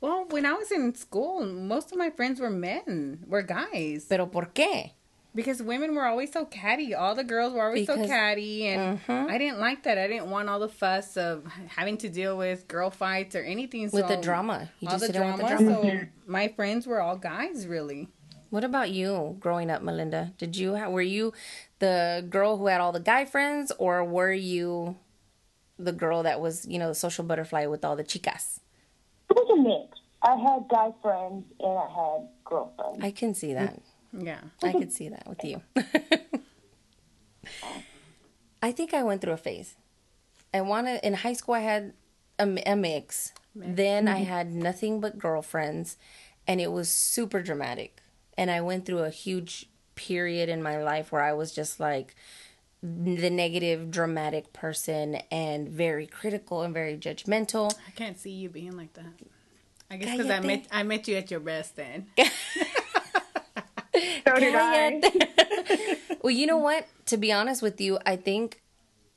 Well, 0.00 0.26
when 0.30 0.46
I 0.46 0.52
was 0.52 0.70
in 0.70 0.94
school, 0.94 1.44
most 1.44 1.90
of 1.90 1.98
my 1.98 2.10
friends 2.10 2.40
were 2.40 2.50
men, 2.50 3.24
were 3.26 3.42
guys. 3.42 4.06
Pero 4.08 4.26
por 4.26 4.46
qué? 4.54 4.92
Because 5.34 5.62
women 5.62 5.94
were 5.94 6.06
always 6.06 6.32
so 6.32 6.44
catty. 6.44 6.94
All 6.94 7.14
the 7.14 7.24
girls 7.24 7.52
were 7.52 7.62
always 7.62 7.86
so 7.86 8.06
catty. 8.06 8.66
And 8.66 8.98
uh-huh. 8.98 9.26
I 9.28 9.38
didn't 9.38 9.60
like 9.60 9.82
that. 9.84 9.98
I 9.98 10.06
didn't 10.06 10.30
want 10.30 10.48
all 10.48 10.58
the 10.58 10.68
fuss 10.68 11.16
of 11.16 11.46
having 11.68 11.96
to 11.98 12.08
deal 12.08 12.36
with 12.36 12.66
girl 12.66 12.90
fights 12.90 13.36
or 13.36 13.42
anything. 13.42 13.90
With 13.92 14.08
the 14.08 14.16
drama. 14.16 14.70
You 14.80 14.88
all 14.88 14.98
just 14.98 15.06
the 15.06 15.12
drama. 15.12 15.36
the 15.36 15.48
drama. 15.48 15.82
So 15.82 16.00
my 16.26 16.48
friends 16.48 16.86
were 16.86 17.00
all 17.00 17.16
guys, 17.16 17.66
really. 17.66 18.08
What 18.50 18.64
about 18.64 18.90
you 18.90 19.36
growing 19.38 19.70
up, 19.70 19.82
Melinda? 19.82 20.32
Did 20.38 20.56
you 20.56 20.72
were 20.72 21.02
you 21.02 21.34
the 21.80 22.26
girl 22.28 22.56
who 22.56 22.66
had 22.66 22.80
all 22.80 22.92
the 22.92 23.00
guy 23.00 23.24
friends 23.24 23.70
or 23.78 24.02
were 24.04 24.32
you 24.32 24.96
the 25.78 25.92
girl 25.92 26.22
that 26.22 26.40
was, 26.40 26.66
you 26.66 26.78
know, 26.78 26.88
the 26.88 26.94
social 26.94 27.24
butterfly 27.24 27.66
with 27.66 27.84
all 27.84 27.94
the 27.94 28.04
chicas? 28.04 28.60
It 29.38 29.46
was 29.46 29.58
a 29.58 29.62
mix. 29.62 29.98
I 30.22 30.36
had 30.36 30.68
guy 30.68 30.92
friends 31.00 31.44
and 31.60 31.78
I 31.78 31.88
had 31.88 32.28
girlfriends. 32.44 33.02
I 33.02 33.10
can 33.12 33.34
see 33.34 33.54
that. 33.54 33.80
Yeah. 34.12 34.40
I 34.62 34.72
could 34.72 34.92
see 34.92 35.08
that 35.08 35.28
with 35.28 35.44
you. 35.44 35.62
I 38.62 38.72
think 38.72 38.92
I 38.92 39.04
went 39.04 39.20
through 39.20 39.34
a 39.34 39.38
phase. 39.38 39.76
I 40.52 40.62
wanted 40.62 41.00
in 41.04 41.14
high 41.14 41.34
school. 41.34 41.54
I 41.54 41.60
had 41.60 41.92
a, 42.38 42.46
mi- 42.46 42.62
a 42.66 42.74
mix. 42.74 43.32
Then 43.54 44.08
I 44.08 44.22
mm-hmm. 44.22 44.24
had 44.24 44.52
nothing 44.52 45.00
but 45.00 45.18
girlfriends, 45.18 45.96
and 46.46 46.60
it 46.60 46.72
was 46.72 46.88
super 46.88 47.40
dramatic. 47.42 48.00
And 48.36 48.50
I 48.50 48.60
went 48.60 48.86
through 48.86 49.00
a 49.00 49.10
huge 49.10 49.66
period 49.94 50.48
in 50.48 50.62
my 50.62 50.82
life 50.82 51.12
where 51.12 51.22
I 51.22 51.32
was 51.32 51.52
just 51.52 51.78
like 51.80 52.14
the 52.82 53.30
negative, 53.30 53.90
dramatic 53.90 54.52
person, 54.52 55.16
and 55.30 55.68
very 55.68 56.06
critical 56.06 56.62
and 56.62 56.72
very 56.72 56.96
judgmental. 56.96 57.74
I 57.86 57.90
can't 57.92 58.18
see 58.18 58.30
you 58.30 58.48
being 58.48 58.76
like 58.76 58.92
that. 58.94 59.14
I 59.90 59.96
guess 59.96 60.16
because 60.16 60.30
I 60.30 60.40
met 60.40 60.66
I 60.70 60.82
met 60.82 61.08
you 61.08 61.16
at 61.16 61.30
your 61.30 61.40
best 61.40 61.76
then. 61.76 62.06
So 64.26 64.34
did 64.38 64.54
I. 64.54 65.00
well, 66.22 66.30
you 66.30 66.46
know 66.46 66.58
what? 66.58 66.86
To 67.06 67.16
be 67.16 67.32
honest 67.32 67.62
with 67.62 67.80
you, 67.80 67.98
I 68.06 68.16
think 68.16 68.60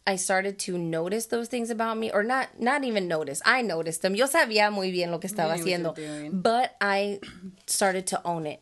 I 0.08 0.16
started 0.16 0.58
to 0.60 0.78
notice 0.78 1.28
those 1.28 1.48
things 1.50 1.70
about 1.70 1.98
me, 1.98 2.12
or 2.12 2.24
not, 2.24 2.60
not 2.60 2.84
even 2.84 3.08
notice. 3.08 3.42
I 3.46 3.62
noticed 3.62 4.02
them. 4.02 4.16
Yo 4.16 4.26
sabía 4.26 4.72
muy 4.72 4.92
bien 4.92 5.12
lo 5.12 5.20
que 5.20 5.30
estaba 5.30 5.54
haciendo, 5.54 5.90
what 5.90 5.98
you 6.00 6.08
were 6.08 6.20
doing. 6.20 6.42
but 6.42 6.76
I 6.82 7.20
started 7.68 8.08
to 8.08 8.22
own 8.26 8.48
it, 8.48 8.62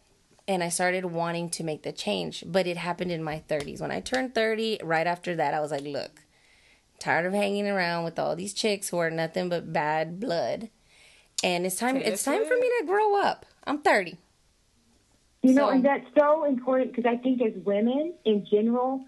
and 0.49 0.63
I 0.63 0.69
started 0.69 1.05
wanting 1.05 1.51
to 1.51 1.63
make 1.63 1.83
the 1.83 1.91
change. 1.91 2.43
But 2.45 2.65
it 2.65 2.75
happened 2.75 3.11
in 3.11 3.23
my 3.23 3.43
30s. 3.47 3.79
When 3.79 3.91
I 3.91 4.01
turned 4.01 4.33
30, 4.33 4.79
right 4.83 5.05
after 5.05 5.35
that, 5.35 5.53
I 5.53 5.59
was 5.59 5.69
like, 5.71 5.83
"Look, 5.83 6.23
tired 6.97 7.27
of 7.27 7.33
hanging 7.33 7.67
around 7.67 8.03
with 8.03 8.17
all 8.17 8.35
these 8.35 8.53
chicks 8.55 8.89
who 8.89 8.97
are 8.97 9.11
nothing 9.11 9.47
but 9.47 9.71
bad 9.71 10.19
blood, 10.19 10.69
and 11.43 11.67
it's 11.67 11.75
time. 11.75 11.97
It's 11.97 12.23
time 12.23 12.45
for 12.45 12.55
me 12.55 12.69
to 12.79 12.83
grow 12.87 13.15
up. 13.21 13.45
I'm 13.65 13.81
30. 13.83 14.17
You 15.43 15.53
know, 15.53 15.67
So- 15.67 15.69
and 15.69 15.85
that's 15.85 16.07
so 16.17 16.43
important 16.45 16.93
because 16.93 17.09
I 17.09 17.15
think 17.17 17.41
as 17.43 17.53
women 17.63 18.15
in 18.25 18.45
general, 18.45 19.05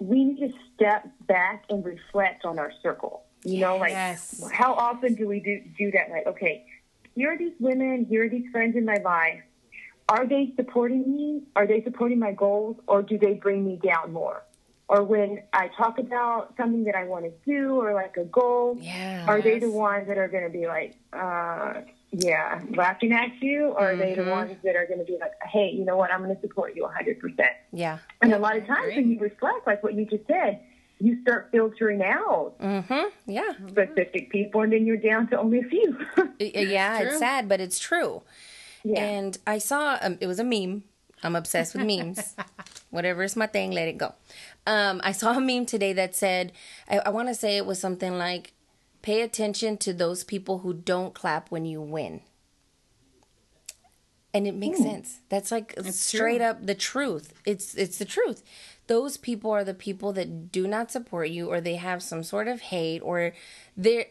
we 0.00 0.24
need 0.24 0.40
to 0.40 0.52
step 0.74 1.08
back 1.28 1.64
and 1.70 1.84
reflect 1.84 2.44
on 2.44 2.58
our 2.58 2.72
circle. 2.82 3.22
You 3.44 3.60
know, 3.60 3.76
like 3.76 3.92
Yes. 3.92 4.42
how 4.52 4.74
often 4.74 5.14
do 5.14 5.28
we 5.28 5.38
do 5.38 5.62
do 5.78 5.92
that? 5.92 6.10
Like, 6.10 6.26
okay, 6.26 6.66
here 7.14 7.32
are 7.32 7.38
these 7.38 7.54
women, 7.60 8.04
here 8.04 8.24
are 8.24 8.28
these 8.28 8.50
friends 8.50 8.76
in 8.76 8.84
my 8.84 8.96
life. 8.96 9.42
Are 10.12 10.26
they 10.26 10.52
supporting 10.56 11.10
me? 11.10 11.42
Are 11.56 11.66
they 11.66 11.82
supporting 11.82 12.18
my 12.18 12.32
goals, 12.32 12.76
or 12.86 13.00
do 13.02 13.16
they 13.16 13.32
bring 13.32 13.64
me 13.64 13.80
down 13.82 14.12
more? 14.12 14.42
or 14.88 15.02
when 15.04 15.40
I 15.54 15.68
talk 15.68 15.98
about 15.98 16.52
something 16.58 16.84
that 16.84 16.94
I 16.94 17.04
want 17.04 17.24
to 17.24 17.32
do 17.50 17.80
or 17.80 17.94
like 17.94 18.18
a 18.18 18.24
goal, 18.24 18.76
Yeah. 18.78 19.24
are 19.26 19.40
they 19.40 19.58
the 19.58 19.70
ones 19.70 20.06
that 20.08 20.18
are 20.18 20.28
going 20.28 20.42
to 20.44 20.50
be 20.50 20.66
like, 20.66 20.92
uh, 21.14 21.80
yeah, 22.10 22.60
laughing 22.76 23.12
at 23.14 23.30
you, 23.40 23.68
or 23.68 23.92
are 23.92 23.96
they 23.96 24.14
the 24.14 24.20
Mhm. 24.22 24.30
ones 24.30 24.56
that 24.64 24.76
are 24.76 24.84
going 24.84 24.98
to 24.98 25.06
be 25.06 25.16
like, 25.18 25.32
hey, 25.50 25.70
you 25.70 25.86
know 25.86 25.96
what, 25.96 26.12
I'm 26.12 26.22
going 26.22 26.34
to 26.34 26.40
support 26.42 26.76
you 26.76 26.84
100%? 26.84 27.54
Yeah. 27.72 27.98
And 28.20 28.34
a 28.34 28.38
lot 28.38 28.54
of 28.58 28.66
times 28.66 28.94
when 28.94 29.10
you 29.10 29.18
reflect, 29.18 29.66
like 29.66 29.82
what 29.82 29.94
you 29.94 30.04
just 30.04 30.26
said, 30.26 30.60
you 30.98 31.22
start 31.22 31.48
filtering 31.52 32.02
out 32.02 32.52
Mm-hmm. 32.60 33.08
Yeah. 33.38 33.52
specific 33.68 34.28
people, 34.28 34.60
and 34.60 34.70
then 34.74 34.84
you're 34.84 34.98
down 34.98 35.26
to 35.28 35.38
only 35.38 35.60
a 35.60 35.64
few. 35.64 35.96
Yeah, 36.38 36.98
it's 36.98 37.10
true. 37.12 37.18
sad, 37.18 37.48
but 37.48 37.60
it's 37.62 37.78
true. 37.78 38.20
Yeah. 38.84 39.04
And 39.04 39.38
I 39.46 39.58
saw 39.58 39.98
um, 40.00 40.18
it 40.20 40.26
was 40.26 40.38
a 40.38 40.44
meme. 40.44 40.84
I'm 41.22 41.36
obsessed 41.36 41.74
with 41.74 41.86
memes. 41.86 42.34
Whatever 42.90 43.22
is 43.22 43.36
my 43.36 43.46
thing, 43.46 43.70
let 43.70 43.88
it 43.88 43.96
go. 43.96 44.14
Um, 44.66 45.00
I 45.04 45.12
saw 45.12 45.36
a 45.36 45.40
meme 45.40 45.66
today 45.66 45.92
that 45.92 46.16
said, 46.16 46.52
I, 46.88 46.98
I 46.98 47.08
want 47.10 47.28
to 47.28 47.34
say 47.34 47.56
it 47.56 47.66
was 47.66 47.78
something 47.78 48.18
like, 48.18 48.52
"Pay 49.02 49.22
attention 49.22 49.76
to 49.78 49.92
those 49.92 50.24
people 50.24 50.58
who 50.58 50.74
don't 50.74 51.14
clap 51.14 51.50
when 51.50 51.64
you 51.64 51.80
win." 51.80 52.22
And 54.34 54.46
it 54.46 54.54
makes 54.54 54.78
sense. 54.78 55.20
That's 55.28 55.52
like 55.52 55.74
straight 55.90 56.38
true. 56.38 56.46
up 56.46 56.66
the 56.66 56.74
truth. 56.74 57.34
It's 57.44 57.74
it's 57.74 57.98
the 57.98 58.04
truth. 58.06 58.42
Those 58.86 59.16
people 59.16 59.50
are 59.50 59.62
the 59.64 59.74
people 59.74 60.12
that 60.14 60.50
do 60.50 60.66
not 60.66 60.90
support 60.90 61.28
you, 61.28 61.50
or 61.50 61.60
they 61.60 61.76
have 61.76 62.02
some 62.02 62.22
sort 62.24 62.48
of 62.48 62.60
hate, 62.62 63.00
or 63.00 63.32
they're. 63.76 64.06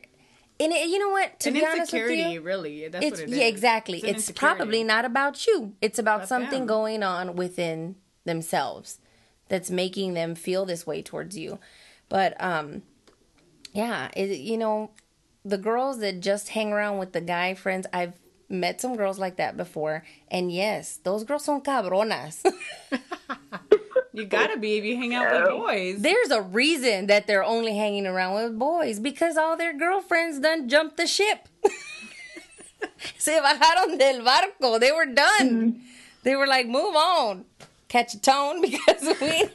And 0.62 0.72
it, 0.72 0.88
you 0.90 1.00
know 1.00 1.10
what? 1.10 1.40
To 1.42 1.50
An 1.50 1.54
be 1.56 1.66
honest 1.66 1.92
with 1.92 2.12
you, 2.12 2.42
really. 2.42 2.88
That's 2.88 3.06
it's 3.06 3.20
what 3.22 3.30
it 3.30 3.32
is. 3.32 3.38
yeah 3.38 3.46
exactly 3.46 4.02
an 4.04 4.10
it's, 4.16 4.32
probably 4.32 4.84
not 4.84 5.04
about 5.06 5.48
you 5.48 5.74
it's 5.82 5.98
about 6.00 6.18
About 6.18 6.30
something 6.30 6.60
them. 6.60 6.68
going 6.68 7.04
on 7.04 7.36
within 7.36 7.96
themselves 8.26 9.00
that's 9.50 9.70
making 9.72 10.14
them 10.14 10.36
feel 10.36 10.66
this 10.66 10.86
way 10.86 11.02
towards 11.02 11.36
you 11.38 11.58
but 12.10 12.36
um 12.40 12.84
yeah 13.74 14.10
it, 14.16 14.38
you 14.40 14.58
know 14.58 14.92
the 15.44 15.58
girls 15.58 16.00
that 16.00 16.20
just 16.20 16.50
hang 16.50 16.72
around 16.72 17.00
with 17.00 17.12
the 17.14 17.22
guy 17.22 17.54
friends 17.56 17.88
i've 17.92 18.14
met 18.48 18.80
some 18.80 18.96
girls 18.96 19.18
like 19.18 19.38
that 19.38 19.58
before 19.58 20.04
and 20.30 20.52
yes 20.52 21.00
those 21.04 21.24
girls 21.24 21.46
son 21.46 21.62
cabronas 21.62 22.44
You 24.14 24.26
gotta 24.26 24.58
be 24.58 24.78
if 24.78 24.84
you 24.84 24.98
hang 24.98 25.14
out 25.14 25.32
with 25.32 25.50
boys. 25.50 26.02
there's 26.02 26.32
a 26.32 26.42
reason 26.42 27.08
that 27.08 27.28
they're 27.28 27.44
only 27.44 27.78
hanging 27.78 28.06
around 28.06 28.36
with 28.36 28.60
boys 28.60 29.00
because 29.00 29.38
all 29.38 29.56
their 29.56 29.78
girlfriends 29.78 30.40
done 30.40 30.68
jumped 30.68 30.98
the 30.98 31.08
ship. 31.08 31.48
Se 33.18 33.40
bajaron 33.40 33.98
del 33.98 34.22
barco. 34.22 34.80
They 34.80 34.92
were 34.92 35.06
done. 35.06 35.50
Mm-hmm. 35.50 35.80
They 36.24 36.36
were 36.36 36.48
like, 36.48 36.68
move 36.68 36.96
on. 36.96 37.46
Catch 37.88 38.14
a 38.16 38.22
tone 38.22 38.62
because 38.66 39.02
we 39.22 39.50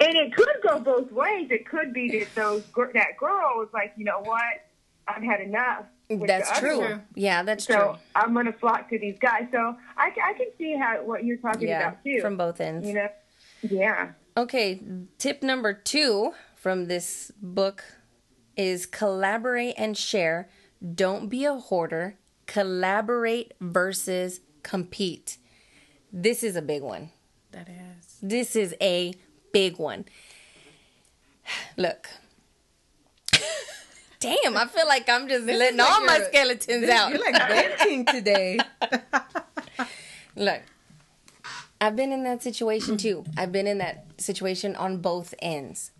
And 0.00 0.16
it 0.16 0.34
could 0.34 0.56
go 0.62 0.78
both 0.78 1.12
ways. 1.12 1.50
It 1.50 1.66
could 1.66 1.92
be 1.92 2.18
that 2.18 2.34
those 2.34 2.62
that 2.94 3.16
girl 3.18 3.54
was 3.56 3.68
like, 3.74 3.92
you 3.96 4.04
know 4.04 4.20
what, 4.20 4.64
I've 5.06 5.22
had 5.22 5.40
enough. 5.40 5.84
With 6.08 6.20
the 6.20 6.26
That's 6.26 6.50
other 6.50 6.60
true. 6.60 6.78
one. 6.80 7.02
Yeah, 7.14 7.42
that's 7.42 7.64
So 7.64 7.74
true. 7.74 7.82
So 7.82 7.98
I'm 8.14 8.34
gonna 8.34 8.52
flock 8.52 8.88
to 8.90 8.98
these 8.98 9.18
guys. 9.18 9.44
So 9.52 9.76
I, 9.96 10.10
I 10.24 10.32
can 10.34 10.48
see 10.56 10.76
how 10.76 11.02
what 11.04 11.24
you're 11.24 11.36
talking 11.38 11.68
Yeah, 11.68 11.88
about 11.88 12.04
too. 12.04 12.20
from 12.20 12.36
both 12.36 12.60
ends. 12.60 12.86
you 12.88 12.94
know, 12.94 13.08
yeah. 13.62 14.12
Okay, 14.36 14.80
tip 15.18 15.42
number 15.42 15.72
two 15.72 16.32
from 16.54 16.86
this 16.86 17.32
book 17.42 17.84
is 18.56 18.86
collaborate 18.86 19.74
and 19.76 19.96
share. 19.96 20.48
Don't 20.94 21.28
be 21.28 21.44
a 21.44 21.54
hoarder. 21.54 22.16
Collaborate 22.46 23.52
versus 23.60 24.40
compete. 24.62 25.36
This 26.12 26.42
is 26.42 26.56
a 26.56 26.62
big 26.62 26.82
one. 26.82 27.10
That 27.52 27.68
is. 27.68 28.18
This 28.22 28.56
is 28.56 28.74
a 28.80 29.12
big 29.52 29.78
one. 29.78 30.04
Look. 31.76 32.08
Damn, 34.20 34.56
I 34.56 34.66
feel 34.66 34.86
like 34.86 35.08
I'm 35.08 35.28
just 35.28 35.46
This 35.46 35.58
letting 35.58 35.78
like 35.78 35.90
all 35.90 36.04
my 36.04 36.18
skeletons 36.20 36.80
This- 36.80 36.90
out. 36.90 37.10
You're 37.10 37.20
like 37.20 37.48
venting 37.48 38.04
today. 38.06 38.58
Look, 40.36 40.62
I've 41.80 41.94
been 41.96 42.12
in 42.12 42.24
that 42.24 42.42
situation 42.42 42.96
too. 42.96 43.24
I've 43.36 43.52
been 43.52 43.66
in 43.66 43.78
that 43.78 44.04
situation 44.18 44.74
on 44.76 44.98
both 44.98 45.34
ends. 45.40 45.92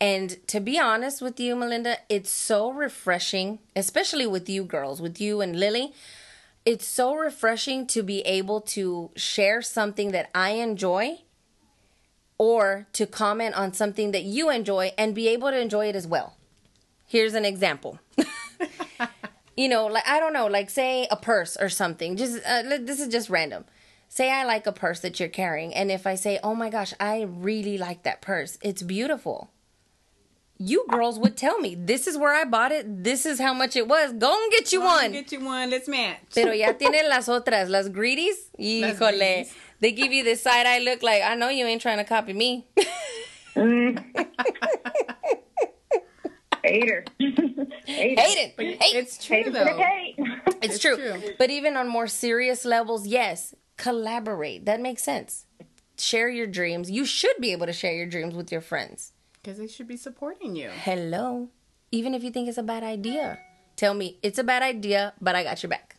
And 0.00 0.36
to 0.48 0.60
be 0.60 0.78
honest 0.78 1.22
with 1.22 1.40
you, 1.40 1.56
Melinda, 1.56 1.98
it's 2.08 2.30
so 2.30 2.70
refreshing, 2.70 3.60
especially 3.74 4.26
with 4.26 4.48
you 4.48 4.64
girls, 4.64 5.00
with 5.00 5.20
you 5.20 5.40
and 5.40 5.58
Lily. 5.58 5.92
It's 6.64 6.86
so 6.86 7.14
refreshing 7.14 7.86
to 7.88 8.02
be 8.02 8.20
able 8.22 8.60
to 8.62 9.10
share 9.16 9.62
something 9.62 10.12
that 10.12 10.30
I 10.34 10.50
enjoy 10.50 11.18
or 12.38 12.86
to 12.94 13.06
comment 13.06 13.54
on 13.54 13.72
something 13.72 14.10
that 14.12 14.24
you 14.24 14.50
enjoy 14.50 14.92
and 14.98 15.14
be 15.14 15.28
able 15.28 15.50
to 15.50 15.58
enjoy 15.58 15.88
it 15.88 15.96
as 15.96 16.06
well. 16.06 16.36
Here's 17.06 17.34
an 17.34 17.44
example. 17.44 17.98
you 19.56 19.68
know, 19.68 19.86
like 19.86 20.06
I 20.06 20.18
don't 20.20 20.32
know, 20.32 20.46
like 20.46 20.70
say 20.70 21.06
a 21.10 21.16
purse 21.16 21.56
or 21.56 21.68
something. 21.68 22.16
Just 22.16 22.44
uh, 22.44 22.62
this 22.80 23.00
is 23.00 23.08
just 23.08 23.30
random. 23.30 23.64
Say 24.08 24.30
I 24.30 24.44
like 24.44 24.66
a 24.66 24.72
purse 24.72 25.00
that 25.00 25.18
you're 25.18 25.28
carrying, 25.28 25.74
and 25.74 25.90
if 25.90 26.06
I 26.06 26.14
say, 26.14 26.38
"Oh 26.42 26.54
my 26.54 26.70
gosh, 26.70 26.94
I 27.00 27.22
really 27.22 27.76
like 27.78 28.04
that 28.04 28.20
purse. 28.20 28.58
It's 28.62 28.82
beautiful." 28.82 29.50
You 30.56 30.86
girls 30.88 31.18
would 31.18 31.36
tell 31.36 31.58
me, 31.58 31.74
"This 31.74 32.06
is 32.06 32.16
where 32.16 32.32
I 32.32 32.44
bought 32.44 32.70
it. 32.70 33.02
This 33.02 33.26
is 33.26 33.40
how 33.40 33.52
much 33.52 33.74
it 33.74 33.88
was. 33.88 34.12
Go 34.12 34.32
and 34.32 34.52
get 34.52 34.72
you 34.72 34.78
Come 34.80 34.88
on, 34.88 35.02
one." 35.02 35.12
Get 35.12 35.32
you 35.32 35.40
one. 35.44 35.68
Let's 35.70 35.88
match. 35.88 36.20
Pero 36.32 36.52
ya 36.52 36.72
tienen 36.78 37.08
las 37.08 37.28
otras, 37.28 37.68
las 37.68 37.88
greedies. 37.88 38.50
Las 38.56 38.96
Híjole. 38.96 39.18
greedies. 39.18 39.54
They 39.80 39.90
give 39.92 40.12
you 40.12 40.22
this 40.22 40.40
side 40.42 40.66
eye 40.66 40.78
look 40.78 41.02
like, 41.02 41.22
I 41.22 41.34
know 41.34 41.48
you 41.48 41.66
ain't 41.66 41.82
trying 41.82 41.98
to 41.98 42.04
copy 42.04 42.32
me. 42.32 42.66
Hater. 46.64 47.04
Hater. 47.18 47.66
Hate 47.86 48.38
it. 48.58 48.82
Hate. 48.82 48.96
It's 48.96 49.24
true 49.24 49.36
Haters 49.36 49.52
though. 49.54 49.76
hate. 49.76 50.16
It's, 50.62 50.76
It's 50.76 50.78
true. 50.78 50.96
true. 50.96 51.20
But 51.38 51.50
even 51.50 51.76
on 51.76 51.88
more 51.88 52.06
serious 52.06 52.64
levels, 52.64 53.06
yes, 53.06 53.54
collaborate. 53.76 54.64
That 54.64 54.80
makes 54.80 55.02
sense. 55.04 55.44
Share 55.98 56.28
your 56.30 56.46
dreams. 56.46 56.90
You 56.90 57.04
should 57.04 57.36
be 57.38 57.52
able 57.52 57.66
to 57.66 57.72
share 57.72 57.92
your 57.92 58.06
dreams 58.06 58.34
with 58.34 58.50
your 58.50 58.62
friends. 58.62 59.12
Because 59.42 59.58
they 59.58 59.68
should 59.68 59.86
be 59.86 59.98
supporting 59.98 60.56
you. 60.56 60.70
Hello. 60.70 61.48
Even 61.92 62.14
if 62.14 62.24
you 62.24 62.30
think 62.30 62.48
it's 62.48 62.56
a 62.56 62.62
bad 62.62 62.82
idea, 62.82 63.38
tell 63.76 63.92
me 63.92 64.18
it's 64.22 64.38
a 64.38 64.44
bad 64.44 64.62
idea, 64.62 65.12
but 65.20 65.34
I 65.36 65.44
got 65.44 65.62
your 65.62 65.68
back. 65.68 65.96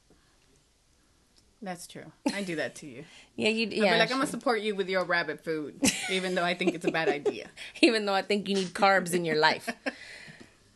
That's 1.61 1.87
true. 1.87 2.11
I 2.33 2.43
do 2.43 2.55
that 2.57 2.75
to 2.75 2.87
you. 2.87 3.05
Yeah, 3.37 3.49
you. 3.49 3.65
I'd 3.67 3.73
Yeah. 3.73 3.93
be 3.93 3.99
like, 3.99 4.11
I'm 4.11 4.17
gonna 4.19 4.27
support 4.29 4.61
you 4.61 4.75
with 4.75 4.87
your 4.87 5.03
rabbit 5.03 5.43
food, 5.43 5.75
even 6.09 6.35
though 6.35 6.43
I 6.45 6.53
think 6.53 6.73
it's 6.73 6.85
a 6.85 6.91
bad 6.91 7.09
idea. 7.09 7.49
even 7.81 8.05
though 8.05 8.13
I 8.13 8.21
think 8.21 8.47
you 8.47 8.55
need 8.55 8.69
carbs 8.73 9.13
in 9.13 9.25
your 9.25 9.35
life. 9.35 9.67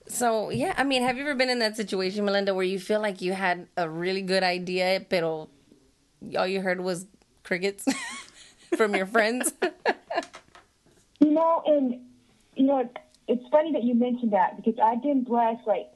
So 0.09 0.49
yeah, 0.49 0.73
I 0.75 0.83
mean, 0.83 1.03
have 1.03 1.17
you 1.17 1.23
ever 1.23 1.35
been 1.35 1.49
in 1.49 1.59
that 1.59 1.77
situation, 1.77 2.25
Melinda, 2.25 2.53
where 2.53 2.65
you 2.65 2.79
feel 2.79 2.99
like 2.99 3.21
you 3.21 3.33
had 3.33 3.67
a 3.77 3.87
really 3.87 4.21
good 4.23 4.43
idea, 4.43 5.05
pero 5.07 5.49
all 6.37 6.47
you 6.47 6.61
heard 6.61 6.81
was 6.81 7.05
crickets 7.43 7.85
from 8.75 8.95
your 8.95 9.05
friends? 9.05 9.53
You 11.21 11.31
know, 11.31 11.61
and 11.65 11.99
you 12.55 12.65
know, 12.65 12.79
it's, 12.79 12.93
it's 13.27 13.43
funny 13.51 13.73
that 13.73 13.83
you 13.83 13.93
mentioned 13.93 14.31
that 14.31 14.55
because 14.55 14.75
I've 14.81 15.03
been 15.03 15.23
blessed, 15.25 15.67
like 15.67 15.91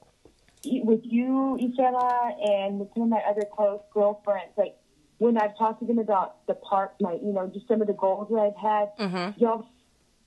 with 0.66 1.00
you, 1.04 1.58
Isela, 1.62 2.34
and 2.46 2.80
with 2.80 2.90
some 2.94 3.04
of 3.04 3.10
my 3.10 3.22
other 3.28 3.44
close 3.56 3.80
girlfriends. 3.94 4.52
Like 4.58 4.76
when 5.20 5.38
I've 5.38 5.58
talked 5.58 5.80
to 5.80 5.86
them 5.86 5.98
about 5.98 6.46
the 6.46 6.56
part, 6.56 6.94
my 7.00 7.14
you 7.14 7.32
know, 7.32 7.48
just 7.54 7.70
some 7.70 7.80
of 7.82 7.88
the 7.88 7.94
goals 7.94 8.28
that 8.32 8.36
I've 8.38 8.58
had, 8.58 8.90
Mhm. 8.98 9.40
y'all 9.40 9.66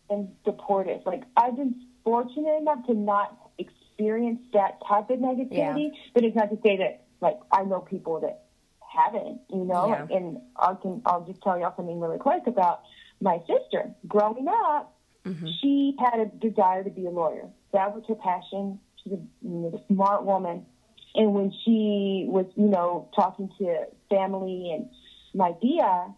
and 0.09 0.35
supportive. 0.45 1.05
Like 1.05 1.25
I've 1.37 1.57
been 1.57 1.75
fortunate 2.03 2.57
enough 2.57 2.87
to 2.87 2.95
not 2.95 3.46
experience 3.97 4.41
that 4.53 4.79
type 4.87 5.11
of 5.11 5.19
negativity, 5.19 5.91
but 6.15 6.25
it's 6.25 6.37
not 6.37 6.51
to 6.51 6.59
say 6.63 6.77
that 6.79 7.05
like 7.21 7.39
I 7.51 7.65
know 7.65 7.81
people 7.81 8.21
that 8.21 8.45
haven't, 8.81 9.41
you 9.51 9.65
know. 9.65 9.89
Yeah. 9.89 10.17
And 10.17 10.39
I 10.57 10.75
can 10.81 11.03
I'll 11.07 11.25
just 11.25 11.43
tell 11.43 11.59
y'all 11.59 11.75
something 11.77 11.99
really 12.01 12.19
quick 12.19 12.43
about 12.47 12.83
my 13.21 13.39
sister. 13.41 13.91
Growing 14.07 14.47
up, 14.49 14.95
mm-hmm. 15.25 15.47
she 15.61 15.97
had 15.99 16.21
a 16.21 16.27
desire 16.27 16.85
to 16.85 16.91
be 16.91 17.07
a 17.07 17.11
lawyer. 17.11 17.49
That 17.73 17.95
was 17.95 18.05
her 18.09 18.15
passion. 18.15 18.79
She's 19.03 19.15
a, 19.15 19.17
you 19.17 19.31
know, 19.43 19.73
a 19.75 19.93
smart 19.93 20.25
woman. 20.25 20.67
And 21.15 21.33
when 21.33 21.51
she 21.65 22.27
was, 22.29 22.47
you 22.57 22.69
know, 22.69 23.09
talking 23.17 23.51
to 23.59 23.85
family 24.11 24.73
and 24.75 24.91
my 25.35 25.53
Dia 25.63 26.15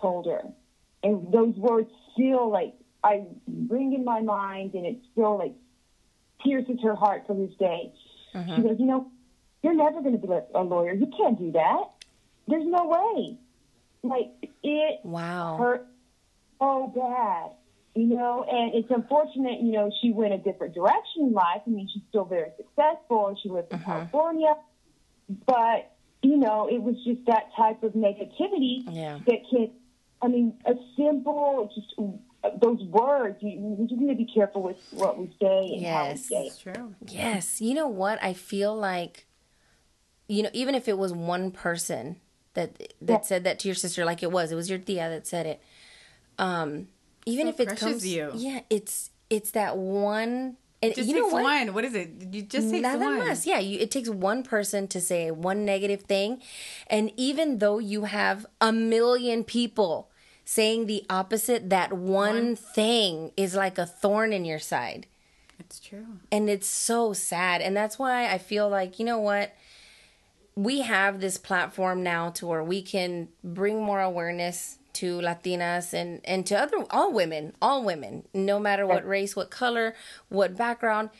told 0.00 0.26
her, 0.26 0.42
and 1.04 1.32
those 1.32 1.54
words 1.54 1.88
still 2.12 2.50
like 2.50 2.74
I 3.04 3.22
ring 3.68 3.92
in 3.94 4.04
my 4.04 4.20
mind, 4.20 4.74
and 4.74 4.84
it 4.84 4.98
still 5.12 5.38
like 5.38 5.54
pierces 6.42 6.78
her 6.82 6.94
heart 6.94 7.26
to 7.26 7.34
this 7.34 7.54
day. 7.58 7.92
She 8.32 8.38
uh-huh. 8.38 8.60
goes, 8.60 8.76
you 8.78 8.86
know, 8.86 9.10
you're 9.62 9.74
never 9.74 10.00
going 10.00 10.18
to 10.18 10.26
be 10.26 10.32
a- 10.32 10.60
lawyer. 10.62 10.92
You 10.92 11.10
can't 11.16 11.38
do 11.38 11.52
that. 11.52 11.84
There's 12.46 12.66
no 12.66 12.86
way. 12.86 13.38
Like 14.02 14.32
it 14.62 15.00
Wow. 15.04 15.56
hurt 15.58 15.86
so 16.60 16.92
bad, 16.94 17.50
you 17.94 18.14
know. 18.14 18.44
And 18.44 18.74
it's 18.74 18.90
unfortunate, 18.90 19.60
you 19.60 19.72
know, 19.72 19.90
she 20.00 20.12
went 20.12 20.34
a 20.34 20.38
different 20.38 20.74
direction 20.74 21.24
in 21.24 21.32
life. 21.32 21.62
I 21.66 21.70
mean, 21.70 21.88
she's 21.92 22.04
still 22.08 22.24
very 22.24 22.50
successful, 22.56 23.28
and 23.28 23.38
she 23.42 23.48
lives 23.48 23.68
in 23.70 23.76
uh-huh. 23.76 23.92
California. 23.92 24.54
But 25.46 25.92
you 26.22 26.36
know, 26.36 26.68
it 26.70 26.82
was 26.82 26.96
just 27.04 27.26
that 27.26 27.50
type 27.56 27.82
of 27.82 27.92
negativity 27.92 28.82
Yeah. 28.88 29.18
that 29.26 29.40
can 29.50 29.70
I 30.20 30.28
mean, 30.28 30.54
a 30.66 30.74
simple, 30.96 31.70
just 31.74 31.94
those 32.60 32.82
words. 32.84 33.38
You, 33.42 33.58
we 33.60 33.86
just 33.86 34.00
need 34.00 34.08
to 34.10 34.14
be 34.24 34.30
careful 34.32 34.62
with 34.62 34.76
what 34.92 35.18
we 35.18 35.26
say 35.40 35.72
and 35.74 35.86
how 35.86 36.06
we 36.06 36.12
Yes. 36.12 36.28
say 36.28 36.46
it. 36.46 36.58
True. 36.60 36.94
Yes. 37.06 37.60
You 37.60 37.74
know 37.74 37.88
what? 37.88 38.22
I 38.22 38.32
feel 38.32 38.74
like, 38.76 39.26
you 40.28 40.42
know, 40.42 40.50
even 40.52 40.74
if 40.74 40.88
it 40.88 40.98
was 40.98 41.12
one 41.12 41.50
person 41.50 42.20
that 42.54 42.92
that 43.00 43.12
Yeah. 43.12 43.20
said 43.22 43.44
that 43.44 43.58
to 43.60 43.68
your 43.68 43.74
sister, 43.74 44.04
like 44.04 44.22
it 44.22 44.30
was, 44.32 44.52
it 44.52 44.54
was 44.54 44.68
your 44.70 44.78
tia 44.78 45.08
that 45.08 45.26
said 45.26 45.46
it. 45.46 45.60
Um, 46.38 46.88
even 47.26 47.46
So 47.46 47.50
if 47.50 47.60
it 47.60 47.66
precious 47.66 47.80
comes, 47.82 48.06
you. 48.06 48.30
yeah, 48.34 48.60
it's 48.70 49.10
it's 49.30 49.50
that 49.52 49.76
one. 49.76 50.56
And 50.80 50.94
Just 50.94 51.08
you 51.08 51.16
know 51.16 51.22
takes 51.24 51.32
what? 51.32 51.42
one. 51.42 51.74
What 51.74 51.84
is 51.84 51.94
it? 51.94 52.08
You 52.32 52.42
just 52.42 52.70
takes 52.70 52.82
Nada 52.82 53.04
one. 53.04 53.20
más. 53.20 53.44
Yeah, 53.46 53.58
you, 53.58 53.80
it 53.80 53.90
takes 53.90 54.08
one 54.08 54.44
person 54.44 54.86
to 54.88 55.00
say 55.00 55.32
one 55.32 55.64
negative 55.64 56.02
thing, 56.02 56.40
and 56.86 57.10
even 57.16 57.58
though 57.58 57.78
you 57.80 58.04
have 58.04 58.46
a 58.60 58.72
million 58.72 59.42
people 59.42 60.08
saying 60.50 60.86
the 60.86 61.04
opposite, 61.10 61.68
that 61.68 61.92
one, 61.92 62.34
One. 62.34 62.56
thing 62.56 63.32
is 63.36 63.54
like 63.54 63.76
a 63.76 63.84
thorn 63.84 64.32
in 64.32 64.46
your 64.46 64.58
side. 64.58 65.06
It's 65.60 65.78
true. 65.78 66.06
and 66.32 66.48
it's 66.48 66.66
so 66.66 67.12
sad. 67.12 67.60
And 67.60 67.76
that's 67.76 67.98
why 67.98 68.32
i 68.32 68.38
feel 68.38 68.66
like 68.68 68.98
you 68.98 69.04
know 69.04 69.18
what? 69.18 69.52
We 70.54 70.80
have 70.80 71.20
this 71.20 71.36
platform 71.36 72.02
now 72.02 72.30
to 72.30 72.46
where 72.46 72.64
we 72.64 72.80
can 72.82 73.28
bring 73.44 73.82
more 73.82 74.00
awareness 74.00 74.78
to 74.94 75.18
latinas 75.20 75.92
and 75.92 76.20
and 76.24 76.46
to 76.46 76.58
other 76.58 76.78
all 76.90 77.12
women 77.12 77.52
all 77.60 77.84
women 77.84 78.24
no 78.34 78.58
matter 78.58 78.84
what 78.86 79.06
race 79.06 79.36
what 79.36 79.50
color 79.50 79.94
what 80.28 80.56
background 80.56 81.10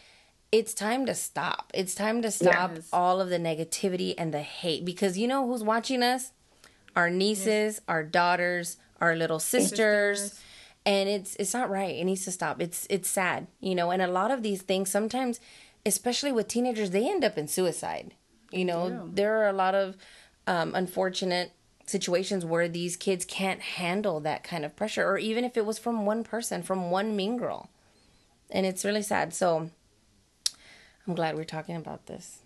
it's 0.50 0.72
time 0.72 1.04
to 1.06 1.14
stop. 1.14 1.70
It's 1.74 1.94
time 1.94 2.22
to 2.22 2.30
stop 2.30 2.70
Yes. 2.74 2.88
all 2.92 3.20
of 3.20 3.28
the 3.28 3.38
negativity 3.38 4.14
and 4.16 4.32
the 4.32 4.40
hate 4.40 4.82
because 4.86 5.18
you 5.18 5.28
know 5.28 5.46
who's 5.46 5.62
watching 5.62 6.02
us? 6.02 6.32
Our 6.96 7.10
nieces 7.10 7.80
our 7.86 8.02
daughters 8.02 8.78
our 9.00 9.14
little 9.16 9.38
sisters. 9.38 10.20
Sisters. 10.20 10.40
and 10.86 11.08
it's 11.08 11.36
it's 11.36 11.54
not 11.54 11.70
right. 11.70 11.94
It 11.96 12.04
needs 12.04 12.24
to 12.24 12.32
stop. 12.32 12.60
It's 12.60 12.86
it's 12.90 13.08
sad 13.08 13.46
you 13.60 13.74
know? 13.74 13.90
And 13.90 14.02
a 14.02 14.06
lot 14.08 14.30
of 14.30 14.42
these 14.42 14.62
things 14.62 14.90
sometimes 14.90 15.40
especially 15.86 16.32
with 16.32 16.48
teenagers 16.48 16.90
they 16.90 17.08
end 17.08 17.24
up 17.24 17.38
in 17.38 17.48
suicide 17.48 18.14
you 18.50 18.64
know? 18.64 19.10
There 19.12 19.38
are 19.42 19.48
a 19.48 19.52
lot 19.52 19.74
of 19.74 19.96
um, 20.46 20.74
unfortunate 20.74 21.52
situations 21.86 22.44
where 22.44 22.68
these 22.68 22.96
kids 22.96 23.24
can't 23.24 23.60
handle 23.60 24.20
that 24.20 24.44
kind 24.44 24.64
of 24.64 24.74
pressure 24.76 25.06
or 25.06 25.18
even 25.18 25.44
if 25.44 25.56
it 25.56 25.64
was 25.66 25.78
from 25.78 26.04
one 26.06 26.22
person 26.24 26.62
from 26.62 26.90
one 26.90 27.14
mean 27.16 27.36
girl. 27.36 27.70
And 28.50 28.64
it's 28.66 28.84
really 28.84 29.02
sad. 29.02 29.34
So 29.34 29.70
i'm 31.06 31.14
glad 31.14 31.36
we're 31.36 31.44
talking 31.44 31.76
about 31.76 32.06
this. 32.06 32.40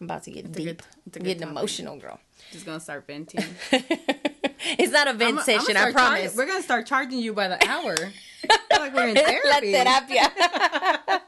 I'm 0.00 0.06
about 0.06 0.24
to 0.24 0.30
get 0.32 0.50
deep 0.52 0.82
it's 1.06 1.16
a 1.16 1.20
good 1.20 1.24
getting 1.24 1.42
topic. 1.42 1.56
emotional 1.56 1.96
girl. 1.96 2.18
Just 2.50 2.66
gonna 2.66 2.80
start 2.80 3.06
venting. 3.06 3.44
it's 4.78 4.92
not 4.92 5.08
a 5.08 5.12
vent 5.12 5.34
I'ma 5.34 5.42
session 5.42 5.76
i 5.76 5.80
start 5.80 5.94
char- 5.94 6.08
promise 6.08 6.36
we're 6.36 6.46
gonna 6.46 6.62
start 6.62 6.86
charging 6.86 7.18
you 7.18 7.32
by 7.32 7.48
the 7.48 7.68
hour. 7.68 7.94
Like 8.70 8.94
we're 8.94 9.08
in 9.08 9.14
therapy. 9.14 9.72
La 9.72 9.84
terapia. 9.84 11.20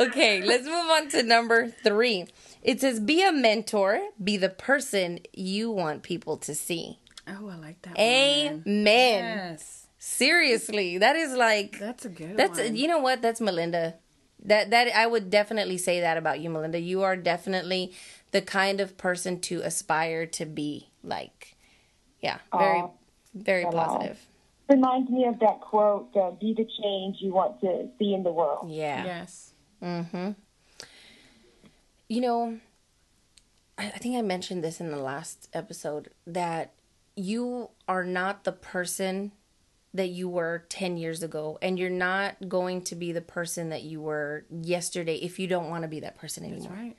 okay, 0.00 0.42
let's 0.42 0.64
move 0.64 0.90
on 0.90 1.08
to 1.10 1.22
number 1.22 1.68
three. 1.68 2.26
It 2.62 2.80
says, 2.80 2.98
be 3.00 3.22
a 3.22 3.32
mentor, 3.32 4.00
be 4.22 4.38
the 4.38 4.48
person 4.48 5.20
you 5.34 5.70
want 5.70 6.02
people 6.02 6.38
to 6.38 6.54
see. 6.54 7.00
Oh, 7.28 7.50
I 7.50 7.56
like 7.56 7.82
that. 7.82 7.90
one. 7.90 8.00
Amen. 8.00 8.62
Yes, 9.52 9.86
Seriously, 9.98 10.98
that 10.98 11.16
is 11.16 11.34
like, 11.34 11.78
that's 11.78 12.04
a 12.04 12.08
good 12.08 12.36
that's, 12.36 12.58
one. 12.58 12.76
you 12.76 12.88
know 12.88 12.98
what? 12.98 13.20
That's 13.20 13.40
Melinda. 13.40 13.94
That, 14.44 14.70
that, 14.70 14.94
I 14.94 15.06
would 15.06 15.30
definitely 15.30 15.78
say 15.78 16.00
that 16.00 16.16
about 16.16 16.40
you, 16.40 16.50
Melinda. 16.50 16.78
You 16.78 17.02
are 17.02 17.16
definitely 17.16 17.92
the 18.30 18.42
kind 18.42 18.80
of 18.80 18.96
person 18.96 19.40
to 19.40 19.60
aspire 19.60 20.26
to 20.26 20.44
be 20.46 20.90
like. 21.02 21.53
Yeah, 22.24 22.38
very, 22.56 22.80
Aw. 22.80 22.88
very 23.34 23.64
Aw. 23.64 23.70
positive. 23.70 24.18
Reminds 24.68 25.10
me 25.10 25.26
of 25.26 25.38
that 25.40 25.60
quote: 25.60 26.08
uh, 26.16 26.30
"Be 26.32 26.54
the 26.54 26.66
change 26.82 27.18
you 27.20 27.32
want 27.34 27.60
to 27.60 27.88
see 27.98 28.14
in 28.14 28.22
the 28.22 28.32
world." 28.32 28.70
Yeah. 28.70 29.04
Yes. 29.04 29.52
Mm-hmm. 29.82 30.30
You 32.08 32.20
know, 32.20 32.58
I, 33.76 33.86
I 33.86 33.98
think 33.98 34.16
I 34.16 34.22
mentioned 34.22 34.64
this 34.64 34.80
in 34.80 34.90
the 34.90 34.96
last 34.96 35.48
episode 35.52 36.10
that 36.26 36.72
you 37.14 37.68
are 37.86 38.04
not 38.04 38.44
the 38.44 38.52
person 38.52 39.32
that 39.92 40.08
you 40.08 40.28
were 40.28 40.64
10 40.70 40.96
years 40.96 41.22
ago, 41.22 41.58
and 41.62 41.78
you're 41.78 41.88
not 41.90 42.48
going 42.48 42.82
to 42.82 42.96
be 42.96 43.12
the 43.12 43.20
person 43.20 43.68
that 43.68 43.82
you 43.82 44.00
were 44.00 44.44
yesterday 44.50 45.16
if 45.16 45.38
you 45.38 45.46
don't 45.46 45.68
want 45.70 45.82
to 45.82 45.88
be 45.88 46.00
that 46.00 46.16
person 46.18 46.42
That's 46.42 46.64
anymore. 46.66 46.94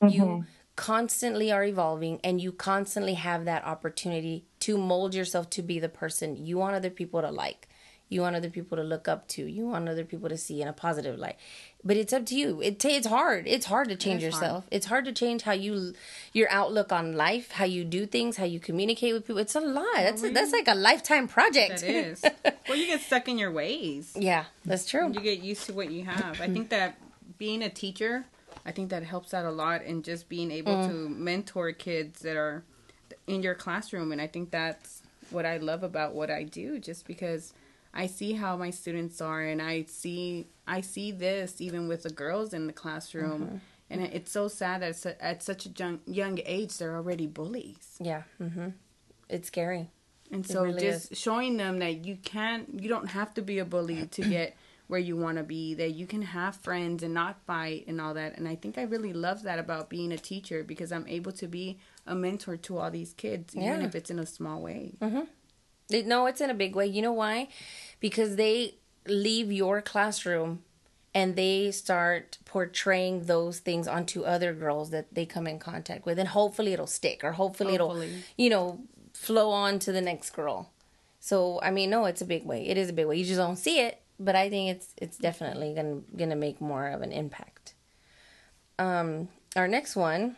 right. 0.00 0.12
You 0.12 0.44
constantly 0.78 1.50
are 1.50 1.64
evolving, 1.64 2.20
and 2.22 2.40
you 2.40 2.52
constantly 2.52 3.14
have 3.14 3.44
that 3.46 3.64
opportunity 3.64 4.44
to 4.60 4.78
mold 4.78 5.12
yourself 5.12 5.50
to 5.50 5.60
be 5.60 5.80
the 5.80 5.88
person 5.88 6.36
you 6.36 6.56
want 6.56 6.76
other 6.76 6.88
people 6.88 7.20
to 7.20 7.32
like. 7.32 7.68
You 8.08 8.20
want 8.20 8.36
other 8.36 8.48
people 8.48 8.76
to 8.78 8.84
look 8.84 9.08
up 9.08 9.26
to. 9.34 9.44
You 9.44 9.66
want 9.66 9.88
other 9.88 10.04
people 10.04 10.28
to 10.28 10.36
see 10.36 10.62
in 10.62 10.68
a 10.68 10.72
positive 10.72 11.18
light. 11.18 11.34
But 11.82 11.96
it's 11.96 12.12
up 12.12 12.24
to 12.26 12.36
you. 12.36 12.62
It 12.62 12.78
ta- 12.78 12.90
it's 12.90 13.08
hard. 13.08 13.48
It's 13.48 13.66
hard 13.66 13.88
to 13.88 13.96
change 13.96 14.22
hard. 14.22 14.32
yourself. 14.32 14.66
It's 14.70 14.86
hard 14.86 15.04
to 15.06 15.12
change 15.12 15.42
how 15.42 15.52
you 15.52 15.94
your 16.32 16.48
outlook 16.48 16.92
on 16.92 17.16
life, 17.16 17.50
how 17.50 17.64
you 17.64 17.84
do 17.84 18.06
things, 18.06 18.36
how 18.36 18.44
you 18.44 18.60
communicate 18.60 19.12
with 19.14 19.26
people. 19.26 19.38
It's 19.38 19.56
a 19.56 19.60
lot. 19.60 19.96
That's 19.96 20.22
we- 20.22 20.30
that's 20.30 20.52
like 20.52 20.68
a 20.68 20.76
lifetime 20.76 21.26
project. 21.26 21.80
That 21.80 21.90
is. 21.90 22.24
well, 22.68 22.78
you 22.78 22.86
get 22.86 23.00
stuck 23.00 23.28
in 23.28 23.36
your 23.36 23.50
ways. 23.50 24.12
yeah, 24.16 24.44
that's 24.64 24.86
true. 24.86 25.12
You 25.12 25.20
get 25.20 25.40
used 25.40 25.66
to 25.66 25.72
what 25.72 25.90
you 25.90 26.04
have. 26.04 26.40
I 26.40 26.46
think 26.46 26.70
that 26.70 26.96
being 27.36 27.62
a 27.62 27.68
teacher, 27.68 28.24
I 28.68 28.72
think 28.72 28.90
that 28.90 29.02
helps 29.02 29.32
out 29.32 29.46
a 29.46 29.50
lot 29.50 29.82
in 29.82 30.02
just 30.02 30.28
being 30.28 30.50
able 30.50 30.74
Mm. 30.76 30.88
to 30.88 30.94
mentor 31.08 31.72
kids 31.72 32.20
that 32.20 32.36
are 32.36 32.64
in 33.26 33.42
your 33.42 33.54
classroom. 33.54 34.12
And 34.12 34.20
I 34.20 34.26
think 34.26 34.50
that's 34.50 35.02
what 35.30 35.46
I 35.46 35.56
love 35.56 35.82
about 35.82 36.14
what 36.14 36.30
I 36.30 36.42
do, 36.42 36.78
just 36.78 37.06
because 37.06 37.54
I 37.94 38.06
see 38.06 38.32
how 38.34 38.56
my 38.56 38.70
students 38.70 39.20
are, 39.20 39.42
and 39.42 39.60
I 39.62 39.84
see 39.84 40.46
I 40.66 40.82
see 40.82 41.10
this 41.12 41.60
even 41.62 41.88
with 41.88 42.02
the 42.02 42.10
girls 42.10 42.52
in 42.52 42.66
the 42.66 42.74
classroom. 42.74 43.40
Mm-hmm. 43.42 43.56
And 43.90 44.02
it's 44.02 44.30
so 44.30 44.48
sad 44.48 44.82
that 44.82 45.16
at 45.18 45.42
such 45.42 45.64
a 45.64 45.70
young, 45.70 46.00
young 46.06 46.38
age 46.44 46.76
they're 46.76 46.94
already 46.94 47.26
bullies. 47.26 47.96
Yeah. 47.98 48.24
Mm-hmm. 48.38 48.68
It's 49.30 49.48
scary. 49.48 49.88
And 50.30 50.46
so 50.46 50.64
really 50.64 50.80
just 50.82 51.16
showing 51.16 51.56
them 51.56 51.78
that 51.78 52.04
you 52.04 52.16
can't 52.16 52.64
you 52.82 52.88
don't 52.94 53.08
have 53.18 53.32
to 53.34 53.42
be 53.42 53.58
a 53.60 53.64
bully 53.64 54.06
to 54.16 54.22
get 54.22 54.54
where 54.88 54.98
you 55.00 55.16
want 55.16 55.36
to 55.38 55.44
be, 55.44 55.74
that 55.74 55.90
you 55.92 56.06
can 56.06 56.22
have 56.22 56.56
friends 56.56 57.02
and 57.02 57.14
not 57.14 57.40
fight 57.46 57.84
and 57.86 58.00
all 58.00 58.14
that. 58.14 58.36
And 58.38 58.48
I 58.48 58.56
think 58.56 58.76
I 58.78 58.82
really 58.82 59.12
love 59.12 59.42
that 59.44 59.58
about 59.58 59.88
being 59.88 60.12
a 60.12 60.18
teacher 60.18 60.64
because 60.64 60.90
I'm 60.92 61.06
able 61.06 61.32
to 61.32 61.46
be 61.46 61.78
a 62.06 62.14
mentor 62.14 62.56
to 62.56 62.78
all 62.78 62.90
these 62.90 63.12
kids, 63.12 63.54
even 63.54 63.80
Yeah. 63.80 63.86
if 63.86 63.94
it's 63.94 64.10
in 64.10 64.18
a 64.18 64.26
small 64.26 64.60
way. 64.62 64.92
Mm-hmm. 65.00 65.22
It- 65.90 66.06
No, 66.06 66.26
it's 66.26 66.40
in 66.40 66.50
a 66.50 66.54
big 66.54 66.74
way. 66.74 66.86
You 66.86 67.02
know 67.02 67.12
why? 67.12 67.48
Because 68.00 68.36
they 68.36 68.74
leave 69.06 69.52
your 69.52 69.80
classroom 69.82 70.62
and 71.14 71.36
they 71.36 71.70
start 71.70 72.38
portraying 72.44 73.24
those 73.24 73.58
things 73.60 73.88
onto 73.88 74.22
other 74.22 74.52
girls 74.52 74.90
that 74.90 75.06
they 75.14 75.24
come 75.26 75.46
in 75.46 75.58
contact 75.58 76.04
with 76.06 76.18
and 76.18 76.28
hopefully 76.28 76.72
it'll 76.74 76.86
stick 76.86 77.22
or 77.24 77.32
hopefully, 77.32 77.76
Hopefully. 77.76 78.06
it'll 78.08 78.18
you 78.36 78.50
know 78.50 78.80
flow 79.14 79.50
on 79.50 79.78
to 79.80 79.92
the 79.92 80.00
next 80.02 80.30
girl. 80.30 80.70
So, 81.20 81.60
I 81.62 81.70
mean, 81.70 81.90
no, 81.90 82.04
it's 82.04 82.20
a 82.22 82.24
big 82.26 82.44
way. 82.46 82.66
It 82.68 82.78
is 82.78 82.88
a 82.88 82.92
big 82.92 83.06
way. 83.06 83.16
You 83.16 83.24
just 83.24 83.38
don't 83.38 83.56
see 83.56 83.80
it, 83.80 84.00
but 84.18 84.34
I 84.36 84.48
think 84.50 84.70
it's 84.76 84.94
it's 84.96 85.16
definitely 85.16 85.74
going 85.74 86.04
to 86.04 86.16
going 86.16 86.30
to 86.30 86.36
make 86.36 86.60
more 86.60 86.88
of 86.88 87.02
an 87.02 87.12
impact. 87.12 87.74
Um 88.78 89.28
our 89.56 89.68
next 89.68 89.96
one, 89.96 90.36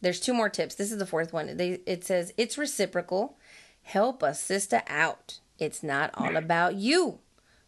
there's 0.00 0.20
two 0.20 0.34
more 0.34 0.48
tips. 0.48 0.74
This 0.74 0.92
is 0.92 0.98
the 0.98 1.06
fourth 1.06 1.32
one. 1.32 1.56
They 1.56 1.80
it 1.86 2.04
says 2.04 2.32
it's 2.36 2.58
reciprocal. 2.58 3.36
Help 3.82 4.22
a 4.22 4.34
sister 4.34 4.82
out. 4.86 5.40
It's 5.58 5.82
not 5.82 6.10
all 6.14 6.36
about 6.36 6.74
you. 6.74 7.18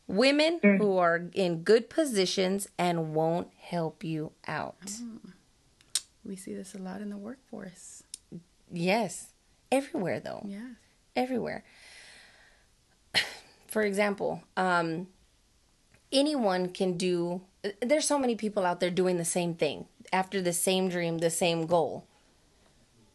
Women 0.08 0.60
who 0.62 0.96
are 0.98 1.28
in 1.34 1.62
good 1.62 1.90
positions 1.90 2.68
and 2.78 3.14
won't 3.14 3.48
help 3.58 4.04
you 4.04 4.32
out. 4.46 4.92
We 6.24 6.36
see 6.36 6.54
this 6.54 6.74
a 6.74 6.78
lot 6.78 7.00
in 7.00 7.10
the 7.10 7.16
workforce. 7.16 8.02
Yes. 8.72 9.28
Everywhere 9.70 10.20
though. 10.20 10.44
Yeah. 10.46 10.68
Everywhere. 11.14 11.64
For 13.66 13.82
example, 13.82 14.42
um 14.56 15.08
anyone 16.12 16.68
can 16.68 16.96
do 16.96 17.42
there's 17.80 18.06
so 18.06 18.18
many 18.18 18.34
people 18.36 18.64
out 18.64 18.80
there 18.80 18.90
doing 18.90 19.16
the 19.16 19.24
same 19.24 19.54
thing 19.54 19.86
after 20.12 20.40
the 20.40 20.52
same 20.52 20.88
dream, 20.88 21.18
the 21.18 21.30
same 21.30 21.66
goal. 21.66 22.06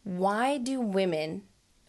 Why 0.04 0.58
do 0.58 0.80
women 0.80 1.42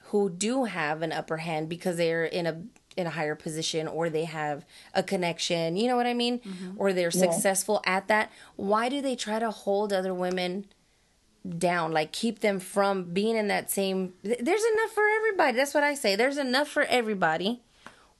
who 0.06 0.30
do 0.30 0.66
have 0.66 1.01
an 1.01 1.12
upper 1.12 1.38
hand 1.38 1.70
because 1.70 1.97
they're 1.97 2.26
in 2.26 2.45
a 2.45 2.62
in 2.95 3.08
a 3.08 3.12
higher 3.12 3.34
position 3.34 3.88
or 3.88 4.08
they 4.08 4.26
have 4.26 4.66
a 4.93 5.01
connection, 5.01 5.76
you 5.76 5.88
know 5.88 5.95
what 5.95 6.06
I 6.06 6.14
mean? 6.14 6.39
Mm-hmm. 6.39 6.74
Or 6.78 6.93
they're 6.93 7.10
successful 7.10 7.82
at 7.88 8.08
that, 8.08 8.32
why 8.56 8.88
do 8.88 9.01
they 9.01 9.16
try 9.16 9.39
to 9.39 9.49
hold 9.49 9.91
other 9.91 10.14
women 10.14 10.68
down 11.58 11.91
like 11.91 12.14
keep 12.14 12.39
them 12.39 12.58
from 12.58 13.04
being 13.04 13.36
in 13.36 13.49
that 13.49 13.70
same 13.70 14.14
there's 14.24 14.39
enough 14.39 14.91
for 14.93 15.04
everybody 15.18 15.58
that's 15.58 15.74
what 15.74 15.84
i 15.84 15.93
say 15.93 16.16
there's 16.16 16.38
enough 16.38 16.70
for 16.70 16.84
everybody 16.84 17.62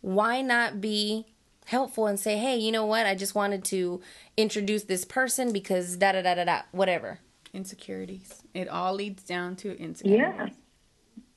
why 0.02 0.42
not 0.42 0.82
be 0.82 1.26
helpful 1.66 2.08
and 2.08 2.20
say 2.20 2.38
hey 2.38 2.58
you 2.58 2.72
know 2.72 2.86
what 2.86 3.06
i 3.06 3.16
just 3.16 3.36
wanted 3.36 3.64
to 3.64 4.02
introduce 4.38 4.84
this 4.84 5.06
person 5.06 5.52
because 5.54 5.96
da 5.98 6.12
da 6.12 6.22
da 6.22 6.36
da 6.36 6.44
da 6.44 6.62
whatever 6.72 7.20
Insecurities. 7.54 8.42
It 8.56 8.68
all 8.68 8.96
leads 8.96 9.22
down 9.22 9.56
to 9.58 9.78
insecurities. 9.78 10.36
Yeah. 10.36 10.48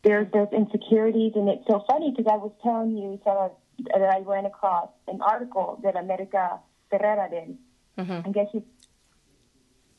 there's 0.03 0.33
those 0.33 0.49
insecurities, 0.51 1.33
and 1.35 1.47
it's 1.47 1.67
so 1.67 1.85
funny 1.87 2.11
because 2.11 2.25
I 2.33 2.37
was 2.37 2.53
telling 2.63 2.97
you 2.97 3.21
some 3.23 3.51
that 3.93 4.01
I 4.01 4.21
ran 4.21 4.47
across 4.47 4.89
an 5.09 5.21
article 5.21 5.79
that 5.83 5.95
America 5.95 6.59
Ferrera 6.91 7.29
did. 7.29 7.59
Mm-hmm. 7.99 8.29
I 8.29 8.33
guess 8.33 8.47
she, 8.51 8.63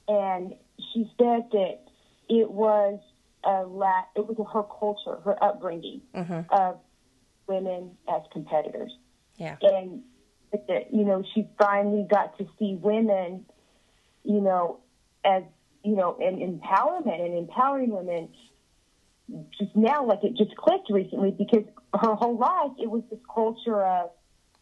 and 0.07 0.55
she 0.93 1.09
said 1.19 1.49
that 1.51 1.81
it 2.29 2.49
was 2.49 2.99
a 3.43 3.61
la- 3.67 4.05
it 4.15 4.25
was 4.27 4.37
her 4.53 4.63
culture, 4.63 5.21
her 5.23 5.41
upbringing 5.43 6.01
Mm-hmm. 6.15 6.51
of 6.51 6.79
women 7.47 7.91
as 8.09 8.23
competitors 8.33 8.91
Yeah. 9.37 9.57
and 9.61 10.01
that 10.51 10.93
you 10.93 11.03
know 11.03 11.23
she 11.33 11.47
finally 11.59 12.05
got 12.09 12.37
to 12.37 12.45
see 12.57 12.75
women 12.81 13.45
you 14.23 14.41
know 14.41 14.79
as 15.25 15.43
you 15.83 15.95
know 15.95 16.17
and 16.21 16.37
empowerment 16.39 17.23
and 17.23 17.37
empowering 17.37 17.89
women 17.89 18.29
just 19.59 19.75
now 19.75 20.05
like 20.05 20.23
it 20.23 20.35
just 20.37 20.55
clicked 20.55 20.89
recently 20.89 21.31
because 21.31 21.63
her 21.93 22.15
whole 22.15 22.37
life 22.37 22.71
it 22.81 22.89
was 22.89 23.03
this 23.11 23.19
culture 23.33 23.83
of 23.83 24.09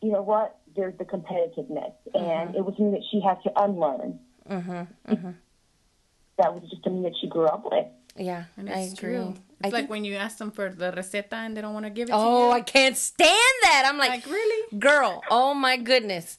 you 0.02 0.12
know 0.12 0.22
what 0.24 0.58
there's 0.76 0.98
the 0.98 1.06
competitiveness 1.06 1.94
and 2.14 2.56
it 2.56 2.66
was 2.66 2.74
something 2.78 2.92
that 2.92 3.04
she 3.12 3.22
had 3.22 3.36
to 3.44 3.52
unlearn 3.64 4.20
Mm-hmm. 4.50 5.32
that 6.38 6.54
was 6.54 6.62
just 6.70 6.84
something 6.84 7.02
that 7.04 7.14
she 7.20 7.28
grew 7.28 7.46
up 7.46 7.64
with 7.72 7.88
Yeah. 8.18 8.44
And 8.58 8.70
I 8.70 8.80
it's 8.82 8.94
agree. 8.94 9.14
true. 9.16 9.34
I 9.64 9.68
It's 9.68 9.74
like 9.74 9.82
think- 9.84 9.90
when 9.90 10.04
you 10.06 10.16
ask 10.16 10.38
them 10.38 10.52
for 10.52 10.70
the 10.70 10.92
receta 10.92 11.34
and 11.34 11.56
they 11.56 11.62
don't 11.62 11.74
want 11.74 11.86
to 11.86 11.90
give 11.90 12.10
it 12.10 12.12
to 12.12 12.18
oh, 12.18 12.20
you. 12.20 12.46
Oh. 12.48 12.52
I 12.52 12.62
can't 12.62 12.98
stand 12.98 13.56
that. 13.64 13.84
I'm 13.88 13.98
like, 13.98 14.10
Like, 14.10 14.26
really? 14.28 14.80
girl. 14.80 15.24
Oh 15.30 15.54
my 15.54 15.78
goodness. 15.78 16.38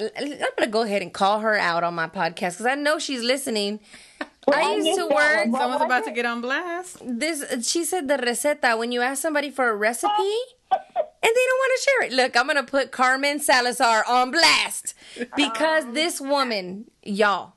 I'm 0.00 0.38
gonna 0.58 0.70
go 0.70 0.82
ahead 0.82 1.02
and 1.02 1.12
call 1.12 1.38
her 1.40 1.56
out 1.56 1.84
on 1.84 1.94
my 1.94 2.08
podcast 2.08 2.54
because 2.58 2.66
I 2.66 2.74
know 2.74 2.98
she's 2.98 3.22
listening. 3.22 3.80
Well, 4.46 4.58
I 4.58 4.72
I 4.72 4.74
used 4.74 4.84
missed 4.84 4.98
to 5.00 5.06
that 5.08 5.14
work. 5.14 5.38
one. 5.44 5.50
What 5.52 5.60
Someone's 5.62 5.80
was 5.80 5.86
about 5.86 6.04
to 6.04 6.10
get 6.10 6.26
on 6.26 6.42
blast. 6.42 6.98
This 7.02 7.66
she 7.66 7.82
said 7.82 8.08
the 8.08 8.18
receta 8.18 8.76
when 8.76 8.92
you 8.92 9.00
ask 9.00 9.22
somebody 9.22 9.50
for 9.50 9.70
a 9.70 9.74
recipe 9.74 10.12
and 10.70 10.80
they 11.22 11.44
don't 11.48 11.60
want 11.62 11.72
to 11.78 11.82
share 11.82 12.02
it. 12.08 12.12
Look, 12.12 12.36
I'm 12.36 12.46
gonna 12.46 12.62
put 12.62 12.90
Carmen 12.92 13.40
Salazar 13.40 14.04
on 14.06 14.30
blast 14.32 14.92
because 15.36 15.90
this 15.94 16.20
woman, 16.20 16.90
y'all, 17.02 17.54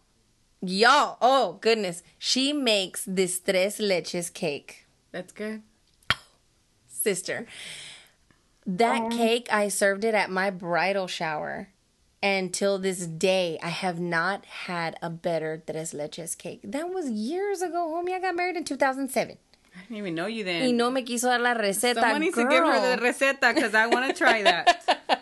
y'all, 0.62 1.18
oh 1.22 1.58
goodness, 1.60 2.04
she 2.18 2.54
makes 2.54 3.04
this 3.06 3.38
tres 3.42 3.80
leches 3.80 4.34
cake. 4.34 4.87
That's 5.12 5.32
good. 5.32 5.62
sister. 6.88 7.46
That 8.66 9.02
oh. 9.04 9.10
cake, 9.10 9.48
I 9.52 9.70
served 9.70 10.04
it 10.04 10.14
at 10.14 10.30
my 10.30 10.50
bridal 10.50 11.08
shower. 11.08 11.70
And 12.22 12.54
till 12.54 12.80
this 12.80 13.06
day, 13.06 13.60
I 13.62 13.70
have 13.70 14.00
not 14.00 14.44
had 14.46 14.98
a 15.02 15.10
better 15.10 15.62
tres 15.66 15.94
leches 15.94 16.38
cake. 16.38 16.62
That 16.64 16.90
was 16.90 17.10
years 17.10 17.62
ago, 17.62 17.88
homie. 17.96 18.14
I 18.14 18.20
got 18.20 18.36
married 18.36 18.58
in 18.58 18.64
2007. 18.64 19.38
I 19.76 19.82
didn't 19.82 19.98
even 19.98 20.16
know 20.16 20.26
you 20.26 20.44
then. 20.44 20.64
Y 20.64 20.72
no 20.72 20.90
me 20.90 21.04
quiso 21.04 21.28
dar 21.30 21.40
la 21.40 21.54
receta, 21.54 22.02
Someone 22.02 22.22
needs 22.22 22.36
girl. 22.36 22.46
to 22.46 22.50
give 22.50 22.64
her 22.64 22.96
the 22.96 23.02
receta 23.02 23.54
because 23.54 23.76
I 23.76 23.86
want 23.88 24.08
to 24.08 24.14
try 24.18 24.42
that. 24.42 24.84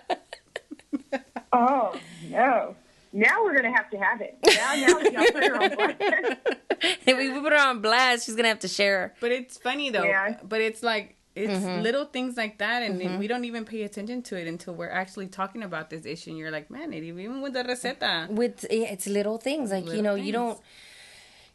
oh 1.53 1.95
no 2.29 2.75
now 3.13 3.43
we're 3.43 3.55
gonna 3.55 3.75
have 3.75 3.89
to 3.89 3.97
have 3.97 4.21
it 4.21 4.37
now 4.45 4.75
now 4.75 4.99
y'all 4.99 5.31
put 5.31 5.43
her 5.43 5.61
on 5.61 5.75
blast. 5.75 6.64
if 7.05 7.17
we 7.17 7.31
put 7.39 7.51
her 7.53 7.59
on 7.59 7.81
blast, 7.81 8.25
she's 8.25 8.35
going 8.35 8.43
to 8.43 8.49
have 8.49 8.59
to 8.59 8.67
share 8.67 8.99
her. 8.99 9.13
But 9.19 9.31
it's 9.31 9.57
funny 9.57 9.89
though. 9.89 10.03
Yeah. 10.03 10.39
But 10.43 10.61
it's 10.61 10.81
like 10.83 11.15
it's 11.35 11.51
Mm-hmm. 11.51 11.81
little 11.81 12.05
things 12.05 12.37
like 12.37 12.59
that, 12.59 12.81
and 12.81 13.19
we 13.19 13.27
don't 13.27 13.43
even 13.43 13.65
pay 13.65 13.83
attention 13.83 14.21
to 14.23 14.37
it 14.37 14.47
until 14.47 14.73
we're 14.73 14.89
actually 14.89 15.27
talking 15.27 15.63
about 15.63 15.89
this 15.89 16.05
issue. 16.05 16.29
And 16.29 16.39
you're 16.39 16.49
like, 16.49 16.71
man, 16.71 16.93
it 16.93 17.03
even 17.03 17.41
with 17.41 17.51
the 17.53 17.63
receta. 17.63 18.29
with 18.29 18.65
it's 18.69 19.05
little 19.05 19.37
things 19.37 19.69
like 19.69 19.83
you 19.83 19.89
Little 19.89 20.03
know 20.03 20.15
you 20.15 20.31
don't 20.31 20.57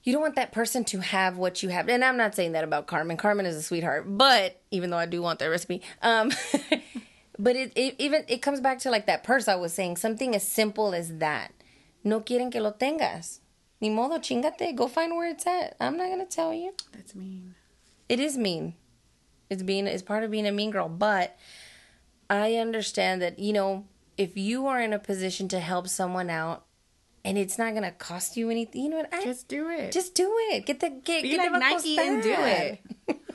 you 0.03 0.13
don't 0.13 0.21
want 0.23 0.37
that 0.37 0.53
person 0.53 0.85
to 0.85 1.01
have 1.01 1.37
what 1.39 1.63
you 1.63 1.69
have 1.69 1.87
and 1.91 2.03
i'm 2.03 2.17
not 2.17 2.35
saying 2.35 2.53
that 2.53 2.65
about 2.65 2.87
carmen 2.87 3.19
carmen 3.19 3.45
is 3.45 3.55
a 3.55 3.63
sweetheart 3.63 4.05
but 4.07 4.59
even 4.71 4.89
though 4.89 4.97
i 4.97 5.05
do 5.05 5.21
want 5.21 5.39
that 5.41 5.47
recipe 5.47 5.83
um 6.01 6.31
but 7.39 7.55
it, 7.55 7.71
it 7.77 7.97
even 7.99 8.25
it 8.27 8.41
comes 8.41 8.61
back 8.63 8.79
to 8.79 8.91
like 8.91 9.05
that 9.07 9.23
purse 9.23 9.47
i 9.47 9.55
was 9.55 9.75
saying 9.75 9.97
something 9.99 10.35
as 10.35 10.47
simple 10.47 10.95
as 10.95 11.19
that 11.19 11.53
no 12.03 12.19
quieren 12.21 12.51
que 12.51 12.61
lo 12.63 12.73
tengas 12.73 13.41
ni 13.81 13.91
modo 13.91 14.19
chingate 14.19 14.75
go 14.75 14.87
find 14.87 15.17
where 15.17 15.29
it's 15.29 15.47
at 15.47 15.77
i'm 15.81 15.97
not 15.97 16.09
gonna 16.09 16.27
tell 16.27 16.53
you 16.53 16.73
That's 16.93 17.15
mean. 17.15 17.55
it 18.09 18.21
is 18.21 18.37
mean. 18.37 18.75
It's 19.51 19.65
being 19.65 19.89
it's 19.89 20.03
part 20.03 20.23
of 20.23 20.31
being 20.31 20.47
a 20.47 20.53
mean 20.53 20.71
girl, 20.71 20.89
but 20.89 21.37
I 22.31 22.55
understand 22.55 23.21
that, 23.21 23.41
you 23.41 23.53
know, 23.53 23.85
if 24.17 24.37
you 24.37 24.69
are 24.69 24.81
in 24.81 24.93
a 24.93 24.99
position 24.99 25.49
to 25.49 25.59
help 25.59 25.89
someone 25.89 26.31
out 26.31 26.65
and 27.25 27.37
it's 27.37 27.59
not 27.59 27.75
gonna 27.75 27.91
cost 27.91 28.37
you 28.37 28.49
anything, 28.49 28.85
you 28.85 28.91
know 28.91 28.99
what? 28.99 29.13
I, 29.13 29.25
Just 29.25 29.49
do 29.49 29.69
it. 29.69 29.91
just 29.91 30.15
do 30.15 30.33
it. 30.53 30.67
Get 30.67 30.79
the 30.79 30.91
get, 30.91 31.25
Be 31.25 31.31
get 31.31 31.39
like 31.39 31.53
the 31.53 31.59
va 31.59 31.67
a 31.67 31.71
Nike 31.71 31.99
and 31.99 32.23
do 32.23 32.35
it. 32.39 32.81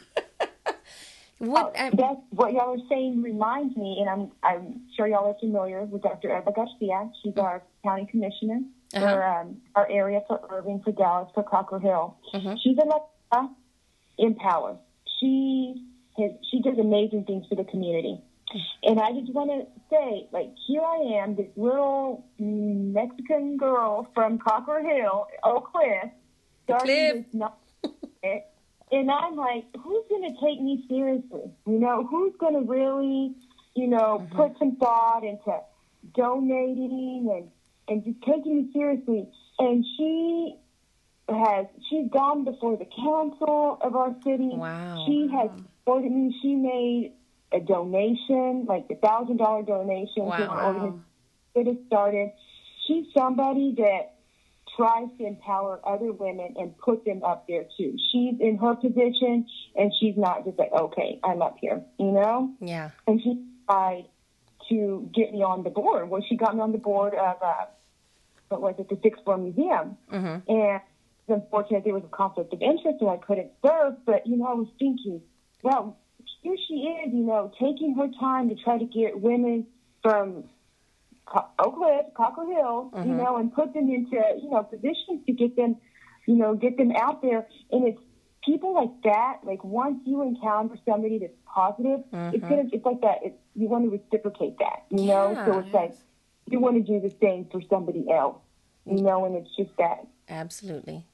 What 1.37 1.73
oh, 1.77 1.79
I, 1.79 1.89
That's 1.89 2.21
what 2.29 2.53
y'all 2.53 2.79
are 2.79 2.87
saying 2.87 3.21
reminds 3.21 3.75
me, 3.75 3.97
and 3.99 4.09
I'm 4.09 4.31
I'm 4.41 4.81
sure 4.95 5.05
y'all 5.05 5.29
are 5.29 5.37
familiar 5.37 5.83
with 5.83 6.01
Dr. 6.01 6.31
Elba 6.31 6.53
Garcia. 6.53 7.11
She's 7.21 7.33
mm. 7.33 7.43
our 7.43 7.61
county 7.83 8.07
commissioner 8.09 8.61
for 8.91 8.99
Uh-huh. 8.99 9.41
um, 9.41 9.61
our 9.75 9.89
area 9.89 10.21
for 10.27 10.39
Irving, 10.49 10.81
for 10.81 10.91
Dallas, 10.91 11.29
for 11.33 11.43
Cockrell 11.43 11.79
Hill. 11.81 12.15
Mhm. 12.33 12.57
She's 12.61 12.77
in 14.17 14.35
power. 14.35 14.77
She 15.19 15.83
has 16.17 16.31
she 16.49 16.61
does 16.61 16.77
amazing 16.77 17.25
things 17.25 17.45
for 17.47 17.55
the 17.55 17.65
community. 17.65 18.21
And 18.83 18.99
I 19.01 19.11
just 19.11 19.33
want 19.33 19.49
to 19.51 19.65
say, 19.89 20.27
like, 20.31 20.49
here 20.67 20.81
I 20.83 20.97
am, 21.21 21.35
this 21.35 21.49
little 21.57 22.23
Mexican 22.39 23.57
girl 23.57 24.07
from 24.13 24.37
Cockrell 24.37 24.83
Hill, 24.83 25.27
Oak 25.43 25.71
Cliff, 25.73 26.09
starting 26.63 26.85
Cliff. 26.85 27.25
this 27.25 27.33
non- 27.33 28.41
and 28.91 29.11
I'm 29.11 29.35
like, 29.35 29.65
who's 29.77 30.05
going 30.09 30.33
to 30.33 30.39
take 30.39 30.61
me 30.61 30.85
seriously? 30.87 31.51
You 31.65 31.79
know, 31.79 32.05
who's 32.05 32.33
going 32.37 32.53
to 32.53 32.61
really, 32.61 33.33
you 33.75 33.87
know, 33.87 34.25
put 34.31 34.57
some 34.57 34.77
thought 34.77 35.23
into 35.25 35.59
donating 36.15 37.29
and 37.35 37.49
and 37.87 38.03
just 38.03 38.21
taking 38.21 38.55
me 38.57 38.69
seriously? 38.73 39.27
And 39.59 39.85
she 39.97 40.55
has 41.29 41.65
she's 41.89 42.09
gone 42.11 42.43
before 42.43 42.77
the 42.77 42.85
council 42.85 43.77
of 43.81 43.95
our 43.95 44.15
city. 44.23 44.51
Wow. 44.53 45.05
She 45.07 45.27
has 45.33 45.49
supported 45.79 46.11
me. 46.11 46.35
She 46.41 46.55
made 46.55 47.13
a 47.51 47.59
donation, 47.59 48.65
like 48.67 48.85
a 48.91 48.95
thousand 48.95 49.37
dollar 49.37 49.63
donation 49.63 50.23
to 50.23 50.29
Wow. 50.29 50.47
our 50.49 50.65
organization 50.73 51.03
get 51.55 51.67
us 51.67 51.77
started. 51.87 52.31
She's 52.87 53.05
somebody 53.17 53.73
that 53.77 54.15
tries 54.75 55.07
to 55.17 55.25
empower 55.25 55.79
other 55.87 56.11
women 56.11 56.53
and 56.57 56.77
put 56.77 57.05
them 57.05 57.23
up 57.23 57.47
there 57.47 57.63
too. 57.77 57.97
She's 58.11 58.35
in 58.39 58.57
her 58.57 58.75
position 58.75 59.45
and 59.75 59.91
she's 59.99 60.17
not 60.17 60.43
just 60.43 60.59
like, 60.59 60.73
okay, 60.73 61.19
I'm 61.23 61.41
up 61.41 61.55
here, 61.61 61.81
you 61.97 62.11
know? 62.11 62.53
yeah. 62.59 62.89
And 63.07 63.21
she 63.21 63.41
tried 63.69 64.05
to 64.69 65.09
get 65.13 65.31
me 65.31 65.43
on 65.43 65.63
the 65.63 65.69
board. 65.69 66.09
Well, 66.09 66.21
she 66.27 66.35
got 66.35 66.55
me 66.55 66.61
on 66.61 66.71
the 66.71 66.77
board 66.77 67.13
of, 67.13 67.37
uh, 67.41 67.65
what 68.49 68.61
was 68.61 68.75
it, 68.79 68.89
the 68.89 68.97
Sixth 69.01 69.23
Floor 69.23 69.37
Museum. 69.37 69.97
Mhm. 70.11 70.41
And 70.47 70.81
it's 71.27 71.29
unfortunate 71.29 71.83
there 71.83 71.93
was 71.93 72.03
a 72.03 72.07
conflict 72.07 72.53
of 72.53 72.61
interest 72.61 73.01
and 73.01 73.09
I 73.09 73.17
couldn't 73.17 73.51
serve, 73.65 74.05
but, 74.05 74.25
you 74.27 74.37
know, 74.37 74.45
I 74.45 74.53
was 74.53 74.67
thinking, 74.77 75.21
well, 75.63 75.97
here 76.41 76.55
she 76.67 76.75
is, 76.75 77.13
you 77.13 77.23
know, 77.23 77.51
taking 77.59 77.95
her 77.95 78.07
time 78.19 78.49
to 78.49 78.55
try 78.55 78.77
to 78.77 78.85
get 78.85 79.19
women 79.19 79.65
from 80.03 80.43
Co- 81.25 81.47
Oak 81.57 81.77
Cliff, 81.77 82.05
Cockrell 82.13 82.47
Hill, 82.47 82.91
you 83.03 83.13
know, 83.13 83.37
and 83.37 83.51
put 83.51 83.73
them 83.73 83.89
into, 83.89 84.15
you 84.41 84.49
know, 84.51 84.61
positions 84.61 85.25
to 85.25 85.31
get 85.31 85.55
them, 85.55 85.77
you 86.27 86.35
know, 86.35 86.53
get 86.53 86.77
them 86.77 86.91
out 86.91 87.23
there. 87.23 87.47
And 87.71 87.87
it's 87.87 88.01
people 88.45 88.73
like 88.73 89.01
that, 89.03 89.39
like 89.43 89.63
once 89.63 89.99
you 90.05 90.21
encounter 90.21 90.77
somebody 90.87 91.17
that's 91.19 91.33
positive, 91.45 92.01
it's 92.11 92.13
mm-hmm. 92.13 92.49
gonna, 92.49 92.63
it's 92.71 92.85
like 92.85 93.01
that. 93.01 93.19
It's, 93.23 93.37
you 93.55 93.67
want 93.67 93.85
to 93.85 93.89
reciprocate 93.89 94.57
that, 94.59 94.85
you 94.89 95.05
know? 95.05 95.31
Yeah. 95.31 95.45
So 95.45 95.59
it's 95.59 95.73
like, 95.73 95.93
you 96.47 96.59
want 96.59 96.75
to 96.75 96.81
do 96.81 96.99
the 96.99 97.13
same 97.21 97.47
for 97.51 97.61
somebody 97.69 98.05
else, 98.11 98.37
you 98.85 99.01
know, 99.01 99.25
and 99.25 99.35
it's 99.35 99.55
just 99.55 99.75
that 99.77 100.05
Absolutely. 100.29 101.05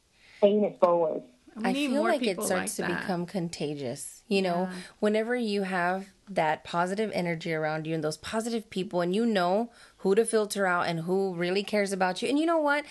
paying 0.41 0.63
it 0.63 0.77
forward. 0.79 1.23
We 1.55 1.65
I 1.65 1.73
feel 1.73 2.03
like 2.03 2.25
it 2.25 2.41
starts 2.41 2.79
like 2.79 2.89
to 2.89 2.95
become 2.95 3.25
contagious. 3.25 4.23
You 4.29 4.41
know, 4.41 4.69
whenever 4.99 5.35
you 5.35 5.63
have 5.63 6.07
that 6.29 6.63
positive 6.63 7.11
energy 7.13 7.53
around 7.53 7.85
you 7.85 7.93
and 7.93 8.01
those 8.01 8.15
positive 8.15 8.69
people, 8.69 9.01
and 9.01 9.13
you 9.13 9.25
know 9.25 9.69
who 9.97 10.15
to 10.15 10.23
filter 10.23 10.65
out 10.65 10.87
and 10.87 11.01
who 11.01 11.33
really 11.33 11.61
cares 11.63 11.91
about 11.91 12.21
you. 12.21 12.29
And 12.29 12.39
you 12.39 12.45
know 12.45 12.59
what? 12.59 12.85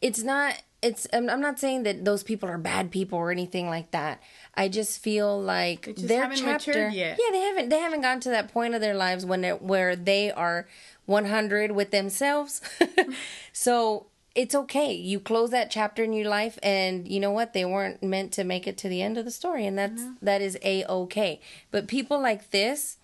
It's 0.00 0.22
not. 0.22 0.62
It's. 0.84 1.06
I'm, 1.12 1.30
I'm 1.30 1.40
not 1.40 1.58
saying 1.58 1.84
that 1.84 2.04
those 2.04 2.22
people 2.22 2.48
are 2.48 2.58
bad 2.58 2.90
people 2.90 3.18
or 3.18 3.30
anything 3.30 3.68
like 3.68 3.90
that. 3.92 4.22
I 4.54 4.68
just 4.68 5.02
feel 5.02 5.40
like 5.40 5.86
just 5.86 6.08
their 6.08 6.30
chapter. 6.34 6.88
yet. 6.90 7.18
Yeah, 7.18 7.30
they 7.32 7.40
haven't. 7.40 7.68
They 7.70 7.78
haven't 7.78 8.02
gotten 8.02 8.20
to 8.20 8.30
that 8.30 8.52
point 8.52 8.74
of 8.74 8.80
their 8.80 8.94
lives 8.94 9.24
when 9.24 9.40
they're, 9.40 9.56
where 9.56 9.96
they 9.96 10.30
are 10.30 10.68
100 11.06 11.72
with 11.72 11.90
themselves. 11.90 12.60
so 13.52 14.06
it's 14.34 14.54
okay. 14.54 14.92
You 14.92 15.20
close 15.20 15.50
that 15.50 15.70
chapter 15.70 16.02
in 16.02 16.12
your 16.12 16.28
life, 16.28 16.58
and 16.62 17.06
you 17.06 17.20
know 17.20 17.30
what? 17.30 17.52
They 17.52 17.64
weren't 17.64 18.02
meant 18.02 18.32
to 18.32 18.44
make 18.44 18.66
it 18.66 18.76
to 18.78 18.88
the 18.88 19.02
end 19.02 19.16
of 19.16 19.24
the 19.24 19.30
story, 19.30 19.66
and 19.66 19.78
that's 19.78 20.04
that 20.22 20.42
is 20.42 20.58
a 20.62 20.84
okay. 20.84 21.40
But 21.70 21.88
people 21.88 22.20
like 22.20 22.50
this, 22.50 22.98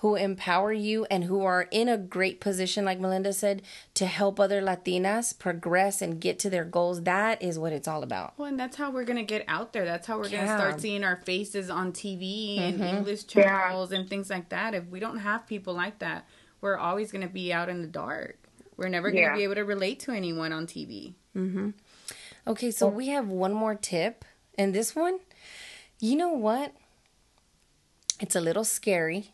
who 0.00 0.14
empower 0.14 0.72
you 0.72 1.06
and 1.10 1.24
who 1.24 1.42
are 1.42 1.68
in 1.70 1.88
a 1.88 1.96
great 1.96 2.38
position, 2.40 2.84
like 2.84 3.00
Melinda 3.00 3.32
said, 3.32 3.62
to 3.94 4.04
help 4.06 4.38
other 4.38 4.60
Latinas 4.60 5.36
progress 5.38 6.02
and 6.02 6.20
get 6.20 6.38
to 6.40 6.50
their 6.50 6.64
goals. 6.64 7.02
That 7.04 7.40
is 7.42 7.58
what 7.58 7.72
it's 7.72 7.88
all 7.88 8.02
about. 8.02 8.34
Well, 8.36 8.48
and 8.48 8.60
that's 8.60 8.76
how 8.76 8.90
we're 8.90 9.04
gonna 9.04 9.22
get 9.22 9.44
out 9.48 9.72
there. 9.72 9.84
That's 9.86 10.06
how 10.06 10.18
we're 10.18 10.28
gonna 10.28 10.48
start 10.56 10.80
seeing 10.82 11.02
our 11.02 11.16
faces 11.16 11.70
on 11.70 11.92
TV 11.92 12.58
and 12.58 12.74
Mm-hmm. 12.78 12.96
English 12.98 13.26
channels 13.26 13.90
and 13.92 14.08
things 14.08 14.28
like 14.28 14.50
that. 14.50 14.74
If 14.74 14.86
we 14.88 15.00
don't 15.00 15.18
have 15.20 15.46
people 15.46 15.72
like 15.74 15.98
that, 16.00 16.26
we're 16.60 16.76
always 16.76 17.10
gonna 17.10 17.26
be 17.28 17.52
out 17.52 17.68
in 17.70 17.80
the 17.80 17.88
dark. 17.88 18.36
We're 18.76 18.88
never 18.88 19.10
gonna 19.10 19.20
Yeah. 19.22 19.36
be 19.36 19.44
able 19.44 19.54
to 19.54 19.64
relate 19.64 20.00
to 20.00 20.12
anyone 20.12 20.52
on 20.52 20.66
TV. 20.66 21.14
Okay, 22.46 22.70
so 22.70 22.86
we 22.86 23.08
have 23.08 23.28
one 23.28 23.52
more 23.54 23.74
tip. 23.74 24.24
And 24.58 24.74
this 24.74 24.94
one, 24.94 25.20
you 26.00 26.16
know 26.16 26.28
what? 26.30 26.72
It's 28.20 28.36
a 28.36 28.40
little 28.40 28.64
scary, 28.64 29.32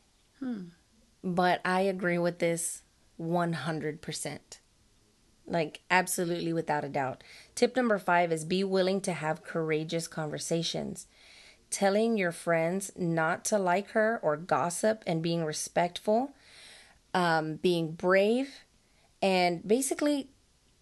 but 1.22 1.61
I 1.64 1.82
agree 1.82 2.18
with 2.18 2.38
this 2.38 2.82
100%. 3.20 4.38
Like, 5.47 5.80
absolutely 5.90 6.53
without 6.53 6.84
a 6.84 6.88
doubt. 6.88 7.24
Tip 7.55 7.76
number 7.76 7.99
five 7.99 8.32
is 8.32 8.45
be 8.45 8.64
willing 8.64 9.01
to 9.03 9.12
have 9.12 9.45
courageous 9.45 10.09
conversations. 10.09 11.07
Telling 11.70 12.16
your 12.16 12.32
friends 12.32 12.93
not 12.97 13.45
to 13.47 13.59
like 13.59 13.90
her 13.90 14.20
or 14.22 14.36
gossip 14.36 15.03
and 15.07 15.22
being 15.22 15.45
respectful, 15.45 16.32
um, 17.14 17.57
being 17.57 17.93
brave, 17.93 18.64
and 19.22 19.66
basically 19.66 20.28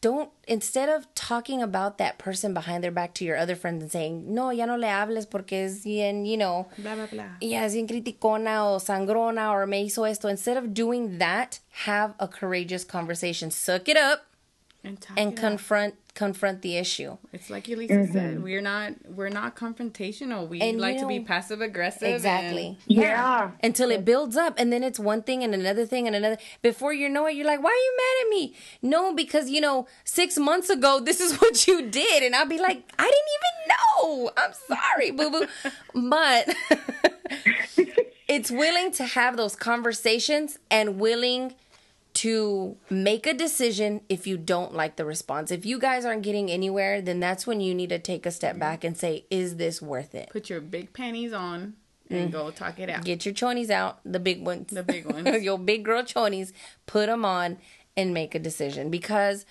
don't 0.01 0.31
instead 0.49 0.89
of 0.89 1.07
talking 1.15 1.61
about 1.63 1.99
that 1.99 2.17
person 2.19 2.55
behind 2.55 2.83
their 2.83 2.91
back 2.91 3.13
to 3.15 3.25
your 3.25 3.37
other 3.37 3.55
friends 3.55 3.83
and 3.83 3.93
saying 3.93 4.33
no 4.35 4.51
ya 4.51 4.65
no 4.65 4.77
le 4.77 4.87
hables 4.87 5.27
porque 5.27 5.53
es 5.53 5.85
bien 5.85 6.25
you 6.25 6.37
know 6.39 6.67
Blah 6.79 6.95
blah 6.95 7.07
blah. 7.07 7.25
yeah 7.41 7.65
es 7.65 7.75
bien 7.75 7.87
criticona 7.87 8.65
o 8.65 8.79
sangrona 8.79 9.51
or 9.53 9.67
me 9.67 9.85
hizo 9.85 10.09
esto 10.09 10.29
instead 10.29 10.57
of 10.57 10.73
doing 10.73 11.19
that 11.19 11.61
have 11.87 12.15
a 12.19 12.27
courageous 12.27 12.85
conversation 12.85 13.51
suck 13.51 13.89
it 13.89 13.97
up 13.97 14.27
And, 14.83 14.99
talk 14.99 15.19
and 15.21 15.33
it 15.35 15.39
out. 15.45 15.45
Confront 16.21 16.41
confront 16.41 16.63
the 16.63 16.77
issue. 16.77 17.17
It's 17.33 17.51
like 17.51 17.69
Elisa 17.69 18.07
said, 18.07 18.35
mm-hmm. 18.35 18.43
we're 18.43 18.61
not 18.61 18.93
we're 19.09 19.29
not 19.29 19.57
confrontational. 19.57 20.49
We 20.49 20.61
And, 20.61 20.77
you 20.77 20.79
like 20.79 20.99
to 20.99 21.07
be 21.07 21.21
passive 21.21 21.61
aggressive. 21.61 22.09
exactly. 22.15 22.79
Yeah. 22.87 23.51
until 23.63 23.91
it 23.91 24.05
builds 24.05 24.37
up 24.37 24.55
and 24.57 24.73
then 24.73 24.83
it's 24.83 24.99
one 24.99 25.23
thing 25.23 25.43
and 25.45 25.55
another 25.55 25.87
thing 25.87 26.07
and 26.07 26.17
another. 26.17 26.39
Before 26.63 26.93
you 26.93 27.09
know 27.09 27.27
it 27.27 27.35
you're 27.35 27.47
like 27.47 27.63
why 27.63 27.71
are 27.71 27.85
you 27.89 27.95
mad 28.03 28.17
at 28.23 28.29
me? 28.31 28.55
No 28.83 29.15
because 29.15 29.51
you 29.51 29.61
know 29.61 29.87
six 30.05 30.39
months 30.39 30.71
ago 30.71 31.01
this 31.01 31.21
is 31.21 31.37
what 31.41 31.67
you 31.67 31.89
did 31.91 32.23
and 32.23 32.35
i'll 32.35 32.47
be 32.47 32.59
like 32.59 32.83
i 32.99 33.05
didn't 33.13 33.33
even 33.39 33.55
know. 33.73 34.31
I'm 34.37 34.55
sorry 34.73 35.11
boo 35.11 35.31
boo 35.31 35.47
but 36.11 36.43
it's 38.29 38.51
willing 38.51 38.93
to 38.93 39.05
have 39.05 39.37
those 39.37 39.57
conversations 39.57 40.59
and 40.71 40.99
willing 40.99 41.55
to 42.23 42.77
make 42.91 43.27
a 43.27 43.33
decision 43.35 44.01
if 44.09 44.27
you 44.27 44.37
don't 44.37 44.75
like 44.75 44.97
the 44.97 45.05
response 45.05 45.51
if 45.51 45.65
you 45.65 45.79
guys 45.79 46.05
aren't 46.05 46.23
getting 46.23 46.51
anywhere 46.51 47.01
then 47.01 47.19
that's 47.21 47.47
when 47.47 47.61
you 47.61 47.75
need 47.75 47.89
to 47.91 47.99
take 47.99 48.27
a 48.27 48.31
step 48.31 48.59
back 48.59 48.83
and 48.85 48.97
say 48.97 49.25
is 49.31 49.57
this 49.57 49.81
worth 49.81 50.15
it 50.15 50.29
Put 50.31 50.51
your 50.51 50.61
big 50.61 50.93
panties 50.93 51.33
on 51.33 51.75
and 52.11 52.33
go 52.33 52.51
talk 52.51 52.81
it 52.81 52.91
out. 52.91 53.03
Mm. 53.03 53.05
Get 53.05 53.25
your 53.25 53.35
chonies 53.35 53.71
out, 53.71 54.01
the 54.05 54.19
big 54.19 54.45
ones. 54.45 54.71
The 54.73 54.83
big 54.83 55.07
ones. 55.15 55.45
your 55.45 55.57
big 55.59 55.85
girl 55.85 56.03
chonies, 56.03 56.53
put 56.87 57.07
them 57.07 57.25
on 57.25 57.59
and 57.97 58.13
make 58.13 58.35
a 58.35 58.41
decision 58.41 58.91
because 58.91 59.47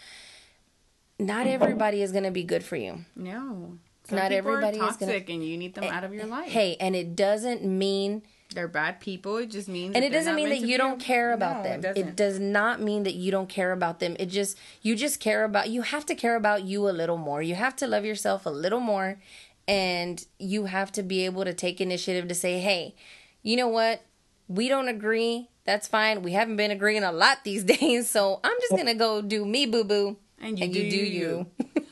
not 1.18 1.48
everybody 1.48 2.02
is 2.02 2.12
going 2.12 2.26
to 2.26 2.32
be 2.32 2.44
good 2.44 2.64
for 2.64 2.76
you. 2.76 3.06
no. 3.16 3.78
Some 4.10 4.18
Not 4.18 4.32
everybody 4.32 4.80
are 4.80 4.90
is 4.90 4.98
gonna- 4.98 5.12
toxic 5.14 5.30
and 5.30 5.46
you 5.46 5.56
need 5.56 5.76
them 5.76 5.84
out 5.84 6.04
of 6.04 6.14
your 6.16 6.26
life. 6.26 6.50
Hey, 6.52 6.76
and 6.80 6.96
it 6.96 7.16
doesn't 7.16 7.64
mean 7.64 8.24
They're 8.56 8.68
bad 8.68 9.00
people. 9.00 9.38
It 9.38 9.52
just 9.52 9.68
means 9.68 9.94
and 9.96 10.04
that 10.04 10.08
it 10.08 10.12
doesn't 10.12 10.32
not 10.34 10.36
mean 10.36 10.50
that 10.50 10.62
you 10.68 10.78
don't 10.78 11.00
a- 11.02 11.06
care 11.06 11.34
about 11.34 11.58
No, 11.58 11.64
them. 11.70 11.80
It, 11.80 11.86
It, 11.86 11.94
doesn't. 12.02 12.16
does 12.16 12.40
not 12.40 12.82
mean 12.82 13.04
that 13.04 13.14
you 13.14 13.32
don't 13.32 13.48
care 13.50 13.72
about 13.72 14.00
them. 14.00 14.16
It 14.20 14.26
just 14.28 14.58
you 14.82 14.96
just 14.96 15.20
care 15.20 15.44
about 15.44 15.70
you 15.70 15.84
have 15.84 16.06
to 16.08 16.16
care 16.16 16.36
about 16.36 16.64
you 16.64 16.90
a 16.90 16.92
little 16.92 17.18
more. 17.18 17.42
You 17.44 17.56
have 17.56 17.76
to 17.78 17.88
love 17.88 18.06
yourself 18.06 18.46
a 18.48 18.50
little 18.50 18.80
more 18.80 19.20
and 19.68 20.26
you 20.40 20.66
have 20.66 20.92
to 20.94 21.04
be 21.04 21.26
able 21.26 21.46
to 21.46 21.54
take 21.54 21.80
initiative 21.80 22.28
to 22.28 22.34
say, 22.34 22.60
"Hey, 22.60 22.96
you 23.44 23.56
know 23.56 23.68
what? 23.68 24.02
We 24.48 24.68
don't 24.68 24.88
agree. 24.88 25.50
That's 25.66 25.88
fine. 25.88 26.24
We 26.24 26.32
haven't 26.32 26.56
been 26.56 26.72
agreeing 26.72 27.04
a 27.04 27.12
lot 27.12 27.44
these 27.44 27.64
days, 27.78 28.10
so 28.10 28.40
I'm 28.44 28.58
just 28.62 28.72
going 28.72 28.88
to 28.88 28.96
go 28.96 29.22
do 29.22 29.46
me 29.46 29.68
boo 29.68 29.84
boo 29.84 30.18
And 30.42 30.58
you 30.58 30.66
and 30.66 30.74
do 30.74 30.80
you 30.80 30.90
do 30.90 30.98
you. 30.98 31.46
you." 31.76 31.86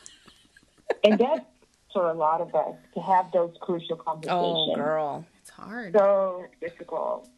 And 1.04 1.20
that's 1.20 1.46
for 1.94 2.10
a 2.10 2.14
lot 2.16 2.42
of 2.42 2.54
us 2.56 2.76
to 2.96 3.00
have 3.00 3.32
those 3.32 3.54
crucial 3.62 3.98
oh, 4.00 4.04
conversations. 4.04 4.70
oh, 4.72 4.76
girl. 4.76 5.26
It's 5.58 5.66
hard. 5.66 5.94
So 5.94 6.46
difficult. 6.62 7.30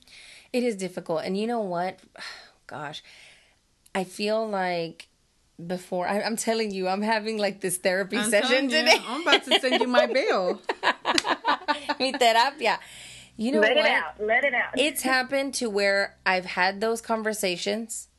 It 0.52 0.64
is 0.64 0.76
difficult. 0.76 1.24
And 1.24 1.38
you 1.38 1.48
know 1.48 1.62
what? 1.62 2.00
Gosh, 2.68 3.02
I 3.96 4.04
feel 4.04 4.48
like 4.48 5.08
before 5.66 6.08
I, 6.08 6.22
I'm 6.22 6.36
telling 6.36 6.72
you, 6.72 6.88
I'm 6.88 7.02
having 7.02 7.38
like 7.38 7.62
this 7.62 7.78
therapy 7.78 8.18
I'm 8.18 8.30
session 8.30 8.50
telling 8.50 8.70
you, 8.70 8.78
today. 8.78 9.02
I'm 9.08 9.22
about 9.22 9.44
to 9.46 9.60
send 9.60 9.82
you 9.82 9.88
my 9.88 10.06
bill. 10.06 10.62
Mi 12.00 12.14
terapia. 12.14 12.78
You 13.38 13.54
know 13.54 13.62
Let 13.62 13.76
what? 13.78 13.86
it 13.86 13.92
out. 13.92 14.14
Let 14.22 14.44
it 14.44 14.54
out. 14.54 14.78
It's 14.78 15.02
happened 15.02 15.54
to 15.56 15.70
where 15.70 16.18
I've 16.26 16.46
had 16.46 16.82
those 16.82 17.02
conversations. 17.02 18.10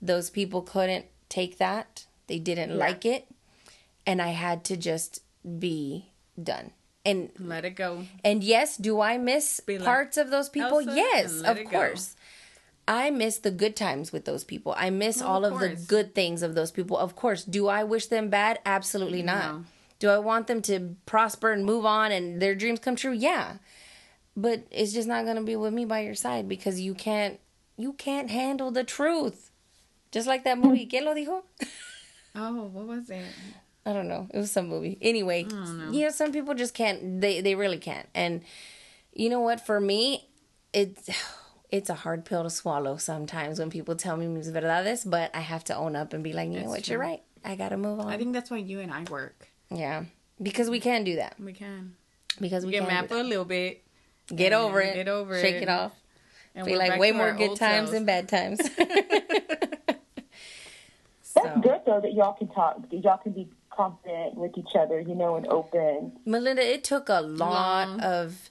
Those 0.00 0.30
people 0.30 0.62
couldn't 0.62 1.06
take 1.28 1.58
that. 1.58 2.06
They 2.26 2.38
didn't 2.38 2.76
like 2.76 3.04
it. 3.06 3.26
And 4.04 4.20
I 4.20 4.28
had 4.30 4.64
to 4.64 4.76
just 4.76 5.20
be 5.60 6.10
done. 6.40 6.72
And 7.04 7.30
Let 7.38 7.64
it 7.64 7.70
go. 7.70 8.04
And 8.24 8.44
yes, 8.44 8.76
do 8.76 9.00
I 9.00 9.18
miss 9.18 9.60
like 9.66 9.82
parts 9.82 10.16
of 10.16 10.30
those 10.30 10.48
people? 10.48 10.78
Elsa 10.78 10.94
yes, 10.94 11.40
of 11.42 11.56
it 11.56 11.64
go. 11.64 11.70
course. 11.70 12.14
I 12.86 13.10
miss 13.10 13.38
the 13.38 13.50
good 13.50 13.76
times 13.76 14.12
with 14.12 14.24
those 14.24 14.44
people. 14.44 14.74
I 14.76 14.90
miss 14.90 15.20
Well, 15.20 15.28
all 15.30 15.44
of 15.44 15.54
of 15.54 15.60
the 15.60 15.68
good 15.86 16.14
things 16.14 16.42
of 16.42 16.54
those 16.54 16.70
people. 16.70 16.96
Of 16.96 17.14
course. 17.16 17.44
Do 17.44 17.68
I 17.68 17.84
wish 17.84 18.06
them 18.06 18.28
bad? 18.28 18.60
Absolutely 18.64 19.22
not. 19.22 19.44
No. 19.52 19.64
Do 19.98 20.10
I 20.10 20.18
want 20.18 20.46
them 20.48 20.62
to 20.62 20.96
prosper 21.06 21.52
and 21.52 21.64
move 21.64 21.84
on 21.86 22.10
and 22.12 22.42
their 22.42 22.54
dreams 22.54 22.80
come 22.80 22.96
true? 22.96 23.12
Yeah. 23.12 23.58
But 24.36 24.64
it's 24.70 24.92
just 24.92 25.06
not 25.06 25.24
going 25.24 25.36
to 25.36 25.42
be 25.42 25.56
with 25.56 25.72
me 25.72 25.84
by 25.84 26.00
your 26.00 26.14
side 26.14 26.48
because 26.48 26.80
you 26.80 26.94
can't 26.94 27.38
you 27.76 27.92
can't 27.94 28.30
handle 28.30 28.70
the 28.70 28.84
truth. 28.84 29.50
Just 30.10 30.26
like 30.26 30.44
that 30.44 30.58
movie. 30.58 30.86
¿Quién 30.86 31.04
lo 31.04 31.14
dijo? 31.14 31.42
Oh, 32.34 32.64
what 32.72 32.86
was 32.86 33.10
it? 33.10 33.26
I 33.84 33.92
don't 33.92 34.06
know. 34.08 34.28
It 34.32 34.38
was 34.38 34.50
some 34.52 34.68
movie. 34.68 34.96
Anyway, 35.02 35.46
you 35.90 36.00
know, 36.02 36.10
some 36.10 36.32
people 36.32 36.54
just 36.54 36.72
can't. 36.74 37.20
They 37.20 37.40
they 37.40 37.54
really 37.54 37.78
can't. 37.78 38.08
And 38.14 38.42
you 39.12 39.28
know 39.28 39.40
what? 39.40 39.60
For 39.64 39.80
me, 39.80 40.28
it's 40.72 41.08
it's 41.70 41.90
a 41.90 41.94
hard 41.94 42.24
pill 42.24 42.42
to 42.44 42.50
swallow 42.50 42.96
sometimes 42.96 43.58
when 43.58 43.70
people 43.70 43.96
tell 43.96 44.16
me 44.16 44.26
mis 44.28 44.48
verdades. 44.50 45.08
But 45.08 45.34
I 45.34 45.40
have 45.40 45.64
to 45.64 45.76
own 45.76 45.96
up 45.96 46.12
and 46.12 46.22
be 46.22 46.32
like, 46.32 46.48
you 46.48 46.54
know 46.60 46.60
It's 46.60 46.68
what? 46.68 46.88
You're 46.88 47.00
right. 47.00 47.22
I 47.44 47.56
gotta 47.56 47.76
move 47.76 47.98
on. 47.98 48.06
I 48.08 48.16
think 48.18 48.32
that's 48.34 48.50
why 48.52 48.58
you 48.58 48.78
and 48.80 48.92
I 48.92 49.02
work. 49.10 49.48
yeah, 49.70 50.04
because 50.40 50.70
we 50.70 50.78
can 50.78 51.02
do 51.02 51.16
that. 51.16 51.34
We 51.40 51.52
can 51.52 51.96
Because 52.40 52.64
we 52.64 52.70
get 52.70 52.80
can 52.84 52.88
mad 52.88 53.08
for 53.08 53.16
a 53.16 53.22
little 53.24 53.44
bit. 53.44 53.82
get 54.32 54.52
over 54.52 54.80
it. 54.80 54.94
Get 54.94 55.08
over 55.08 55.34
Shake 55.34 55.44
it. 55.44 55.52
Shake 55.54 55.62
it 55.64 55.68
off. 55.68 55.92
And 56.54 56.66
Be 56.66 56.72
we're 56.72 56.78
like 56.78 57.00
way 57.00 57.10
more 57.10 57.32
good 57.32 57.56
times 57.56 57.88
selves. 57.88 57.90
than 57.92 58.04
bad 58.04 58.28
times. 58.28 58.60
That's 61.34 61.60
good 61.62 61.80
though 61.86 62.00
that 62.00 62.12
y'all 62.12 62.34
can 62.34 62.48
talk. 62.48 62.78
Y'all 62.90 63.16
can 63.18 63.32
be 63.32 63.48
confident 63.76 64.34
with 64.36 64.56
each 64.58 64.74
other, 64.78 65.00
you 65.00 65.14
know, 65.14 65.36
and 65.36 65.46
open. 65.48 66.12
Melinda, 66.24 66.62
it 66.62 66.84
took 66.84 67.08
a 67.08 67.20
lot 67.20 67.88
Long. 67.88 68.00
of 68.00 68.50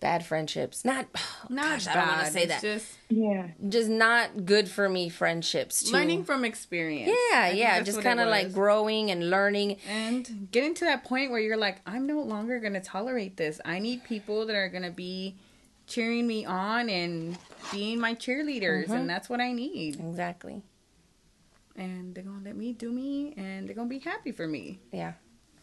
bad 0.00 0.24
friendships. 0.26 0.84
Not, 0.84 1.06
Not 1.48 1.64
gosh, 1.64 1.84
bad. 1.86 1.96
I 1.96 2.00
don't 2.06 2.14
want 2.16 2.26
to 2.26 2.32
say 2.32 2.42
it's 2.42 2.52
that. 2.54 2.62
Just 2.62 2.98
Yeah. 3.08 3.46
just 3.68 3.88
not 3.88 4.44
good 4.44 4.68
for 4.68 4.88
me 4.88 5.08
friendships. 5.08 5.84
To, 5.84 5.92
learning 5.92 6.24
from 6.24 6.44
experience. 6.44 7.08
Yeah, 7.30 7.38
I 7.40 7.50
yeah, 7.52 7.80
just 7.82 8.02
kind 8.02 8.20
of 8.20 8.28
like 8.28 8.52
growing 8.52 9.10
and 9.10 9.30
learning. 9.30 9.78
and 9.88 10.48
getting 10.52 10.74
to 10.74 10.84
that 10.84 11.04
point 11.04 11.30
where 11.30 11.40
you're 11.40 11.56
like, 11.56 11.80
I'm 11.86 12.06
no 12.06 12.20
longer 12.20 12.60
gonna 12.60 12.80
tolerate 12.82 13.36
this. 13.36 13.60
I 13.64 13.78
need 13.78 14.04
people 14.04 14.44
that 14.46 14.54
are 14.56 14.68
gonna 14.68 14.90
be 14.90 15.34
cheering 15.86 16.26
me 16.26 16.44
on 16.44 16.90
and 16.90 17.38
being 17.72 17.98
my 18.00 18.14
cheerleaders, 18.14 18.84
Mm-hmm. 18.84 18.92
and 18.92 19.08
that's 19.10 19.28
what 19.30 19.40
I 19.40 19.52
need. 19.52 19.98
Exactly. 20.00 20.62
And 21.76 22.14
they're 22.14 22.24
gonna 22.24 22.44
let 22.44 22.56
me 22.56 22.72
do 22.72 22.90
me, 22.90 23.34
and 23.36 23.68
they're 23.68 23.74
gonna 23.74 23.88
be 23.88 23.98
happy 23.98 24.32
for 24.32 24.46
me. 24.46 24.80
Yeah. 24.92 25.12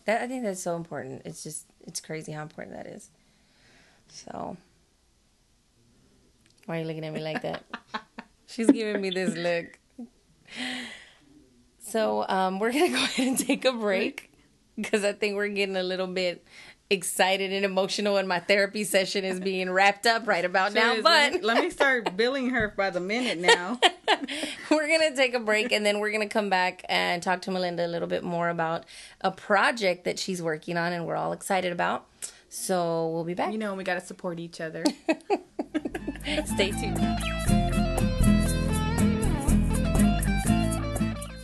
That 0.05 0.21
I 0.21 0.27
think 0.27 0.43
that's 0.43 0.61
so 0.61 0.75
important. 0.75 1.23
It's 1.25 1.43
just 1.43 1.65
it's 1.87 1.99
crazy 1.99 2.31
how 2.31 2.43
important 2.43 2.75
that 2.75 2.87
is. 2.87 3.09
So 4.09 4.57
why 6.65 6.77
are 6.77 6.81
you 6.81 6.87
looking 6.87 7.05
at 7.05 7.13
me 7.13 7.21
like 7.21 7.41
that? 7.41 7.63
She's 8.47 8.69
giving 8.69 9.01
me 9.01 9.09
this 9.09 9.35
look. 9.35 9.79
So 11.79 12.25
um, 12.27 12.59
we're 12.59 12.71
gonna 12.71 12.89
go 12.99 13.03
ahead 13.03 13.27
and 13.27 13.39
take 13.39 13.65
a 13.65 13.73
break 13.73 14.31
because 14.75 15.03
I 15.03 15.13
think 15.13 15.35
we're 15.35 15.49
getting 15.49 15.75
a 15.75 15.83
little 15.83 16.07
bit 16.07 16.45
excited 16.89 17.51
and 17.51 17.65
emotional, 17.65 18.17
and 18.17 18.27
my 18.27 18.39
therapy 18.39 18.83
session 18.83 19.23
is 19.25 19.39
being 19.39 19.69
wrapped 19.71 20.05
up 20.05 20.27
right 20.27 20.45
about 20.45 20.73
now. 20.73 20.93
Is- 20.93 21.03
But 21.03 21.33
let, 21.33 21.43
let 21.43 21.63
me 21.63 21.69
start 21.69 22.15
billing 22.17 22.49
her 22.51 22.73
by 22.75 22.89
the 22.89 22.99
minute 22.99 23.39
now. 23.39 23.79
we're 24.71 24.87
gonna 24.87 25.15
take 25.15 25.33
a 25.33 25.39
break 25.39 25.71
and 25.71 25.85
then 25.85 25.99
we're 25.99 26.11
gonna 26.11 26.27
come 26.29 26.49
back 26.49 26.83
and 26.89 27.21
talk 27.23 27.41
to 27.43 27.51
Melinda 27.51 27.85
a 27.85 27.87
little 27.87 28.07
bit 28.07 28.23
more 28.23 28.49
about 28.49 28.83
a 29.21 29.31
project 29.31 30.03
that 30.05 30.19
she's 30.19 30.41
working 30.41 30.77
on 30.77 30.93
and 30.93 31.05
we're 31.07 31.15
all 31.15 31.33
excited 31.33 31.71
about. 31.71 32.05
So 32.49 33.09
we'll 33.09 33.23
be 33.23 33.33
back. 33.33 33.51
you 33.51 33.57
know, 33.57 33.73
we 33.73 33.83
gotta 33.83 34.01
support 34.01 34.39
each 34.39 34.61
other. 34.61 34.83
Stay 36.45 36.71
tuned. 36.71 36.99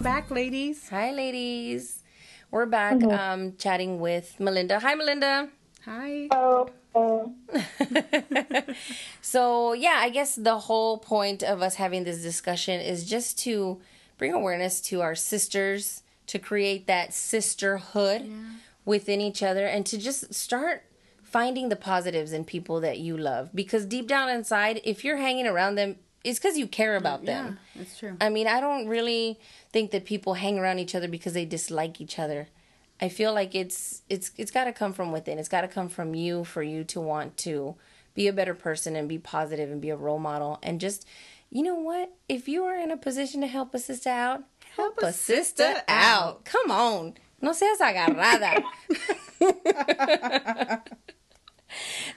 Back, 0.02 0.32
ladies. 0.32 0.88
Hi, 0.90 1.12
ladies. 1.12 1.99
We're 2.52 2.66
back 2.66 3.04
um, 3.04 3.56
chatting 3.58 4.00
with 4.00 4.40
Melinda. 4.40 4.80
Hi, 4.80 4.96
Melinda. 4.96 5.50
Hi. 5.86 6.28
Oh. 6.32 6.70
So, 9.22 9.74
yeah, 9.74 9.98
I 10.00 10.10
guess 10.10 10.36
the 10.36 10.58
whole 10.58 10.98
point 10.98 11.44
of 11.44 11.62
us 11.62 11.76
having 11.76 12.04
this 12.04 12.22
discussion 12.24 12.82
is 12.82 13.06
just 13.06 13.38
to 13.40 13.80
bring 14.18 14.34
awareness 14.34 14.82
to 14.82 15.02
our 15.02 15.14
sisters, 15.14 16.02
to 16.28 16.40
create 16.40 16.88
that 16.88 17.14
sisterhood 17.14 18.32
within 18.86 19.22
each 19.22 19.44
other, 19.44 19.68
and 19.68 19.86
to 19.86 20.00
just 20.00 20.34
start 20.34 20.84
finding 21.22 21.70
the 21.70 21.76
positives 21.76 22.34
in 22.34 22.44
people 22.44 22.82
that 22.82 22.98
you 22.98 23.16
love. 23.16 23.52
Because 23.54 23.86
deep 23.86 24.08
down 24.08 24.30
inside, 24.30 24.82
if 24.84 25.06
you're 25.06 25.18
hanging 25.18 25.46
around 25.46 25.76
them, 25.76 25.98
it's 26.24 26.40
because 26.40 26.58
you 26.58 26.68
care 26.68 26.96
about 26.96 27.26
them. 27.26 27.60
Yeah, 27.76 27.82
that's 27.82 27.98
true. 27.98 28.18
I 28.20 28.30
mean, 28.30 28.48
I 28.48 28.60
don't 28.60 28.88
really 28.88 29.40
think 29.72 29.92
that 29.92 30.06
people 30.06 30.36
hang 30.36 30.60
around 30.60 30.80
each 30.80 30.96
other 30.96 31.08
because 31.08 31.34
they 31.34 31.46
dislike 31.46 32.02
each 32.02 32.20
other. 32.20 32.48
I 33.02 33.08
feel 33.10 33.34
like 33.34 33.56
it's 33.56 34.02
it's 34.10 34.32
it's 34.38 34.52
got 34.52 34.66
to 34.66 34.74
come 34.74 34.92
from 34.94 35.12
within. 35.12 35.40
It's 35.40 35.48
got 35.50 35.62
to 35.62 35.68
come 35.68 35.88
from 35.88 36.16
you 36.16 36.44
for 36.44 36.62
you 36.62 36.84
to 36.86 37.00
want 37.00 37.38
to 37.38 37.76
be 38.14 38.28
a 38.28 38.34
better 38.34 38.54
person 38.54 38.96
and 38.96 39.08
be 39.08 39.18
positive 39.18 39.72
and 39.72 39.80
be 39.80 39.90
a 39.90 39.96
role 39.96 40.20
model 40.20 40.60
and 40.62 40.82
just 40.82 41.06
you 41.52 41.64
know 41.64 41.76
what? 41.76 42.12
If 42.28 42.48
you 42.48 42.64
are 42.66 42.76
in 42.78 42.92
a 42.92 42.98
position 42.98 43.42
to 43.42 43.48
help 43.48 43.74
a 43.74 43.80
sister 43.80 44.10
out, 44.10 44.44
help, 44.76 45.00
a, 45.02 45.12
sister, 45.12 45.82
out. 45.88 46.46
Come 46.46 46.70
on. 46.70 47.16
No 47.42 47.54
seas 47.54 47.80
agarrada. 47.80 48.62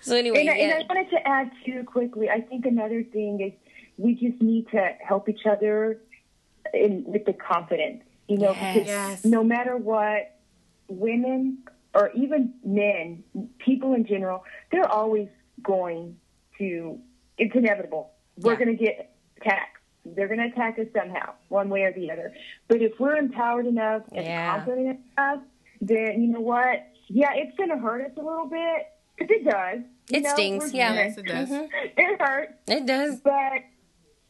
so 0.00 0.16
anyway, 0.16 0.40
And, 0.40 0.50
I, 0.50 0.54
and. 0.54 0.72
I 0.72 0.94
wanted 0.94 1.10
to 1.10 1.28
add 1.28 1.50
too 1.64 1.84
quickly. 1.84 2.28
I 2.28 2.40
think 2.40 2.66
another 2.66 3.02
thing 3.04 3.40
is 3.40 3.52
we 3.98 4.14
just 4.14 4.40
need 4.42 4.68
to 4.70 4.90
help 5.06 5.28
each 5.28 5.46
other 5.46 5.98
in 6.72 7.04
with 7.06 7.24
the 7.24 7.32
confidence. 7.32 8.02
You 8.28 8.38
know, 8.38 8.52
Yes. 8.54 8.74
because 8.74 8.86
Yes. 8.88 9.24
no 9.24 9.42
matter 9.44 9.76
what, 9.76 10.32
women 10.88 11.58
or 11.94 12.10
even 12.14 12.54
men, 12.64 13.22
people 13.58 13.94
in 13.94 14.04
general, 14.06 14.44
they're 14.70 14.88
always 14.90 15.28
going 15.62 16.16
to. 16.58 16.98
It's 17.38 17.54
inevitable. 17.54 18.12
We're 18.38 18.52
Yeah. 18.52 18.58
going 18.64 18.76
to 18.78 18.84
get 18.84 19.14
attacked. 19.40 19.78
They're 20.04 20.28
going 20.28 20.40
to 20.40 20.46
attack 20.46 20.78
us 20.78 20.86
somehow, 20.94 21.34
one 21.48 21.68
way 21.68 21.82
or 21.82 21.92
the 21.92 22.10
other. 22.10 22.32
But 22.68 22.82
if 22.82 22.98
we're 22.98 23.16
empowered 23.16 23.66
enough 23.66 24.02
and 24.12 24.24
Yeah. 24.24 24.54
confident 24.56 25.00
enough, 25.16 25.42
then 25.80 26.22
you 26.22 26.28
know 26.28 26.40
what? 26.40 26.86
Yeah, 27.08 27.32
it's 27.34 27.56
going 27.56 27.70
to 27.70 27.76
hurt 27.78 28.04
us 28.06 28.12
a 28.16 28.20
little 28.22 28.46
bit 28.46 28.86
because 29.16 29.36
it 29.36 29.44
does. 29.44 29.80
It 30.10 30.22
know, 30.22 30.30
stings, 30.30 30.72
yeah. 30.74 30.94
Yes, 30.94 31.18
it 31.18 31.26
does. 31.26 31.50
Mhm. 31.50 31.68
It 31.96 32.20
hurts, 32.20 32.52
It 32.68 32.86
does. 32.86 33.20
but 33.20 33.62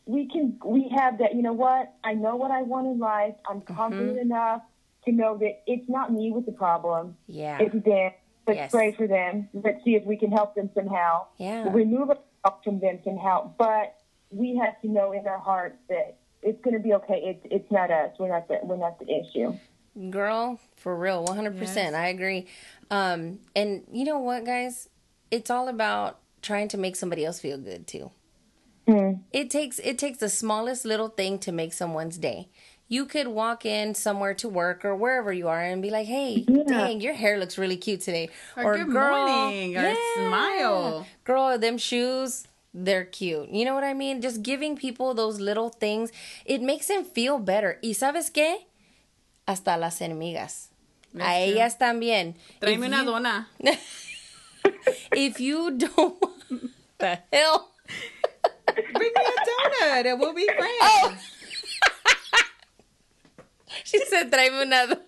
we 0.06 0.28
can. 0.28 0.58
We 0.64 0.88
have 0.96 1.18
that. 1.18 1.34
You 1.34 1.42
know 1.42 1.52
what? 1.52 1.92
I 2.04 2.14
know 2.14 2.36
what 2.36 2.50
I 2.50 2.62
want 2.62 2.86
in 2.86 2.98
life. 2.98 3.34
I'm 3.48 3.60
Mm-hmm. 3.60 3.74
confident 3.74 4.18
enough 4.18 4.62
to 5.04 5.12
know 5.12 5.36
that 5.38 5.62
it's 5.66 5.88
not 5.88 6.12
me 6.12 6.30
with 6.30 6.46
the 6.46 6.52
problem. 6.52 7.16
Yeah. 7.26 7.58
It's 7.60 7.72
them. 7.84 8.12
Let's 8.46 8.56
Yes. 8.56 8.70
pray 8.72 8.92
for 8.92 9.06
them. 9.06 9.48
Let's 9.52 9.82
see 9.84 9.94
if 9.94 10.04
we 10.04 10.16
can 10.16 10.32
help 10.32 10.54
them 10.54 10.70
somehow. 10.74 11.26
Yeah. 11.38 11.72
Remove 11.72 12.10
ourselves 12.10 12.64
from 12.64 12.80
them 12.80 12.98
somehow. 13.04 13.52
But 13.58 13.96
we 14.30 14.56
have 14.56 14.80
to 14.82 14.88
know 14.88 15.12
in 15.12 15.26
our 15.26 15.38
hearts 15.38 15.76
that 15.88 16.16
it's 16.42 16.60
going 16.62 16.74
to 16.76 16.82
be 16.82 16.92
okay. 16.94 17.20
It's 17.24 17.46
it's 17.50 17.70
not 17.70 17.90
us. 17.90 18.10
We're 18.18 18.28
not 18.28 18.48
the 18.48 18.58
we're 18.64 18.76
not 18.76 18.98
the 18.98 19.06
issue. 19.08 19.56
Girl, 20.10 20.58
for 20.76 20.96
real, 20.96 21.24
100%. 21.26 21.94
I 21.94 22.08
agree. 22.08 22.46
Um, 22.90 23.40
and 23.54 23.82
you 23.92 24.04
know 24.06 24.18
what, 24.18 24.44
guys? 24.46 24.88
It's 25.30 25.50
all 25.50 25.68
about 25.68 26.18
trying 26.40 26.68
to 26.68 26.78
make 26.78 26.96
somebody 26.96 27.24
else 27.26 27.38
feel 27.40 27.58
good 27.58 27.86
too. 27.86 28.10
Mm. 28.86 29.20
It 29.32 29.50
takes 29.50 29.78
it 29.78 29.98
takes 29.98 30.18
the 30.18 30.28
smallest 30.28 30.84
little 30.84 31.08
thing 31.08 31.38
to 31.40 31.52
make 31.52 31.72
someone's 31.72 32.18
day. 32.18 32.48
You 32.88 33.06
could 33.06 33.28
walk 33.28 33.64
in 33.64 33.94
somewhere 33.94 34.34
to 34.34 34.48
work 34.48 34.84
or 34.84 34.94
wherever 34.94 35.32
you 35.32 35.48
are 35.48 35.62
and 35.62 35.80
be 35.80 35.88
like, 35.90 36.06
"Hey, 36.06 36.44
Yeah. 36.48 36.64
dang, 36.66 37.00
your 37.00 37.14
hair 37.14 37.38
looks 37.38 37.56
really 37.56 37.76
cute 37.76 38.00
today." 38.02 38.28
Or, 38.56 38.76
good 38.76 38.88
morning. 38.88 39.76
Or 39.78 39.94
smile. 40.16 41.06
Girl, 41.24 41.56
them 41.58 41.78
shoes, 41.78 42.46
they're 42.74 43.04
cute. 43.06 43.48
You 43.50 43.64
know 43.64 43.74
what 43.74 43.84
I 43.84 43.94
mean? 43.94 44.20
Just 44.20 44.42
giving 44.42 44.76
people 44.76 45.14
those 45.14 45.40
little 45.40 45.70
things, 45.70 46.10
it 46.44 46.60
makes 46.60 46.88
them 46.88 47.04
feel 47.04 47.38
better. 47.38 47.78
¿Y 47.82 47.94
sabes 47.94 48.30
qué? 48.30 48.56
Hasta 49.48 49.76
las 49.78 50.00
enemigas. 50.00 50.68
A 51.14 51.18
true. 51.18 51.24
ellas 51.54 51.78
también. 51.78 52.34
Tráeme 52.60 52.74
If 52.78 52.86
una 52.88 52.98
you- 52.98 53.04
dona. 53.06 53.48
If 55.12 55.40
you 55.40 55.70
don't, 55.72 56.18
the 56.98 57.18
hell? 57.32 57.71
Bring 58.74 59.12
me 59.14 59.24
a 59.24 59.84
donut 59.84 60.06
and 60.06 60.20
we'll 60.20 60.34
be 60.34 60.48
oh. 60.50 60.54
friends. 60.54 60.72
Oh. 60.82 61.16
She 63.84 63.98
said, 64.04 64.30
tráeme 64.30 64.62
una, 64.62 65.00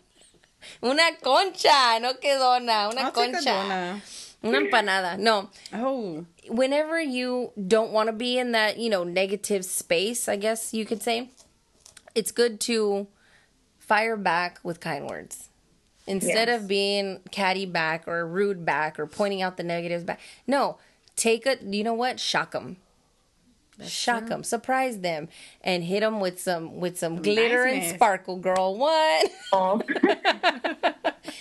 una 0.82 1.02
concha, 1.22 1.98
no 2.00 2.14
que 2.14 2.36
dona, 2.38 2.88
una 2.90 3.00
I'll 3.02 3.08
a 3.08 3.12
concha. 3.12 3.42
dona. 3.44 4.02
Una 4.42 4.58
empanada. 4.60 5.18
No. 5.18 5.50
Oh, 5.72 6.24
whenever 6.48 7.00
you 7.00 7.52
don't 7.68 7.92
want 7.92 8.08
to 8.08 8.12
be 8.12 8.38
in 8.38 8.52
that, 8.52 8.78
you 8.78 8.90
know, 8.90 9.04
negative 9.04 9.64
space, 9.64 10.28
I 10.28 10.36
guess 10.36 10.74
you 10.74 10.84
could 10.84 11.02
say, 11.02 11.30
it's 12.14 12.30
good 12.32 12.60
to 12.62 13.06
fire 13.78 14.16
back 14.16 14.60
with 14.62 14.80
kind 14.80 15.06
words. 15.08 15.48
Instead 16.06 16.48
Yes. 16.48 16.60
of 16.62 16.68
being 16.68 17.20
catty 17.30 17.64
back 17.64 18.06
or 18.06 18.26
rude 18.26 18.64
back 18.64 18.98
or 18.98 19.06
pointing 19.06 19.40
out 19.40 19.56
the 19.56 19.62
negatives 19.62 20.04
back. 20.04 20.20
No, 20.46 20.76
take 21.16 21.46
it, 21.46 21.62
you 21.62 21.82
know 21.82 21.94
what? 21.94 22.20
Shock 22.20 22.50
them. 22.50 22.76
Shock 23.82 24.26
them, 24.26 24.44
surprise 24.44 24.98
them, 25.00 25.28
and 25.62 25.82
hit 25.84 26.00
them 26.00 26.20
with 26.20 26.40
some 26.40 26.78
with 26.80 26.96
some 26.98 27.20
glitter 27.22 27.64
and 27.64 27.78
Niceness. 27.78 27.94
sparkle, 27.96 28.36
girl. 28.38 28.76
What? 28.76 29.30
Oh. 29.52 29.78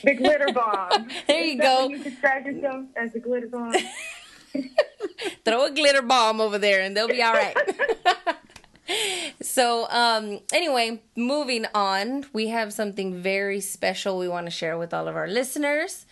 the 0.03 0.13
glitter 0.15 0.51
bomb. 0.53 1.07
There 1.27 1.43
you 1.43 1.55
Is 1.55 1.61
go. 1.61 1.87
when 1.87 1.97
You 1.97 2.03
describe 2.03 2.45
yourself 2.45 2.85
as 2.95 3.13
a 3.15 3.19
glitter 3.19 3.47
bomb. 3.47 3.73
throw 5.45 5.65
a 5.65 5.71
glitter 5.71 6.01
bomb 6.01 6.39
over 6.41 6.57
there 6.57 6.81
and 6.81 6.95
they'll 6.95 7.07
be 7.07 7.21
all 7.23 7.33
right. 7.33 7.55
so, 9.41 9.87
um, 9.89 10.39
anyway, 10.51 11.01
moving 11.15 11.65
on, 11.73 12.25
we 12.33 12.47
have 12.49 12.73
something 12.73 13.21
very 13.21 13.59
special 13.61 14.17
we 14.17 14.27
want 14.27 14.45
to 14.45 14.51
share 14.51 14.77
with 14.77 14.93
all 14.93 15.07
of 15.07 15.15
our 15.15 15.27
listeners. 15.27 16.05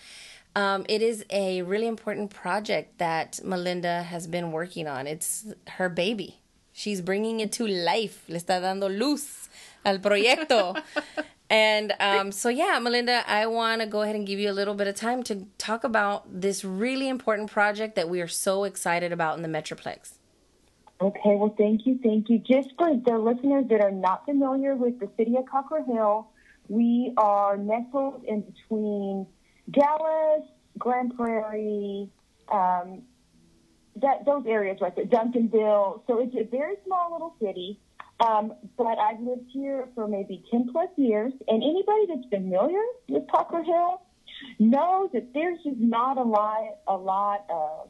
Um, 0.55 0.85
it 0.89 1.01
is 1.01 1.25
a 1.29 1.61
really 1.61 1.87
important 1.87 2.29
project 2.29 2.97
that 2.97 3.39
Melinda 3.43 4.03
has 4.03 4.27
been 4.27 4.51
working 4.51 4.87
on. 4.87 5.07
It's 5.07 5.45
her 5.67 5.87
baby. 5.87 6.41
She's 6.73 7.01
bringing 7.01 7.39
it 7.39 7.51
to 7.53 7.67
life. 7.67 8.23
Le 8.27 8.37
está 8.37 8.59
dando 8.61 8.89
luz 8.89 9.49
al 9.85 9.99
proyecto. 9.99 10.81
and 11.49 11.93
um, 11.99 12.31
so, 12.31 12.49
yeah, 12.49 12.79
Melinda, 12.79 13.23
I 13.27 13.47
want 13.47 13.81
to 13.81 13.87
go 13.87 14.01
ahead 14.01 14.15
and 14.15 14.27
give 14.27 14.39
you 14.39 14.49
a 14.49 14.53
little 14.53 14.75
bit 14.75 14.87
of 14.87 14.95
time 14.95 15.23
to 15.23 15.47
talk 15.57 15.83
about 15.83 16.41
this 16.41 16.65
really 16.65 17.07
important 17.07 17.49
project 17.49 17.95
that 17.95 18.09
we 18.09 18.19
are 18.21 18.27
so 18.27 18.65
excited 18.65 19.11
about 19.11 19.37
in 19.37 19.43
the 19.43 19.49
Metroplex. 19.49 20.13
Okay, 21.01 21.35
well, 21.35 21.55
thank 21.57 21.85
you, 21.85 21.99
thank 22.03 22.29
you. 22.29 22.37
Just 22.39 22.69
for 22.77 22.95
the 22.95 23.17
listeners 23.17 23.65
that 23.69 23.81
are 23.81 23.91
not 23.91 24.23
familiar 24.25 24.75
with 24.75 24.99
the 24.99 25.09
city 25.17 25.35
of 25.35 25.45
Cockrell 25.47 25.83
Hill, 25.83 26.27
we 26.69 27.11
are 27.17 27.57
nestled 27.57 28.23
in 28.25 28.41
between 28.41 29.25
Dallas, 29.69 30.43
Grand 30.77 31.15
Prairie, 31.15 32.09
um, 32.51 33.03
that 33.97 34.25
those 34.25 34.45
areas 34.47 34.77
right 34.81 34.95
there, 34.95 35.05
Duncanville. 35.05 36.01
So 36.07 36.21
it's 36.21 36.35
a 36.35 36.43
very 36.49 36.75
small 36.85 37.11
little 37.13 37.35
city. 37.41 37.79
Um, 38.19 38.53
but 38.77 38.99
I've 38.99 39.19
lived 39.19 39.49
here 39.51 39.87
for 39.95 40.07
maybe 40.07 40.43
10 40.51 40.69
plus 40.71 40.89
years, 40.95 41.33
and 41.47 41.63
anybody 41.63 42.05
that's 42.07 42.27
familiar 42.29 42.81
with 43.09 43.23
Cockrell 43.31 43.63
Hill 43.63 44.01
knows 44.59 45.09
that 45.13 45.33
there's 45.33 45.57
just 45.63 45.77
not 45.77 46.17
a 46.17 46.23
lot, 46.23 46.77
a 46.87 46.95
lot 46.95 47.45
of 47.49 47.89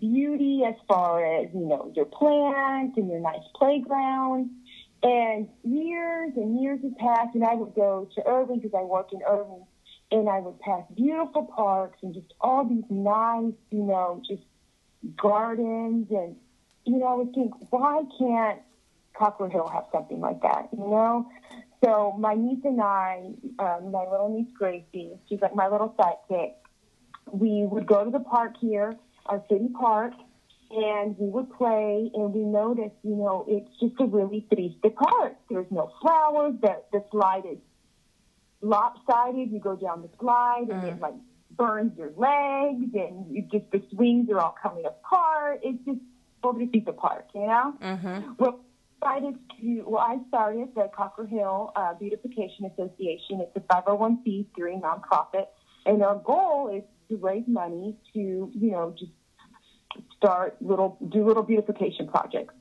beauty 0.00 0.62
as 0.66 0.74
far 0.86 1.24
as, 1.24 1.48
you 1.54 1.66
know, 1.66 1.90
your 1.94 2.04
plants 2.04 2.98
and 2.98 3.08
your 3.08 3.20
nice 3.20 3.40
playground. 3.54 4.50
And 5.02 5.48
years 5.62 6.32
and 6.36 6.60
years 6.60 6.80
have 6.82 6.96
passed, 6.96 7.34
and 7.34 7.44
I 7.44 7.54
would 7.54 7.74
go 7.74 8.08
to 8.14 8.26
Irving 8.26 8.60
because 8.60 8.74
I 8.78 8.82
work 8.82 9.12
in 9.12 9.20
Irving, 9.28 9.64
and 10.10 10.28
I 10.28 10.40
would 10.40 10.58
pass 10.60 10.82
beautiful 10.94 11.44
parks 11.44 11.98
and 12.02 12.14
just 12.14 12.32
all 12.40 12.64
these 12.64 12.84
nice, 12.88 13.52
you 13.70 13.82
know, 13.82 14.22
just 14.26 14.42
gardens. 15.16 16.08
And, 16.10 16.36
you 16.84 16.98
know, 16.98 17.06
I 17.06 17.14
would 17.14 17.34
think, 17.34 17.52
why 17.70 18.02
can't 18.18 18.60
Cockrell 19.14 19.50
Hill 19.50 19.68
have 19.68 19.84
something 19.92 20.20
like 20.20 20.42
that, 20.42 20.68
you 20.72 20.78
know? 20.78 21.28
So 21.84 22.16
my 22.18 22.34
niece 22.34 22.64
and 22.64 22.80
I, 22.80 23.32
um, 23.58 23.90
my 23.90 24.08
little 24.10 24.34
niece 24.34 24.52
Gracie, 24.56 25.12
she's 25.28 25.40
like 25.40 25.54
my 25.54 25.68
little 25.68 25.94
sidekick, 25.98 26.54
we 27.30 27.66
would 27.66 27.86
go 27.86 28.04
to 28.04 28.10
the 28.10 28.20
park 28.20 28.54
here, 28.60 28.96
our 29.26 29.42
city 29.48 29.68
park, 29.78 30.14
and 30.70 31.16
we 31.18 31.28
would 31.28 31.50
play, 31.52 32.10
and 32.14 32.32
we 32.32 32.40
noticed, 32.40 32.96
you 33.02 33.16
know, 33.16 33.44
it's 33.48 33.70
just 33.80 33.94
a 34.00 34.06
really 34.06 34.46
triste 34.52 34.94
park. 34.94 35.34
There's 35.48 35.70
no 35.70 35.92
flowers. 36.00 36.54
The 36.60 36.82
the 36.92 37.04
slide 37.10 37.44
is 37.50 37.58
lopsided. 38.60 39.50
You 39.50 39.60
go 39.60 39.76
down 39.76 40.02
the 40.02 40.10
slide, 40.18 40.66
and 40.70 40.84
it 40.84 41.00
like 41.00 41.14
burns 41.56 41.96
your 41.96 42.12
legs, 42.16 42.94
and 42.94 43.30
you 43.30 43.42
just 43.50 43.70
the 43.70 43.82
swings 43.92 44.28
are 44.30 44.40
all 44.40 44.56
coming 44.60 44.84
apart. 44.84 45.60
It's 45.62 45.84
just 45.84 46.00
over 46.42 46.64
to 46.64 46.80
the 46.80 46.92
park, 46.92 47.26
you 47.34 47.46
know. 47.46 47.74
Mm-hmm. 47.82 48.32
Well, 48.38 48.60
decided 49.00 49.38
to. 49.60 49.82
Well, 49.86 50.02
I 50.02 50.18
started 50.28 50.68
the 50.74 50.90
Cockrell 50.94 51.26
Hill 51.26 51.72
uh, 51.76 51.94
Beautification 51.94 52.66
Association. 52.66 53.40
It's 53.40 53.56
a 53.56 53.60
501c3 53.60 54.80
nonprofit, 54.80 55.46
and 55.84 56.02
our 56.02 56.16
goal 56.16 56.74
is 56.74 56.82
to 57.08 57.16
raise 57.16 57.44
money 57.46 57.96
to, 58.14 58.50
you 58.52 58.70
know, 58.70 58.94
just 58.98 59.12
start 60.16 60.56
little, 60.60 60.98
do 61.08 61.24
little 61.26 61.42
beautification 61.42 62.08
projects. 62.08 62.54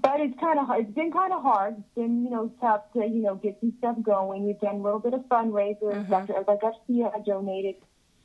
But 0.00 0.20
it's 0.20 0.38
kind 0.38 0.58
of 0.58 0.66
hard. 0.66 0.86
It's 0.86 0.94
been 0.94 1.12
kind 1.12 1.32
of 1.32 1.42
hard. 1.42 1.76
It's 1.78 1.94
been, 1.94 2.24
you 2.24 2.30
know, 2.30 2.52
tough 2.60 2.92
to, 2.92 3.00
you 3.00 3.22
know, 3.22 3.34
get 3.34 3.58
some 3.60 3.72
stuff 3.78 3.96
going. 4.02 4.46
We've 4.46 4.60
done 4.60 4.76
a 4.76 4.82
little 4.82 5.00
bit 5.00 5.14
of 5.14 5.22
fundraisers. 5.22 6.06
Mhm. 6.06 6.08
Dr. 6.08 6.36
Elba 6.36 6.58
Garcia 6.60 7.10
donated, 7.24 7.76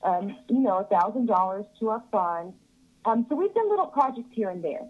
um, 0.04 0.36
you 0.50 0.60
know, 0.60 0.78
a 0.78 0.84
thousand 0.84 1.26
dollars 1.28 1.66
to 1.80 1.90
our 1.90 2.04
fund. 2.12 2.54
Um, 3.06 3.26
so 3.28 3.36
we've 3.36 3.54
done 3.54 3.70
little 3.70 3.88
projects 3.88 4.30
here 4.34 4.50
and 4.50 4.64
there. 4.64 4.88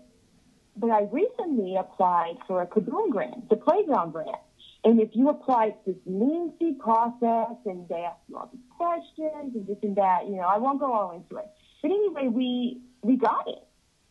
But 0.76 0.90
I 0.90 1.04
recently 1.04 1.76
applied 1.76 2.38
for 2.48 2.62
a 2.62 2.68
Kaboom 2.68 3.12
grant, 3.12 3.50
the 3.50 3.56
playground 3.56 4.12
grant. 4.12 4.36
And 4.84 5.00
if 5.00 5.16
you 5.16 5.30
apply, 5.30 5.68
it's 5.68 5.86
this 5.86 5.96
lengthy 6.06 6.74
process, 6.74 7.56
and 7.66 7.88
they 7.88 8.04
ask 8.04 8.18
you 8.28 8.38
all 8.38 8.50
these 8.52 8.62
questions 8.76 9.56
and 9.56 9.66
this 9.66 9.78
and 9.82 9.96
that. 9.96 10.28
You 10.28 10.36
know, 10.38 10.48
I 10.48 10.58
won't 10.58 10.80
go 10.80 10.92
all 10.92 11.12
into 11.12 11.38
it. 11.38 11.48
But 11.82 11.92
anyway, 11.92 12.28
we 12.28 12.82
we 13.04 13.18
got 13.18 13.48
it. 13.48 13.60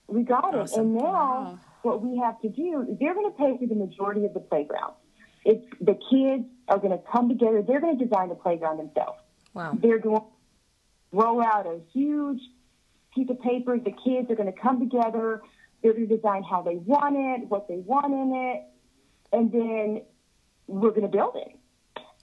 We 0.08 0.22
got 0.22 0.54
it, 0.54 0.72
and 0.76 0.94
now 0.94 1.02
Wow. 1.02 1.58
what 1.82 2.02
we 2.02 2.18
have 2.18 2.40
to 2.42 2.48
do 2.48 2.82
is 2.88 2.98
they're 2.98 3.14
going 3.14 3.30
to 3.32 3.36
pay 3.38 3.56
for 3.58 3.66
the 3.66 3.74
majority 3.74 4.24
of 4.26 4.34
the 4.34 4.40
playground. 4.40 4.94
It's 5.44 5.64
the 5.80 5.94
kids 6.10 6.44
are 6.68 6.78
going 6.78 6.90
to 6.96 7.02
come 7.10 7.28
together. 7.28 7.62
They're 7.62 7.80
going 7.80 7.98
to 7.98 8.04
design 8.04 8.28
the 8.28 8.34
playground 8.34 8.78
themselves. 8.78 9.18
Wow. 9.54 9.76
They're 9.80 9.98
going 9.98 10.20
to 10.20 10.26
roll 11.12 11.42
out 11.42 11.66
a 11.66 11.80
huge 11.92 12.40
piece 13.14 13.28
of 13.30 13.40
paper. 13.40 13.78
The 13.78 13.92
kids 14.04 14.30
are 14.30 14.34
going 14.36 14.52
to 14.52 14.58
come 14.60 14.80
together. 14.80 15.40
They're 15.82 15.92
going 15.94 16.08
to 16.08 16.16
design 16.16 16.42
how 16.48 16.62
they 16.62 16.76
want 16.76 17.16
it, 17.16 17.48
what 17.48 17.66
they 17.68 17.78
want 17.78 18.12
in 18.12 18.32
it, 18.52 18.62
and 19.32 19.50
then 19.50 20.02
we're 20.68 20.90
going 20.90 21.02
to 21.02 21.08
build 21.08 21.36
it. 21.36 21.56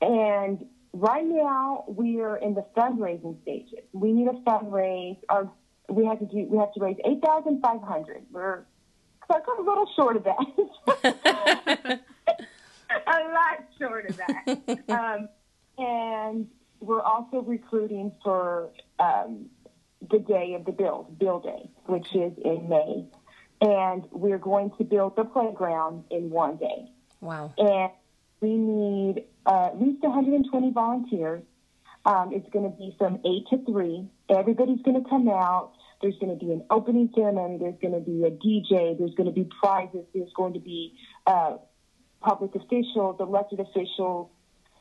And 0.01 0.65
right 0.93 1.25
now 1.25 1.83
we're 1.87 2.37
in 2.37 2.53
the 2.53 2.65
fundraising 2.77 3.41
stages. 3.41 3.79
We 3.93 4.13
need 4.13 4.27
a 4.27 4.39
fundraise. 4.49 5.17
Our 5.27 5.51
we 5.89 6.05
have 6.05 6.19
to 6.19 6.25
do 6.25 6.47
we 6.49 6.57
have 6.57 6.73
to 6.73 6.79
raise 6.79 6.97
eight 7.05 7.21
thousand 7.21 7.61
five 7.61 7.81
hundred. 7.81 8.23
We're 8.31 8.63
like 9.29 9.43
a 9.47 9.61
little 9.61 9.87
short 9.95 10.15
of 10.17 10.23
that. 10.23 11.99
a 13.07 13.19
lot 13.31 13.65
short 13.77 14.09
of 14.09 14.17
that. 14.17 14.79
um, 14.89 15.29
and 15.77 16.47
we're 16.79 17.01
also 17.01 17.41
recruiting 17.41 18.11
for 18.23 18.69
um, 18.99 19.49
the 20.09 20.19
day 20.19 20.53
of 20.55 20.65
the 20.65 20.71
build, 20.71 21.17
Build 21.19 21.43
Day, 21.43 21.69
which 21.85 22.07
is 22.15 22.33
in 22.43 22.69
May. 22.69 23.05
And 23.61 24.05
we're 24.11 24.37
going 24.37 24.71
to 24.77 24.83
build 24.83 25.15
the 25.17 25.25
playground 25.25 26.05
in 26.09 26.29
one 26.29 26.57
day. 26.57 26.91
Wow. 27.19 27.53
And 27.57 27.91
we 28.39 28.55
need 28.55 29.25
uh, 29.45 29.67
at 29.67 29.81
least 29.81 30.01
120 30.01 30.71
volunteers. 30.71 31.43
Um, 32.05 32.31
it's 32.31 32.49
going 32.51 32.71
to 32.71 32.77
be 32.77 32.95
from 32.97 33.19
8 33.25 33.47
to 33.49 33.65
3. 33.65 34.07
Everybody's 34.29 34.81
going 34.81 35.03
to 35.03 35.09
come 35.09 35.27
out. 35.27 35.73
There's 36.01 36.15
going 36.19 36.37
to 36.37 36.45
be 36.45 36.51
an 36.51 36.63
opening 36.69 37.09
ceremony. 37.13 37.57
There's 37.57 37.75
going 37.81 37.93
to 37.93 37.99
be 37.99 38.23
a 38.23 38.31
DJ. 38.31 38.97
There's 38.97 39.13
going 39.15 39.27
to 39.27 39.33
be 39.33 39.49
prizes. 39.61 40.05
There's 40.13 40.31
going 40.33 40.53
to 40.53 40.59
be 40.59 40.95
uh, 41.27 41.57
public 42.21 42.55
officials, 42.55 43.17
elected 43.19 43.59
officials. 43.59 44.29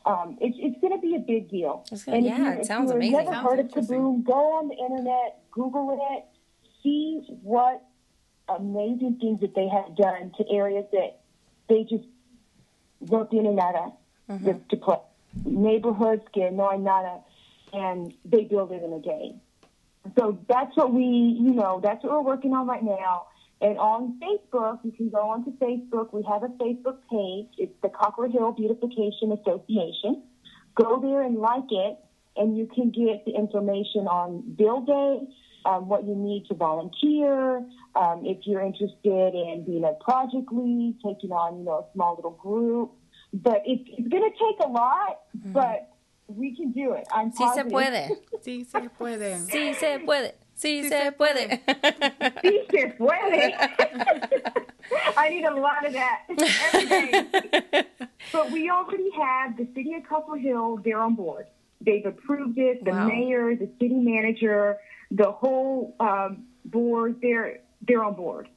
Um, 0.06 0.38
it's, 0.40 0.56
it's 0.60 0.80
going 0.80 0.92
to 0.94 1.00
be 1.00 1.16
a 1.16 1.18
big 1.18 1.50
deal. 1.50 1.84
Gonna- 2.06 2.18
if 2.18 2.24
yeah, 2.24 2.54
you- 2.54 2.60
it 2.60 2.66
sounds 2.66 2.88
you've 2.88 2.96
amazing. 2.96 3.12
never 3.18 3.32
Sounds 3.32 3.48
heard 3.48 3.58
of. 3.60 3.66
Kaboom, 3.68 4.24
go 4.24 4.32
on 4.58 4.68
the 4.68 4.76
internet, 4.76 5.42
Google 5.50 5.98
it, 6.16 6.24
see 6.82 7.24
what 7.42 7.82
amazing 8.48 9.18
things 9.20 9.40
that 9.40 9.54
they 9.54 9.68
have 9.68 9.96
done 9.96 10.32
to 10.38 10.44
areas 10.50 10.86
that 10.92 11.20
they 11.68 11.82
just 11.82 12.04
wrote 13.02 13.30
the 13.30 13.38
internet 13.38 13.74
Mm-hmm. 14.30 14.44
to, 14.44 14.60
to 14.68 14.76
play. 14.76 14.96
Neighborhoods 15.46 16.22
get 16.34 16.52
annoying 16.52 16.84
nada, 16.84 17.20
and 17.72 18.12
they 18.26 18.44
build 18.44 18.72
it 18.72 18.82
in 18.82 18.92
a 18.92 19.00
day. 19.00 19.34
So 20.16 20.38
that's 20.48 20.76
what 20.76 20.92
we, 20.92 21.02
you 21.04 21.52
know, 21.54 21.80
that's 21.82 22.02
what 22.04 22.12
we're 22.12 22.22
working 22.22 22.52
on 22.52 22.66
right 22.66 22.82
now. 22.82 23.26
And 23.60 23.76
on 23.78 24.20
Facebook, 24.22 24.78
you 24.84 24.92
can 24.92 25.10
go 25.10 25.30
onto 25.30 25.50
Facebook. 25.58 26.12
We 26.12 26.22
have 26.28 26.44
a 26.44 26.48
Facebook 26.48 26.98
page. 27.10 27.48
It's 27.58 27.74
the 27.82 27.88
Cockrell 27.88 28.30
Hill 28.30 28.52
Beautification 28.52 29.32
Association. 29.32 30.22
Go 30.76 31.00
there 31.00 31.22
and 31.22 31.36
like 31.38 31.70
it, 31.70 31.98
and 32.36 32.56
you 32.56 32.66
can 32.72 32.90
get 32.90 33.24
the 33.24 33.32
information 33.32 34.06
on 34.06 34.42
Build 34.56 34.86
Day, 34.86 35.26
um, 35.64 35.88
what 35.88 36.06
you 36.06 36.14
need 36.14 36.46
to 36.46 36.54
volunteer, 36.54 37.58
um, 37.96 38.22
if 38.24 38.46
you're 38.46 38.60
interested 38.62 39.34
in 39.34 39.64
being 39.66 39.82
a 39.84 39.92
project 40.04 40.52
lead, 40.52 40.96
taking 41.04 41.32
on, 41.32 41.58
you 41.58 41.64
know, 41.64 41.78
a 41.78 41.92
small 41.94 42.14
little 42.14 42.30
group. 42.30 42.92
But 43.32 43.62
it's, 43.66 43.82
it's 43.98 44.08
going 44.08 44.22
to 44.22 44.30
take 44.30 44.64
a 44.64 44.70
lot, 44.70 45.18
but 45.52 45.90
we 46.28 46.54
can 46.54 46.72
do 46.72 46.92
it. 46.94 47.06
I'm 47.12 47.30
Sí 47.32 47.38
se 47.54 47.64
positive. 47.64 47.70
puede. 47.70 48.08
Sí, 48.42 48.64
se 48.64 48.88
puede. 48.90 49.38
Sí 49.50 49.74
se 49.74 49.98
puede. 50.00 50.34
Sí 50.54 50.88
se 50.88 51.12
puede. 51.12 51.60
Sí 52.42 52.60
se 52.70 52.88
puede. 52.98 53.54
I 55.16 55.28
need 55.28 55.44
a 55.44 55.54
lot 55.54 55.84
of 55.86 55.92
that 55.92 56.20
every 56.72 56.86
day. 56.86 57.82
But 58.32 58.50
we 58.52 58.70
already 58.70 59.10
have 59.10 59.56
the 59.56 59.66
city 59.74 59.94
of 59.94 60.04
Cockrell 60.08 60.38
Hill, 60.40 60.78
they're 60.84 61.00
on 61.00 61.14
board. 61.14 61.46
They've 61.80 62.04
approved 62.06 62.58
it, 62.58 62.84
the 62.84 62.90
Wow. 62.92 63.06
mayor, 63.06 63.54
the 63.54 63.68
city 63.80 63.94
manager, 63.94 64.78
the 65.10 65.30
whole 65.30 65.94
um, 66.00 66.44
board, 66.64 67.16
they're, 67.22 67.60
they're 67.86 68.02
on 68.04 68.14
board. 68.14 68.48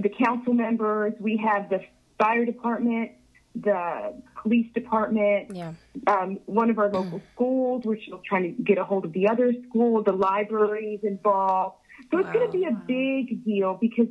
The 0.00 0.08
council 0.10 0.52
members, 0.54 1.14
we 1.20 1.36
have 1.38 1.70
the 1.70 1.80
fire 2.18 2.44
department, 2.44 3.12
the 3.60 4.14
police 4.42 4.70
department, 4.74 5.54
Yeah. 5.54 5.72
um, 6.06 6.38
one 6.46 6.70
of 6.70 6.78
our 6.78 6.90
local 6.90 7.22
schools. 7.34 7.82
We're 7.84 8.00
still 8.00 8.20
trying 8.26 8.54
to 8.56 8.62
get 8.62 8.78
a 8.78 8.84
hold 8.84 9.04
of 9.04 9.12
the 9.12 9.28
other 9.28 9.52
school. 9.68 10.02
The 10.02 10.12
libraries 10.12 11.00
involved. 11.02 11.76
So 12.10 12.18
it's 12.18 12.30
going 12.30 12.46
to 12.46 12.52
be 12.52 12.64
a 12.64 12.72
big 12.86 13.44
deal 13.44 13.78
because 13.80 14.08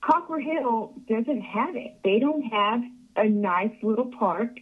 Cockrell 0.00 0.40
Hill 0.40 0.94
doesn't 1.08 1.42
have 1.42 1.76
it. 1.76 1.98
They 2.02 2.18
don't 2.18 2.42
have 2.42 2.80
a 3.16 3.28
nice 3.28 3.74
little 3.82 4.10
park 4.18 4.58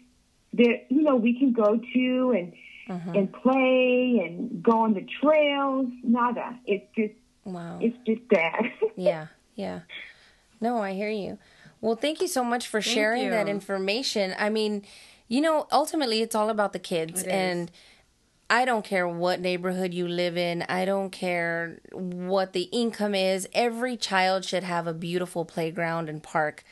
that 0.55 0.87
you 0.89 1.03
know 1.03 1.17
we 1.17 1.39
can 1.39 1.53
go 1.53 1.79
to 1.95 2.35
and 2.37 2.53
and 3.17 3.33
play 3.33 4.21
and 4.25 4.63
go 4.63 4.81
on 4.81 4.95
the 4.95 5.07
trails. 5.23 5.87
Nada. 6.03 6.59
It's 6.67 6.87
just 6.97 7.15
Wow. 7.45 7.79
it's 7.81 7.97
just 8.07 8.27
bad. 8.29 8.65
Yeah, 8.97 9.27
yeah. 9.55 9.81
No, 10.61 10.79
I 10.79 10.95
hear 10.95 11.11
you. 11.11 11.39
Well, 11.81 11.97
thank 11.97 12.21
you 12.21 12.29
so 12.29 12.43
much 12.43 12.67
for 12.67 12.81
sharing 12.81 13.31
that 13.31 13.49
information. 13.49 14.35
I 14.39 14.49
mean, 14.51 14.83
you 15.29 15.41
know, 15.41 15.67
ultimately 15.71 16.23
it's 16.23 16.35
all 16.35 16.51
about 16.51 16.73
the 16.73 16.79
kids 16.79 17.23
It 17.23 17.27
is. 17.27 17.33
and 17.33 17.71
I 18.49 18.65
don't 18.65 18.85
care 18.85 19.09
what 19.09 19.41
neighborhood 19.41 19.93
you 19.93 20.07
live 20.07 20.37
in. 20.37 20.63
I 20.69 20.85
don't 20.85 21.11
care 21.11 21.81
what 21.93 22.53
the 22.53 22.63
income 22.73 23.15
is. 23.15 23.49
Every 23.53 23.97
child 23.97 24.45
should 24.45 24.63
have 24.63 24.87
a 24.87 24.95
beautiful 24.95 25.45
playground 25.45 26.09
and 26.09 26.23
park 26.23 26.65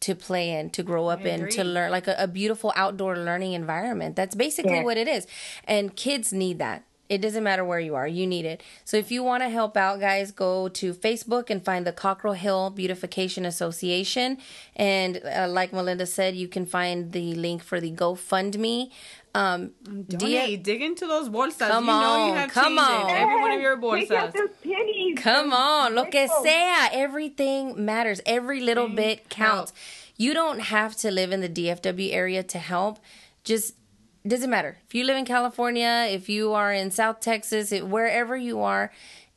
to 0.00 0.14
play 0.14 0.50
in, 0.50 0.70
to 0.70 0.82
grow 0.82 1.08
up 1.08 1.26
in, 1.26 1.48
to 1.50 1.64
learn 1.64 1.90
like 1.90 2.06
a, 2.06 2.14
a 2.18 2.28
beautiful 2.28 2.72
outdoor 2.76 3.16
learning 3.16 3.52
environment. 3.52 4.16
That's 4.16 4.34
basically 4.34 4.74
Yeah. 4.76 4.84
what 4.84 4.96
it 4.96 5.08
is. 5.08 5.26
And 5.64 5.94
kids 5.96 6.32
need 6.32 6.58
that. 6.60 6.84
It 7.08 7.22
doesn't 7.22 7.42
matter 7.42 7.64
where 7.64 7.80
you 7.80 7.94
are, 7.94 8.06
you 8.06 8.26
need 8.26 8.44
it. 8.44 8.62
So 8.84 8.96
if 8.98 9.10
you 9.10 9.22
want 9.22 9.42
to 9.42 9.48
help 9.48 9.76
out, 9.76 9.98
guys, 9.98 10.30
go 10.30 10.68
to 10.68 10.92
Facebook 10.92 11.48
and 11.48 11.64
find 11.64 11.86
the 11.86 11.92
Cockrell 11.92 12.34
Hill 12.34 12.70
Beautification 12.70 13.46
Association. 13.46 14.36
And 14.76 15.22
uh, 15.24 15.48
like 15.48 15.72
Melinda 15.72 16.04
said, 16.06 16.36
you 16.36 16.48
can 16.48 16.66
find 16.66 17.12
the 17.12 17.34
link 17.34 17.62
for 17.62 17.80
the 17.80 17.90
GoFundMe. 17.92 18.90
Um, 19.34 19.70
Donate. 19.84 20.62
Dig 20.62 20.82
into 20.82 21.06
those 21.06 21.28
bolsas. 21.28 21.68
Come 21.68 21.84
you 21.84 21.92
know 21.92 22.26
you 22.26 22.32
on, 22.32 22.36
have 22.36 22.50
come 22.50 22.76
change 22.76 22.80
on. 22.80 23.10
in 23.10 23.16
every 23.16 23.40
one 23.40 23.52
of 23.52 23.60
your 23.60 23.76
Take 23.76 24.10
out 24.10 24.34
bolsas. 24.34 24.48
pennies. 24.62 25.18
Come 25.18 25.52
on, 25.52 25.94
lo 25.94 26.04
que 26.06 26.22
nickels. 26.22 26.42
sea. 26.44 26.88
Everything 26.92 27.84
matters. 27.84 28.20
Every 28.26 28.60
little 28.60 28.88
bit 28.88 29.28
counts. 29.28 29.72
You 30.16 30.34
don't 30.34 30.60
have 30.60 30.96
to 30.96 31.10
live 31.10 31.30
in 31.30 31.40
the 31.40 31.48
DFW 31.48 32.12
area 32.12 32.42
to 32.42 32.58
help. 32.58 32.98
Just 33.44 33.74
doesn't 34.26 34.50
matter. 34.50 34.78
If 34.86 34.94
you 34.94 35.04
live 35.04 35.16
in 35.16 35.24
California, 35.24 36.06
if 36.10 36.28
you 36.28 36.52
are 36.52 36.72
in 36.72 36.90
South 36.90 37.20
Texas, 37.20 37.72
it, 37.72 37.86
wherever 37.86 38.36
you 38.36 38.60
are, 38.60 38.92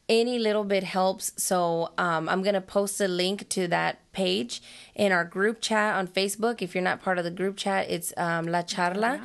any 0.10 0.40
little 0.40 0.64
bit 0.64 0.84
helps. 0.84 1.32
So 1.38 1.92
um, 1.98 2.28
I'm 2.28 2.42
gonna 2.42 2.62
post 2.62 3.00
a 3.00 3.08
link 3.08 3.48
to 3.50 3.68
that 3.68 4.00
page 4.12 4.62
in 4.96 5.12
our 5.12 5.24
group 5.24 5.62
chat 5.62 5.96
on 5.96 6.08
Facebook. 6.08 6.62
If 6.62 6.76
you're 6.76 6.84
not 6.84 7.02
part 7.02 7.18
of 7.18 7.24
the 7.24 7.32
group 7.32 7.56
chat, 7.58 7.90
it's 7.90 8.14
um, 8.18 8.46
La 8.48 8.62
Charla, 8.64 9.22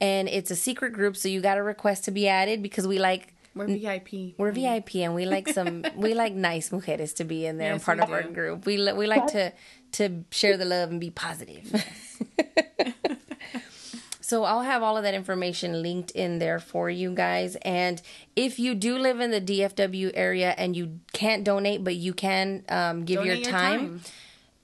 and 0.00 0.28
it's 0.28 0.50
a 0.50 0.56
secret 0.56 0.92
group. 0.92 1.16
So 1.16 1.28
you 1.28 1.40
got 1.40 1.54
to 1.54 1.62
request 1.62 2.04
to 2.04 2.10
be 2.10 2.28
added 2.28 2.62
because 2.62 2.86
we 2.86 2.98
like 2.98 3.32
We're 3.54 3.66
VIP. 3.66 4.34
we're 4.36 4.52
VIP 4.52 4.96
and 4.96 5.14
we 5.14 5.24
like 5.24 5.48
some 5.48 5.84
we 5.96 6.12
like 6.12 6.34
nice 6.34 6.68
mujeres 6.70 7.14
to 7.16 7.24
be 7.24 7.46
in 7.46 7.56
there 7.56 7.72
and 7.72 7.82
part 7.82 8.00
of 8.00 8.10
our 8.10 8.22
group. 8.22 8.66
We 8.66 8.76
we 8.92 9.06
like 9.06 9.28
to 9.28 9.52
to 9.92 10.24
share 10.30 10.58
the 10.58 10.66
love 10.66 10.90
and 10.90 11.00
be 11.00 11.10
positive. 11.10 11.72
So 14.26 14.42
I'll 14.42 14.62
have 14.62 14.82
all 14.82 14.96
of 14.96 15.04
that 15.04 15.14
information 15.14 15.82
linked 15.82 16.10
in 16.10 16.40
there 16.40 16.58
for 16.58 16.90
you 16.90 17.14
guys. 17.14 17.56
And 17.62 18.02
if 18.34 18.58
you 18.58 18.74
do 18.74 18.98
live 18.98 19.20
in 19.20 19.30
the 19.30 19.40
DFW 19.40 20.10
area 20.14 20.52
and 20.58 20.74
you 20.74 20.98
can't 21.12 21.44
donate, 21.44 21.84
but 21.84 21.94
you 21.94 22.12
can 22.12 22.64
um, 22.68 23.04
give 23.04 23.20
Donate 23.20 23.44
your 23.44 23.52
time, 23.52 24.00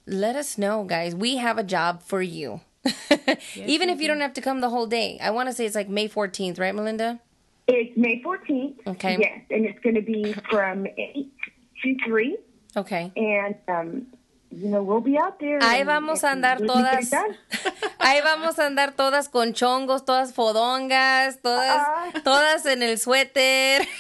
let 0.05 0.35
us 0.35 0.59
know, 0.59 0.83
guys. 0.83 1.15
We 1.15 1.37
have 1.37 1.59
a 1.59 1.63
job 1.63 2.03
for 2.03 2.21
you. 2.21 2.61
Even 3.55 3.89
if 3.89 4.01
you 4.01 4.09
don't 4.09 4.19
have 4.19 4.35
to 4.35 4.41
come 4.41 4.63
the 4.63 4.71
whole 4.71 4.89
day. 4.89 5.17
I 5.23 5.31
want 5.31 5.49
to 5.49 5.53
say 5.55 5.65
it's 5.65 5.77
like 5.77 5.89
May 5.89 6.09
14th, 6.09 6.59
right, 6.59 6.75
Melinda? 6.75 7.21
It's 7.69 7.97
May 7.97 8.21
14th. 8.21 8.85
Okay. 8.89 9.17
Yes, 9.21 9.43
and 9.49 9.65
it's 9.65 9.79
going 9.79 9.95
to 9.95 10.03
be 10.03 10.33
from 10.51 10.89
8 10.89 11.33
to 11.85 11.97
3. 12.05 12.37
Okay. 12.79 13.13
And, 13.15 13.55
um, 13.69 14.07
you 14.53 14.69
know, 14.69 14.83
we'll 14.83 15.01
be 15.01 15.17
out 15.19 15.39
there. 15.41 15.59
Ahí 15.61 15.81
and- 15.81 15.87
vamos 15.87 16.23
a 16.25 16.29
and 16.29 16.45
andar 16.45 16.59
we'll 16.61 16.69
be 16.69 16.83
todas. 16.83 17.11
done. 17.11 17.37
Ahí 18.01 18.21
vamos 18.23 18.59
a 18.59 18.67
andar 18.67 18.95
todas 18.97 19.29
con 19.29 19.53
chongos, 19.55 20.05
todas 20.05 20.33
fodongas, 20.35 21.41
todas, 21.43 21.81
Ah. 21.81 22.13
todas 22.25 22.67
en 22.67 22.83
el 22.83 22.99
suéter. 22.99 23.87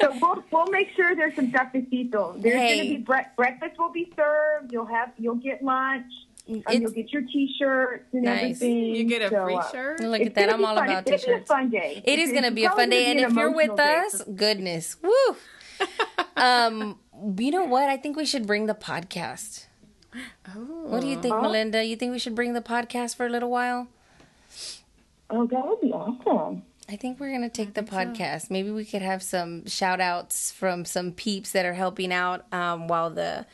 So 0.00 0.10
we'll, 0.20 0.42
we'll 0.50 0.66
make 0.70 0.88
sure 0.96 1.14
there's 1.14 1.34
some 1.36 1.50
cafecito. 1.52 2.40
There's 2.40 2.54
Hey. 2.54 2.76
going 2.76 2.88
to 2.88 2.94
be 2.96 3.02
bre- 3.02 3.28
breakfast 3.36 3.78
will 3.78 3.92
be 3.92 4.10
served. 4.16 4.72
You'll 4.72 4.86
have 4.86 5.12
you'll 5.18 5.34
get 5.36 5.62
lunch. 5.62 6.06
and 6.48 6.56
It's- 6.58 6.80
you'll 6.80 6.90
get 6.92 7.12
your 7.12 7.22
t-shirts 7.22 8.06
and 8.12 8.22
Nice. 8.22 8.42
everything. 8.62 8.94
You 8.94 9.04
get 9.04 9.22
a 9.22 9.28
So, 9.30 9.44
free 9.44 9.54
uh, 9.56 9.70
shirt. 9.70 10.00
Look 10.00 10.20
it's 10.20 10.28
at 10.28 10.34
that. 10.36 10.40
gonna 10.48 10.52
I'm 10.54 10.58
be 10.60 10.64
all 10.64 10.74
fun. 10.76 10.84
about 10.88 10.98
it's 11.08 11.10
gonna 11.10 11.18
t-shirts. 11.18 11.48
Be 11.48 11.54
a 11.54 11.56
fun 11.56 11.68
day. 11.70 12.02
It 12.04 12.18
is 12.18 12.30
It's- 12.30 12.32
going 12.32 12.42
to 12.42 12.48
it's 12.48 12.54
be 12.54 12.64
a 12.64 12.68
fun 12.68 12.76
probably 12.76 12.96
day. 12.96 13.04
gonna 13.04 13.10
And 13.10 13.18
be 13.18 13.22
if 13.24 13.30
an 13.30 13.36
you're 13.36 13.50
with 13.50 13.64
emotional 13.66 13.76
day. 13.76 14.06
us, 14.06 14.22
goodness. 14.34 14.96
Woo. 15.02 15.36
um, 16.36 16.98
you 17.38 17.50
know 17.50 17.64
what? 17.64 17.88
I 17.88 17.96
think 17.96 18.16
we 18.16 18.26
should 18.26 18.46
bring 18.46 18.66
the 18.66 18.74
podcast. 18.74 19.66
Oh. 20.54 20.86
What 20.86 21.02
do 21.02 21.08
you 21.08 21.20
think, 21.20 21.34
Melinda? 21.42 21.84
You 21.84 21.96
think 21.96 22.12
we 22.12 22.18
should 22.18 22.34
bring 22.34 22.54
the 22.54 22.60
podcast 22.60 23.16
for 23.16 23.26
a 23.26 23.28
little 23.28 23.50
while? 23.50 23.88
Oh, 25.28 25.46
that 25.46 25.66
would 25.66 25.80
be 25.80 25.92
awesome. 25.92 26.62
I 26.88 26.96
think 26.96 27.18
we're 27.18 27.32
gonna 27.32 27.48
take 27.48 27.74
the 27.74 27.82
podcast. 27.82 28.50
Maybe 28.50 28.70
we 28.70 28.84
could 28.84 29.02
have 29.02 29.22
some 29.22 29.66
shout 29.66 30.00
outs 30.00 30.52
from 30.52 30.84
some 30.84 31.12
peeps 31.12 31.50
that 31.52 31.66
are 31.66 31.74
helping 31.74 32.12
out 32.12 32.50
um, 32.52 32.86
while 32.86 33.10
the 33.10 33.44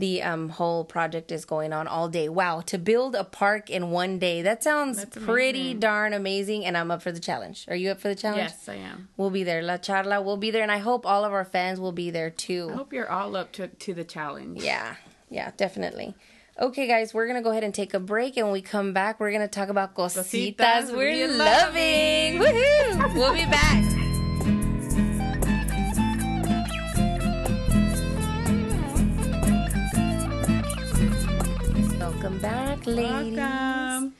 the 0.00 0.22
um, 0.22 0.48
whole 0.48 0.84
project 0.84 1.30
is 1.30 1.44
going 1.44 1.72
on 1.72 1.86
all 1.86 2.08
day. 2.08 2.28
Wow, 2.28 2.62
to 2.62 2.78
build 2.78 3.14
a 3.14 3.22
park 3.22 3.70
in 3.70 3.90
one 3.90 4.18
day. 4.18 4.42
That 4.42 4.64
sounds 4.64 4.96
That's 4.98 5.16
pretty 5.24 5.60
amazing. 5.60 5.80
darn 5.80 6.12
amazing 6.12 6.64
and 6.66 6.76
I'm 6.76 6.90
up 6.90 7.02
for 7.02 7.12
the 7.12 7.20
challenge. 7.20 7.66
Are 7.68 7.76
you 7.76 7.90
up 7.90 8.00
for 8.00 8.08
the 8.08 8.14
challenge? 8.14 8.50
Yes, 8.50 8.68
I 8.68 8.74
am. 8.76 9.08
We'll 9.16 9.30
be 9.30 9.44
there. 9.44 9.62
La 9.62 9.76
Charla 9.76 10.24
will 10.24 10.36
be 10.36 10.50
there 10.50 10.62
and 10.62 10.72
I 10.72 10.78
hope 10.78 11.06
all 11.06 11.24
of 11.24 11.32
our 11.32 11.44
fans 11.44 11.78
will 11.78 11.92
be 11.92 12.10
there 12.10 12.30
too. 12.30 12.70
I 12.72 12.76
hope 12.76 12.92
you're 12.92 13.10
all 13.10 13.36
up 13.36 13.52
to 13.52 13.68
to 13.68 13.94
the 13.94 14.04
challenge. 14.04 14.62
Yeah. 14.62 14.96
Yeah, 15.28 15.52
definitely. 15.56 16.14
Okay, 16.60 16.86
guys, 16.86 17.14
we're 17.14 17.26
gonna 17.26 17.40
go 17.42 17.50
ahead 17.50 17.64
and 17.64 17.72
take 17.72 17.94
a 17.94 18.00
break, 18.00 18.36
and 18.36 18.46
when 18.46 18.52
we 18.52 18.60
come 18.60 18.92
back, 18.92 19.18
we're 19.18 19.32
gonna 19.32 19.48
talk 19.48 19.70
about 19.70 19.94
cositas, 19.94 20.56
Cositas 20.56 20.90
we're 20.90 21.28
we're 21.28 21.28
loving. 21.28 22.38
Woohoo! 22.38 23.14
We'll 23.14 23.32
be 23.32 23.46
back. 23.46 23.89
Back, 32.80 32.96
ladies. 32.96 33.36
Welcome. 33.36 34.14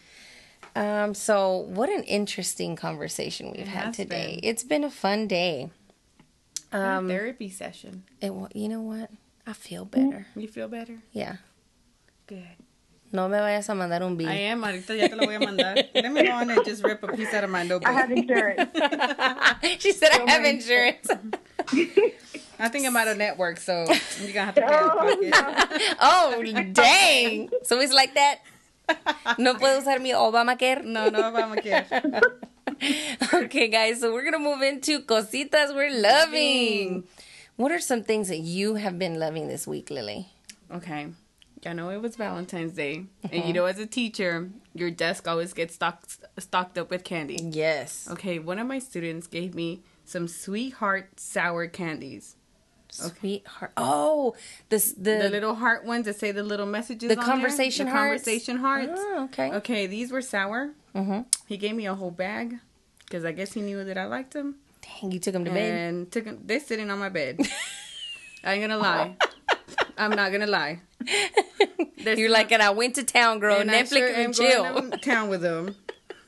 Um, 0.76 1.14
so 1.14 1.56
what 1.68 1.88
an 1.88 2.04
interesting 2.04 2.76
conversation 2.76 3.52
we've 3.56 3.66
had 3.66 3.92
today. 3.92 4.38
been. 4.40 4.50
It's 4.50 4.62
been 4.62 4.84
a 4.84 4.90
fun 4.90 5.26
day. 5.26 5.70
Um, 6.72 7.08
therapy 7.08 7.50
session. 7.50 8.04
It, 8.20 8.32
you 8.54 8.68
know 8.68 8.80
what? 8.80 9.10
I 9.46 9.52
feel 9.52 9.84
better. 9.84 10.26
You 10.36 10.46
feel 10.46 10.68
better? 10.68 10.98
Yeah. 11.12 11.36
Good. 12.26 12.46
No 13.12 13.28
me 13.28 13.38
vayas 13.38 13.68
a 13.68 13.74
mandar 13.74 14.02
un 14.02 14.16
bill. 14.16 14.28
I 14.28 14.50
am. 14.52 14.62
Ahorita 14.62 14.96
ya 14.96 15.08
te 15.08 15.16
lo 15.16 15.26
voy 15.26 15.34
a 15.34 15.40
mandar. 15.40 15.74
Let 15.94 16.12
me 16.12 16.22
go 16.22 16.32
on 16.32 16.50
and 16.50 16.64
just 16.64 16.84
rip 16.84 17.02
a 17.02 17.08
piece 17.08 17.34
out 17.34 17.44
of 17.44 17.50
my 17.50 17.64
notebook. 17.64 17.88
I 17.88 17.92
have 17.92 18.10
insurance. 18.10 18.70
she 19.80 19.92
said 19.92 20.10
I 20.12 20.22
oh 20.22 20.26
have 20.26 20.42
many- 20.42 20.58
insurance. 20.58 21.08
I 22.58 22.68
think 22.68 22.86
I'm 22.86 22.96
out 22.96 23.08
of 23.08 23.16
network, 23.16 23.58
so 23.58 23.86
you're 24.20 24.32
gonna 24.32 24.46
have 24.46 24.54
to 24.54 24.60
pay 24.60 24.66
out 24.66 24.98
of 24.98 25.18
oh, 26.00 26.40
no. 26.42 26.42
oh, 26.52 26.62
dang. 26.72 27.48
So 27.64 27.80
it's 27.80 27.92
like 27.92 28.14
that. 28.14 28.40
No 29.38 29.54
puedo 29.54 29.80
usar 29.80 30.00
mi 30.00 30.10
Obamacare. 30.10 30.84
No, 30.84 31.08
no 31.10 31.30
vamos 31.32 31.58
a 31.58 31.62
quedar. 31.62 32.20
Okay, 33.32 33.68
guys. 33.68 34.00
So 34.00 34.12
we're 34.12 34.22
going 34.22 34.32
to 34.32 34.38
move 34.38 34.62
into 34.62 35.00
cositas 35.00 35.74
we're 35.74 35.90
loving. 35.90 37.04
What 37.56 37.72
are 37.72 37.80
some 37.80 38.02
things 38.02 38.28
that 38.28 38.38
you 38.38 38.76
have 38.76 38.98
been 38.98 39.18
loving 39.18 39.48
this 39.48 39.66
week, 39.66 39.90
Lily? 39.90 40.28
Okay. 40.72 41.08
I 41.66 41.72
know 41.74 41.90
it 41.90 42.00
was 42.00 42.16
Valentine's 42.16 42.72
Day, 42.72 43.04
and 43.30 43.44
you 43.44 43.52
know, 43.52 43.66
as 43.66 43.78
a 43.78 43.86
teacher, 43.86 44.50
your 44.74 44.90
desk 44.90 45.28
always 45.28 45.52
gets 45.52 45.74
stocked 45.74 46.18
stocked 46.38 46.78
up 46.78 46.90
with 46.90 47.04
candy. 47.04 47.38
Yes. 47.42 48.08
Okay, 48.10 48.38
one 48.38 48.58
of 48.58 48.66
my 48.66 48.78
students 48.78 49.26
gave 49.26 49.54
me 49.54 49.82
some 50.04 50.26
sweetheart 50.26 51.20
sour 51.20 51.66
candies. 51.66 52.36
Sweetheart. 52.92 53.72
Oh, 53.76 54.34
this 54.68 54.92
the, 54.92 55.18
The 55.22 55.28
little 55.30 55.54
heart 55.54 55.84
ones 55.84 56.06
that 56.06 56.16
say 56.18 56.32
the 56.32 56.42
little 56.42 56.66
messages. 56.66 57.08
the 57.08 57.14
on 57.18 57.24
there. 57.24 57.34
conversation 57.34 57.86
the 57.86 57.92
hearts. 57.92 58.24
conversation 58.24 58.56
hearts. 58.56 58.92
Oh, 58.96 59.24
okay. 59.24 59.52
Okay, 59.52 59.86
these 59.86 60.10
were 60.10 60.22
sour. 60.22 60.70
Mm-hmm. 60.94 61.20
He 61.46 61.56
gave 61.56 61.76
me 61.76 61.86
a 61.86 61.94
whole 61.94 62.10
bag 62.10 62.56
because 63.04 63.24
I 63.24 63.32
guess 63.32 63.52
he 63.52 63.60
knew 63.60 63.84
that 63.84 63.96
I 63.98 64.06
liked 64.06 64.32
them, 64.32 64.56
Dang, 65.00 65.12
you 65.12 65.20
took 65.20 65.34
them 65.34 65.44
to 65.44 65.50
bed. 65.50 65.72
and 65.74 66.10
took 66.10 66.26
'em- 66.26 66.40
They're 66.44 66.58
sitting 66.58 66.90
on 66.90 66.98
my 66.98 67.10
bed. 67.10 67.38
I 68.44 68.54
ain't 68.54 68.62
gonna 68.62 68.78
lie. 68.78 69.16
I'm 69.98 70.10
not 70.10 70.32
gonna 70.32 70.46
lie. 70.46 70.80
They're 72.02 72.16
You're 72.16 72.28
still- 72.28 72.32
like, 72.32 72.52
and 72.52 72.62
I 72.62 72.70
went 72.70 72.94
to 72.96 73.04
town, 73.04 73.38
girl. 73.40 73.60
and 73.60 73.70
I 73.70 73.82
Netflix 73.82 73.96
sure 73.98 74.08
am 74.08 74.24
and 74.26 74.34
chill. 74.34 74.62
going 74.64 74.90
to 74.90 74.96
town 74.98 75.28
with 75.28 75.42
them. 75.42 75.74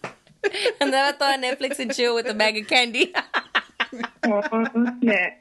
Andaba 0.80 1.12
toda 1.18 1.38
Netflix 1.38 1.78
and 1.78 1.94
chill 1.94 2.14
with 2.14 2.26
a 2.26 2.34
bag 2.34 2.58
of 2.58 2.66
candy. 2.66 3.14
Oh, 4.24 4.42
yeah. 5.00 5.34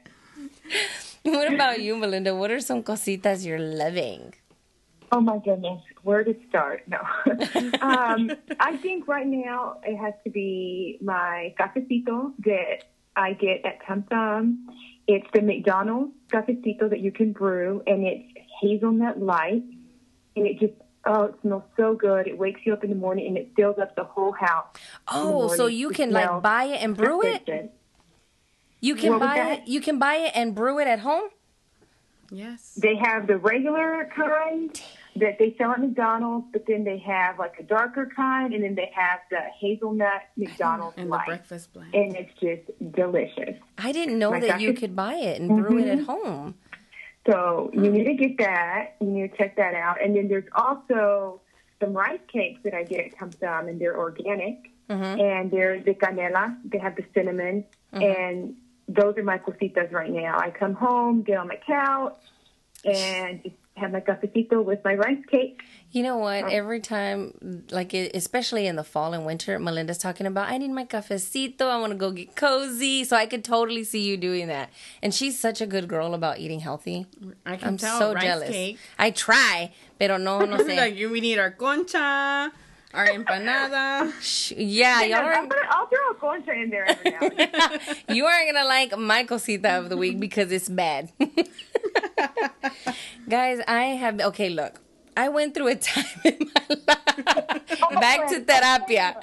what 1.22 1.52
about 1.52 1.80
you, 1.80 1.96
Melinda? 1.96 2.34
What 2.34 2.50
are 2.50 2.60
some 2.60 2.82
cositas 2.82 3.44
you're 3.44 3.58
loving? 3.58 4.34
Oh 5.10 5.20
my 5.20 5.38
goodness, 5.44 5.82
where 6.02 6.24
to 6.24 6.34
start? 6.48 6.84
No. 6.88 6.98
um, 7.82 8.30
I 8.60 8.76
think 8.78 9.06
right 9.08 9.26
now 9.26 9.78
it 9.84 9.96
has 9.98 10.14
to 10.24 10.30
be 10.30 10.98
my 11.02 11.54
cafecito 11.60 12.32
that 12.46 12.84
I 13.14 13.34
get 13.34 13.64
at 13.66 13.84
Tom 13.86 14.04
Thumb. 14.04 14.66
It's 15.12 15.26
the 15.34 15.42
McDonald's 15.42 16.14
cafecito 16.32 16.88
that 16.88 17.00
you 17.00 17.12
can 17.12 17.32
brew, 17.32 17.82
and 17.86 18.02
it's 18.06 18.24
hazelnut 18.62 19.20
light, 19.20 19.62
and 20.36 20.46
it 20.46 20.58
just 20.58 20.72
oh, 21.04 21.24
it 21.24 21.34
smells 21.42 21.64
so 21.76 21.94
good. 21.94 22.26
It 22.26 22.38
wakes 22.38 22.60
you 22.64 22.72
up 22.72 22.82
in 22.82 22.88
the 22.88 22.96
morning, 22.96 23.26
and 23.26 23.36
it 23.36 23.52
fills 23.54 23.78
up 23.78 23.94
the 23.94 24.04
whole 24.04 24.32
house. 24.32 24.68
Oh, 25.08 25.48
so 25.48 25.66
you 25.66 25.90
It 25.90 25.96
can 25.96 26.12
like 26.12 26.40
buy 26.42 26.64
it 26.64 26.82
and 26.82 26.96
brew 26.96 27.22
it. 27.22 27.74
You 28.80 28.94
can 28.94 29.12
What 29.12 29.20
buy 29.20 29.52
it. 29.52 29.68
You 29.68 29.82
can 29.82 29.98
buy 29.98 30.14
it 30.14 30.32
and 30.34 30.54
brew 30.54 30.78
it 30.78 30.88
at 30.88 31.00
home. 31.00 31.28
Yes. 32.30 32.72
They 32.80 32.96
have 32.96 33.26
the 33.26 33.36
regular 33.36 34.10
kind 34.16 34.80
that 35.16 35.38
they 35.38 35.54
sell 35.58 35.70
at 35.72 35.80
McDonald's, 35.80 36.46
but 36.52 36.64
then 36.66 36.84
they 36.84 36.98
have 36.98 37.38
like 37.38 37.54
a 37.58 37.62
darker 37.62 38.08
kind, 38.14 38.54
and 38.54 38.64
then 38.64 38.74
they 38.74 38.90
have 38.94 39.20
the 39.30 39.40
hazelnut 39.60 40.22
McDonald's 40.36 40.96
And 40.98 41.12
the 41.12 41.20
breakfast 41.26 41.72
blend. 41.72 41.94
and 41.94 42.16
it's 42.16 42.32
just 42.40 42.94
delicious. 42.94 43.56
I 43.78 43.92
didn't 43.92 44.18
know 44.18 44.30
My 44.30 44.40
that 44.40 44.60
you 44.60 44.72
gosh. 44.72 44.80
could 44.80 44.96
buy 44.96 45.14
it 45.14 45.40
and 45.40 45.48
brew 45.50 45.78
it 45.78 45.84
Mm-hmm. 45.86 46.00
at 46.00 46.06
home. 46.06 46.54
So 47.30 47.70
you 47.72 47.88
need 47.90 48.04
to 48.04 48.14
get 48.14 48.38
that. 48.38 48.96
You 49.00 49.06
need 49.06 49.30
to 49.30 49.36
check 49.36 49.56
that 49.56 49.74
out. 49.74 50.02
And 50.02 50.16
then 50.16 50.26
there's 50.28 50.48
also 50.56 51.40
some 51.80 51.92
rice 51.92 52.18
cakes 52.32 52.60
that 52.64 52.74
I 52.74 52.82
get 52.82 53.06
at 53.06 53.18
Tom 53.18 53.30
Thumb, 53.30 53.68
and 53.68 53.80
they're 53.80 53.96
organic, 53.98 54.70
Mm-hmm. 54.90 55.20
and 55.20 55.50
they're 55.50 55.80
the 55.80 55.94
canela. 55.94 56.56
They 56.64 56.78
have 56.78 56.96
the 56.96 57.04
cinnamon, 57.14 57.64
and 57.92 58.54
those 58.88 59.16
are 59.16 59.22
my 59.22 59.38
cositas 59.38 59.92
right 59.92 60.10
now. 60.10 60.36
I 60.38 60.50
come 60.50 60.74
home, 60.74 61.22
get 61.22 61.38
on 61.38 61.48
my 61.48 61.58
couch, 61.66 62.18
and 62.84 63.42
just 63.42 63.54
have 63.82 63.92
my 63.92 64.00
cafecito 64.00 64.64
with 64.64 64.80
my 64.84 64.94
rice 64.94 65.24
cake. 65.30 65.60
You 65.90 66.02
know 66.02 66.16
what? 66.16 66.44
Um, 66.44 66.50
Every 66.50 66.80
time, 66.80 67.64
like 67.70 67.92
it, 67.92 68.16
especially 68.16 68.66
in 68.66 68.76
the 68.76 68.84
fall 68.84 69.12
and 69.12 69.26
winter, 69.26 69.58
Melinda's 69.58 69.98
talking 69.98 70.26
about, 70.26 70.48
I 70.48 70.56
need 70.56 70.70
my 70.70 70.86
cafecito. 70.86 71.62
I 71.68 71.78
want 71.78 71.92
to 71.92 71.98
go 71.98 72.10
get 72.10 72.34
cozy. 72.34 73.04
So 73.04 73.14
I 73.16 73.26
could 73.26 73.44
totally 73.44 73.84
see 73.84 74.02
you 74.08 74.16
doing 74.16 74.46
that. 74.48 74.70
And 75.02 75.12
she's 75.12 75.38
such 75.38 75.60
a 75.60 75.66
good 75.66 75.88
girl 75.88 76.14
about 76.14 76.38
eating 76.38 76.60
healthy. 76.60 77.06
I 77.44 77.56
can 77.56 77.68
I'm 77.68 77.76
tell. 77.76 77.98
so 77.98 78.14
rice 78.14 78.24
jealous. 78.24 78.48
Cake. 78.48 78.78
I 78.98 79.10
try, 79.10 79.72
pero 79.98 80.16
no, 80.16 80.44
no 80.46 80.56
sé. 80.64 80.76
like 80.76 80.96
you, 80.96 81.10
we 81.10 81.20
need 81.20 81.38
our 81.38 81.50
concha, 81.50 82.50
our 82.94 83.06
empanada. 83.06 84.12
Yeah, 84.56 85.02
y'all 85.02 85.18
I'm 85.18 85.24
aren't, 85.24 85.50
gonna, 85.50 85.62
I'll 85.70 85.86
throw 85.86 86.10
a 86.10 86.14
concha 86.14 86.52
in 86.52 86.70
there 86.70 86.88
every 86.88 87.10
now 87.10 87.18
and 87.20 87.38
then. 87.38 87.80
you 88.16 88.26
aren't 88.26 88.52
gonna 88.52 88.66
like 88.66 88.96
my 88.98 89.24
cosita 89.24 89.78
of 89.78 89.88
the 89.88 89.96
week 89.96 90.20
because 90.20 90.52
it's 90.52 90.68
bad. 90.68 91.10
Guys, 93.28 93.60
I 93.66 93.82
have 93.82 94.20
okay. 94.20 94.48
Look, 94.48 94.80
I 95.16 95.28
went 95.28 95.54
through 95.54 95.68
a 95.68 95.76
time 95.76 96.04
in 96.24 96.50
my 96.54 96.66
life. 96.68 96.86
Back 98.00 98.28
to 98.28 98.36
oh, 98.36 98.44
terapia. 98.44 99.16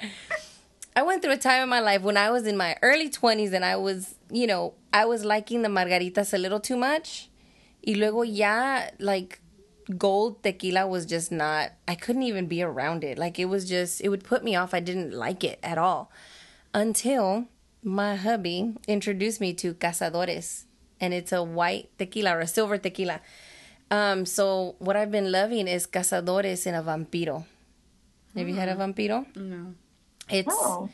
I 0.96 1.02
went 1.02 1.22
through 1.22 1.32
a 1.32 1.38
time 1.38 1.62
in 1.62 1.68
my 1.68 1.80
life 1.80 2.02
when 2.02 2.16
I 2.16 2.30
was 2.30 2.46
in 2.46 2.56
my 2.56 2.76
early 2.82 3.08
twenties 3.08 3.52
and 3.52 3.64
I 3.64 3.76
was, 3.76 4.16
you 4.30 4.46
know, 4.46 4.74
I 4.92 5.04
was 5.04 5.24
liking 5.24 5.62
the 5.62 5.68
margaritas 5.68 6.34
a 6.34 6.38
little 6.38 6.60
too 6.60 6.76
much. 6.76 7.28
Y 7.86 7.94
luego 7.94 8.22
ya, 8.22 8.82
like, 8.98 9.40
gold 9.98 10.42
tequila 10.42 10.86
was 10.86 11.06
just 11.06 11.30
not 11.32 11.72
I 11.88 11.94
couldn't 11.94 12.22
even 12.22 12.46
be 12.46 12.62
around 12.62 13.04
it. 13.04 13.18
Like 13.18 13.38
it 13.38 13.46
was 13.46 13.68
just 13.68 14.00
it 14.00 14.08
would 14.08 14.24
put 14.24 14.44
me 14.44 14.54
off. 14.56 14.74
I 14.74 14.80
didn't 14.80 15.12
like 15.12 15.42
it 15.44 15.58
at 15.62 15.78
all. 15.78 16.10
Until 16.74 17.46
my 17.82 18.16
hubby 18.16 18.74
introduced 18.86 19.40
me 19.40 19.52
to 19.54 19.74
Cazadores 19.74 20.64
and 21.00 21.12
it's 21.14 21.32
a 21.32 21.42
white 21.42 21.88
tequila 21.98 22.36
or 22.36 22.40
a 22.40 22.46
silver 22.46 22.78
tequila. 22.78 23.20
Um 23.90 24.24
so 24.26 24.76
what 24.78 24.96
I've 24.96 25.10
been 25.10 25.32
loving 25.32 25.66
is 25.66 25.86
Cazadores 25.86 26.66
in 26.66 26.74
a 26.74 26.82
Vampiro. 26.82 27.44
Have 28.36 28.48
you 28.48 28.54
had 28.54 28.68
a 28.68 28.76
Vampiro? 28.76 29.26
No. 29.36 29.74
It's 30.28 30.54
Oh. 30.54 30.88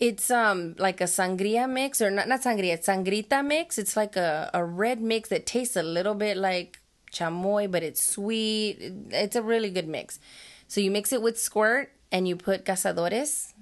it's 0.00 0.30
um 0.32 0.74
like 0.78 1.00
a 1.00 1.04
sangria 1.06 1.70
mix 1.70 2.00
or 2.02 2.10
not 2.10 2.26
not 2.26 2.42
sangria, 2.42 2.74
it's 2.74 2.88
sangrita 2.88 3.46
mix. 3.46 3.78
It's 3.78 3.96
like 3.96 4.16
a, 4.16 4.50
a 4.52 4.64
red 4.64 5.00
mix 5.00 5.28
that 5.28 5.46
tastes 5.46 5.76
a 5.76 5.82
little 5.84 6.14
bit 6.14 6.36
like 6.36 6.80
chamoy, 7.12 7.70
but 7.70 7.82
it's 7.82 8.02
sweet. 8.02 8.78
It's 9.10 9.36
a 9.36 9.42
really 9.42 9.70
good 9.70 9.88
mix. 9.88 10.18
So 10.68 10.80
you 10.80 10.90
mix 10.90 11.12
it 11.12 11.22
with 11.22 11.38
squirt 11.38 11.92
and 12.10 12.26
you 12.26 12.36
put 12.36 12.64
cazadores. 12.64 13.52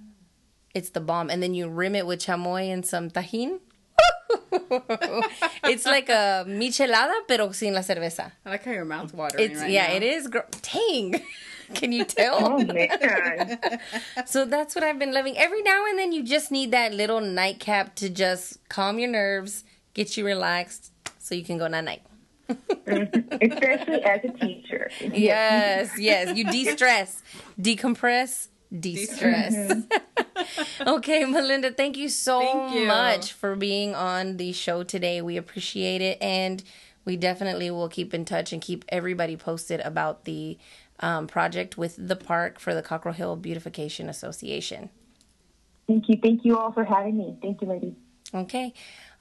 It's 0.75 0.91
the 0.91 1.01
bomb. 1.01 1.29
And 1.31 1.43
then 1.43 1.55
you 1.55 1.69
rim 1.69 1.95
it 1.95 2.07
with 2.07 2.21
chamoy 2.21 2.73
and 2.73 2.87
some 2.87 3.11
tajin. 3.11 3.59
it's 5.65 5.85
like 5.87 6.09
a 6.09 6.45
michelada 6.47 7.27
pero 7.27 7.51
sin 7.53 7.75
la 7.75 7.81
cerveza. 7.81 8.33
I 8.47 8.51
like 8.51 8.65
how 8.65 8.71
your 8.73 8.85
mouth's 8.85 9.13
watering 9.13 9.51
It's 9.51 9.61
right 9.61 9.71
yeah, 9.71 9.89
now. 9.89 9.95
it 9.95 10.03
is. 10.03 10.29
Gr- 10.29 10.39
Dang. 10.63 11.23
Can 11.75 11.93
you 11.93 12.05
tell? 12.05 12.37
Oh 12.41 12.65
man. 12.65 13.59
So 14.27 14.45
that's 14.45 14.75
what 14.75 14.83
I've 14.85 14.99
been 14.99 15.13
loving. 15.13 15.37
Every 15.39 15.63
now 15.63 15.85
and 15.87 15.99
then, 15.99 16.13
you 16.13 16.23
just 16.23 16.51
need 16.51 16.71
that 16.73 16.93
little 16.95 17.21
nightcap 17.21 17.95
to 17.97 18.09
just 18.09 18.59
calm 18.69 18.99
your 18.99 19.09
nerves, 19.11 19.65
get 19.95 20.17
you 20.17 20.25
relaxed, 20.27 20.93
so 21.19 21.35
you 21.35 21.45
can 21.45 21.59
go 21.59 21.69
night 21.69 21.85
night. 21.85 22.03
Especially 22.87 24.03
as 24.03 24.21
a 24.25 24.33
teacher. 24.39 24.91
Yes, 25.01 25.99
yes. 25.99 26.37
You 26.37 26.45
de 26.51 26.65
stress, 26.67 27.23
decompress, 27.61 28.49
de 28.79 28.97
stress. 29.07 29.85
okay, 30.87 31.25
Melinda, 31.25 31.73
thank 31.73 31.97
you 31.97 32.09
so 32.09 32.41
Thank 32.41 32.75
you. 32.75 32.87
much 32.87 33.33
for 33.33 33.57
being 33.57 33.95
on 33.95 34.37
the 34.37 34.53
show 34.53 34.83
today. 34.83 35.23
We 35.23 35.37
appreciate 35.37 36.01
it. 36.01 36.19
And 36.23 36.63
we 37.05 37.17
definitely 37.17 37.71
will 37.71 37.89
keep 37.89 38.15
in 38.15 38.25
touch 38.25 38.53
and 38.53 38.61
keep 38.61 38.85
everybody 38.89 39.37
posted 39.37 39.81
about 39.81 40.25
the 40.25 40.59
um, 41.01 41.27
project 41.27 41.79
with 41.79 41.97
the 41.99 42.17
park 42.17 42.61
for 42.61 42.75
the 42.75 42.83
Cockrell 42.83 43.15
Hill 43.15 43.37
Beautification 43.37 44.09
Association. 44.09 44.91
Thank 45.87 46.09
you. 46.09 46.19
Thank 46.23 46.45
you 46.45 46.57
all 46.59 46.73
for 46.73 46.85
having 46.85 47.17
me. 47.17 47.37
Thank 47.43 47.63
you, 47.63 47.69
ladies. 47.69 47.95
Okay. 48.33 48.73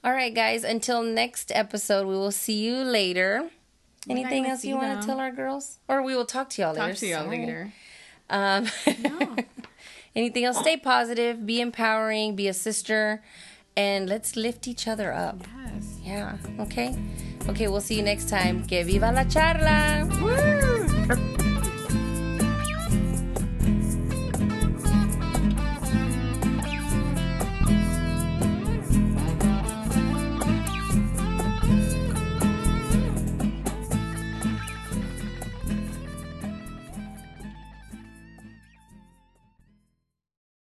All 0.02 0.12
right, 0.12 0.34
guys. 0.34 0.64
Until 0.64 1.02
next 1.02 1.52
episode, 1.54 2.06
we 2.06 2.14
will 2.14 2.30
see 2.32 2.58
you 2.58 2.76
later. 2.76 3.50
Anything 4.08 4.46
else 4.46 4.64
you 4.64 4.76
want 4.76 5.00
to 5.00 5.06
tell 5.06 5.20
our 5.20 5.30
girls? 5.30 5.78
Or 5.88 6.02
we 6.02 6.14
will 6.16 6.24
talk 6.24 6.48
to 6.50 6.62
y'all 6.62 6.72
later. 6.72 6.88
Talk 6.88 6.96
to 6.96 7.06
y'all 7.06 7.24
Sorry. 7.24 7.38
later. 7.38 7.72
Um, 8.30 8.66
anything 10.16 10.44
else? 10.44 10.58
Stay 10.58 10.78
positive, 10.78 11.44
be 11.44 11.60
empowering, 11.60 12.34
be 12.34 12.48
a 12.48 12.54
sister, 12.54 13.22
and 13.76 14.08
let's 14.08 14.36
lift 14.36 14.66
each 14.66 14.88
other 14.88 15.12
up. 15.12 15.42
Yes. 15.66 15.98
Yeah. 16.02 16.38
Okay. 16.60 16.96
Okay. 17.48 17.68
We'll 17.68 17.82
see 17.82 17.96
you 17.96 18.02
next 18.02 18.30
time. 18.30 18.64
Que 18.66 18.82
viva 18.84 19.12
la 19.12 19.24
charla. 19.24 20.08
Woo! 20.22 21.46